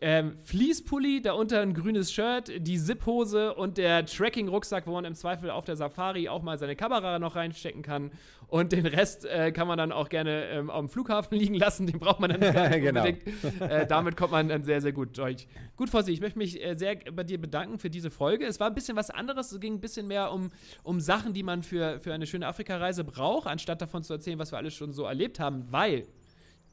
ähm, 0.02 0.38
Fließpulli, 0.44 1.20
darunter 1.20 1.60
ein 1.60 1.74
grünes 1.74 2.10
Shirt, 2.12 2.50
die 2.56 2.78
Zip-Hose 2.78 3.54
und 3.54 3.76
der 3.76 4.06
Tracking-Rucksack, 4.06 4.86
wo 4.86 4.92
man 4.92 5.04
im 5.04 5.14
Zweifel 5.14 5.50
auf 5.50 5.64
der 5.66 5.76
Safari 5.76 6.28
auch 6.28 6.42
mal 6.42 6.58
seine 6.58 6.74
Kamera 6.74 7.18
noch 7.18 7.36
reinstecken 7.36 7.82
kann. 7.82 8.10
Und 8.48 8.72
den 8.72 8.86
Rest 8.86 9.26
äh, 9.26 9.52
kann 9.52 9.68
man 9.68 9.78
dann 9.78 9.92
auch 9.92 10.08
gerne 10.08 10.46
ähm, 10.46 10.70
auf 10.70 10.80
dem 10.80 10.88
Flughafen 10.88 11.38
liegen 11.38 11.54
lassen. 11.54 11.86
Den 11.86 11.98
braucht 12.00 12.18
man 12.18 12.30
dann 12.30 12.40
nicht 12.40 12.52
Genau. 12.82 13.00
unbedingt. 13.06 13.60
Äh, 13.60 13.86
damit 13.86 14.16
kommt 14.16 14.32
man 14.32 14.48
dann 14.48 14.64
sehr, 14.64 14.80
sehr 14.80 14.92
gut 14.92 15.16
durch. 15.18 15.46
Gut, 15.76 15.90
Fossi, 15.90 16.12
ich 16.12 16.20
möchte 16.20 16.38
mich 16.38 16.64
äh, 16.64 16.74
sehr 16.74 16.96
bei 17.12 17.22
dir 17.22 17.40
bedanken 17.40 17.78
für 17.78 17.90
diese 17.90 18.10
Folge. 18.10 18.46
Es 18.46 18.58
war 18.58 18.68
ein 18.68 18.74
bisschen 18.74 18.96
was 18.96 19.10
anderes. 19.10 19.52
Es 19.52 19.60
ging 19.60 19.74
ein 19.74 19.80
bisschen 19.80 20.08
mehr 20.08 20.32
um, 20.32 20.50
um 20.82 21.00
Sachen, 21.00 21.32
die 21.34 21.42
man 21.42 21.62
für, 21.62 22.00
für 22.00 22.14
eine 22.14 22.26
schöne 22.26 22.46
Afrika-Reise 22.46 23.04
braucht, 23.04 23.46
anstatt 23.46 23.82
davon 23.82 24.02
zu 24.02 24.14
erzählen, 24.14 24.38
was 24.38 24.50
wir 24.50 24.56
alles 24.56 24.74
schon 24.74 24.92
so 24.92 25.04
erlebt 25.04 25.38
haben, 25.38 25.66
weil 25.70 26.06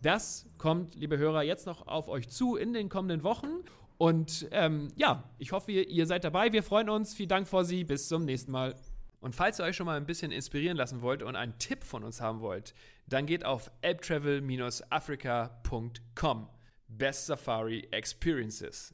das 0.01 0.49
kommt, 0.57 0.95
liebe 0.95 1.17
Hörer, 1.17 1.43
jetzt 1.43 1.65
noch 1.65 1.87
auf 1.87 2.07
euch 2.07 2.29
zu 2.29 2.55
in 2.55 2.71
den 2.73 2.87
kommenden 2.89 3.23
Wochen. 3.23 3.63
Und 3.97 4.47
ähm, 4.51 4.89
ja, 4.95 5.23
ich 5.39 5.51
hoffe, 5.51 5.71
ihr, 5.71 6.05
seid 6.05 6.23
dabei. 6.23 6.53
Wir 6.53 6.61
freuen 6.63 6.89
uns. 6.89 7.15
Vielen 7.15 7.29
Dank 7.29 7.47
vor 7.47 7.65
Sie. 7.65 7.83
Bis 7.83 8.07
zum 8.07 8.25
nächsten 8.25 8.51
Mal. 8.51 8.75
Und 9.19 9.33
falls 9.33 9.57
ihr 9.59 9.65
euch 9.65 9.75
schon 9.75 9.87
mal 9.87 9.97
ein 9.97 10.05
bisschen 10.05 10.31
inspirieren 10.31 10.77
lassen 10.77 11.01
wollt 11.01 11.23
und 11.23 11.35
einen 11.35 11.57
Tipp 11.57 11.83
von 11.83 12.03
uns 12.03 12.21
haben 12.21 12.41
wollt, 12.41 12.75
dann 13.07 13.25
geht 13.25 13.43
auf 13.43 13.71
elbtravel-africa.com. 13.81 16.49
Best 16.89 17.25
Safari 17.25 17.87
Experiences. 17.91 18.93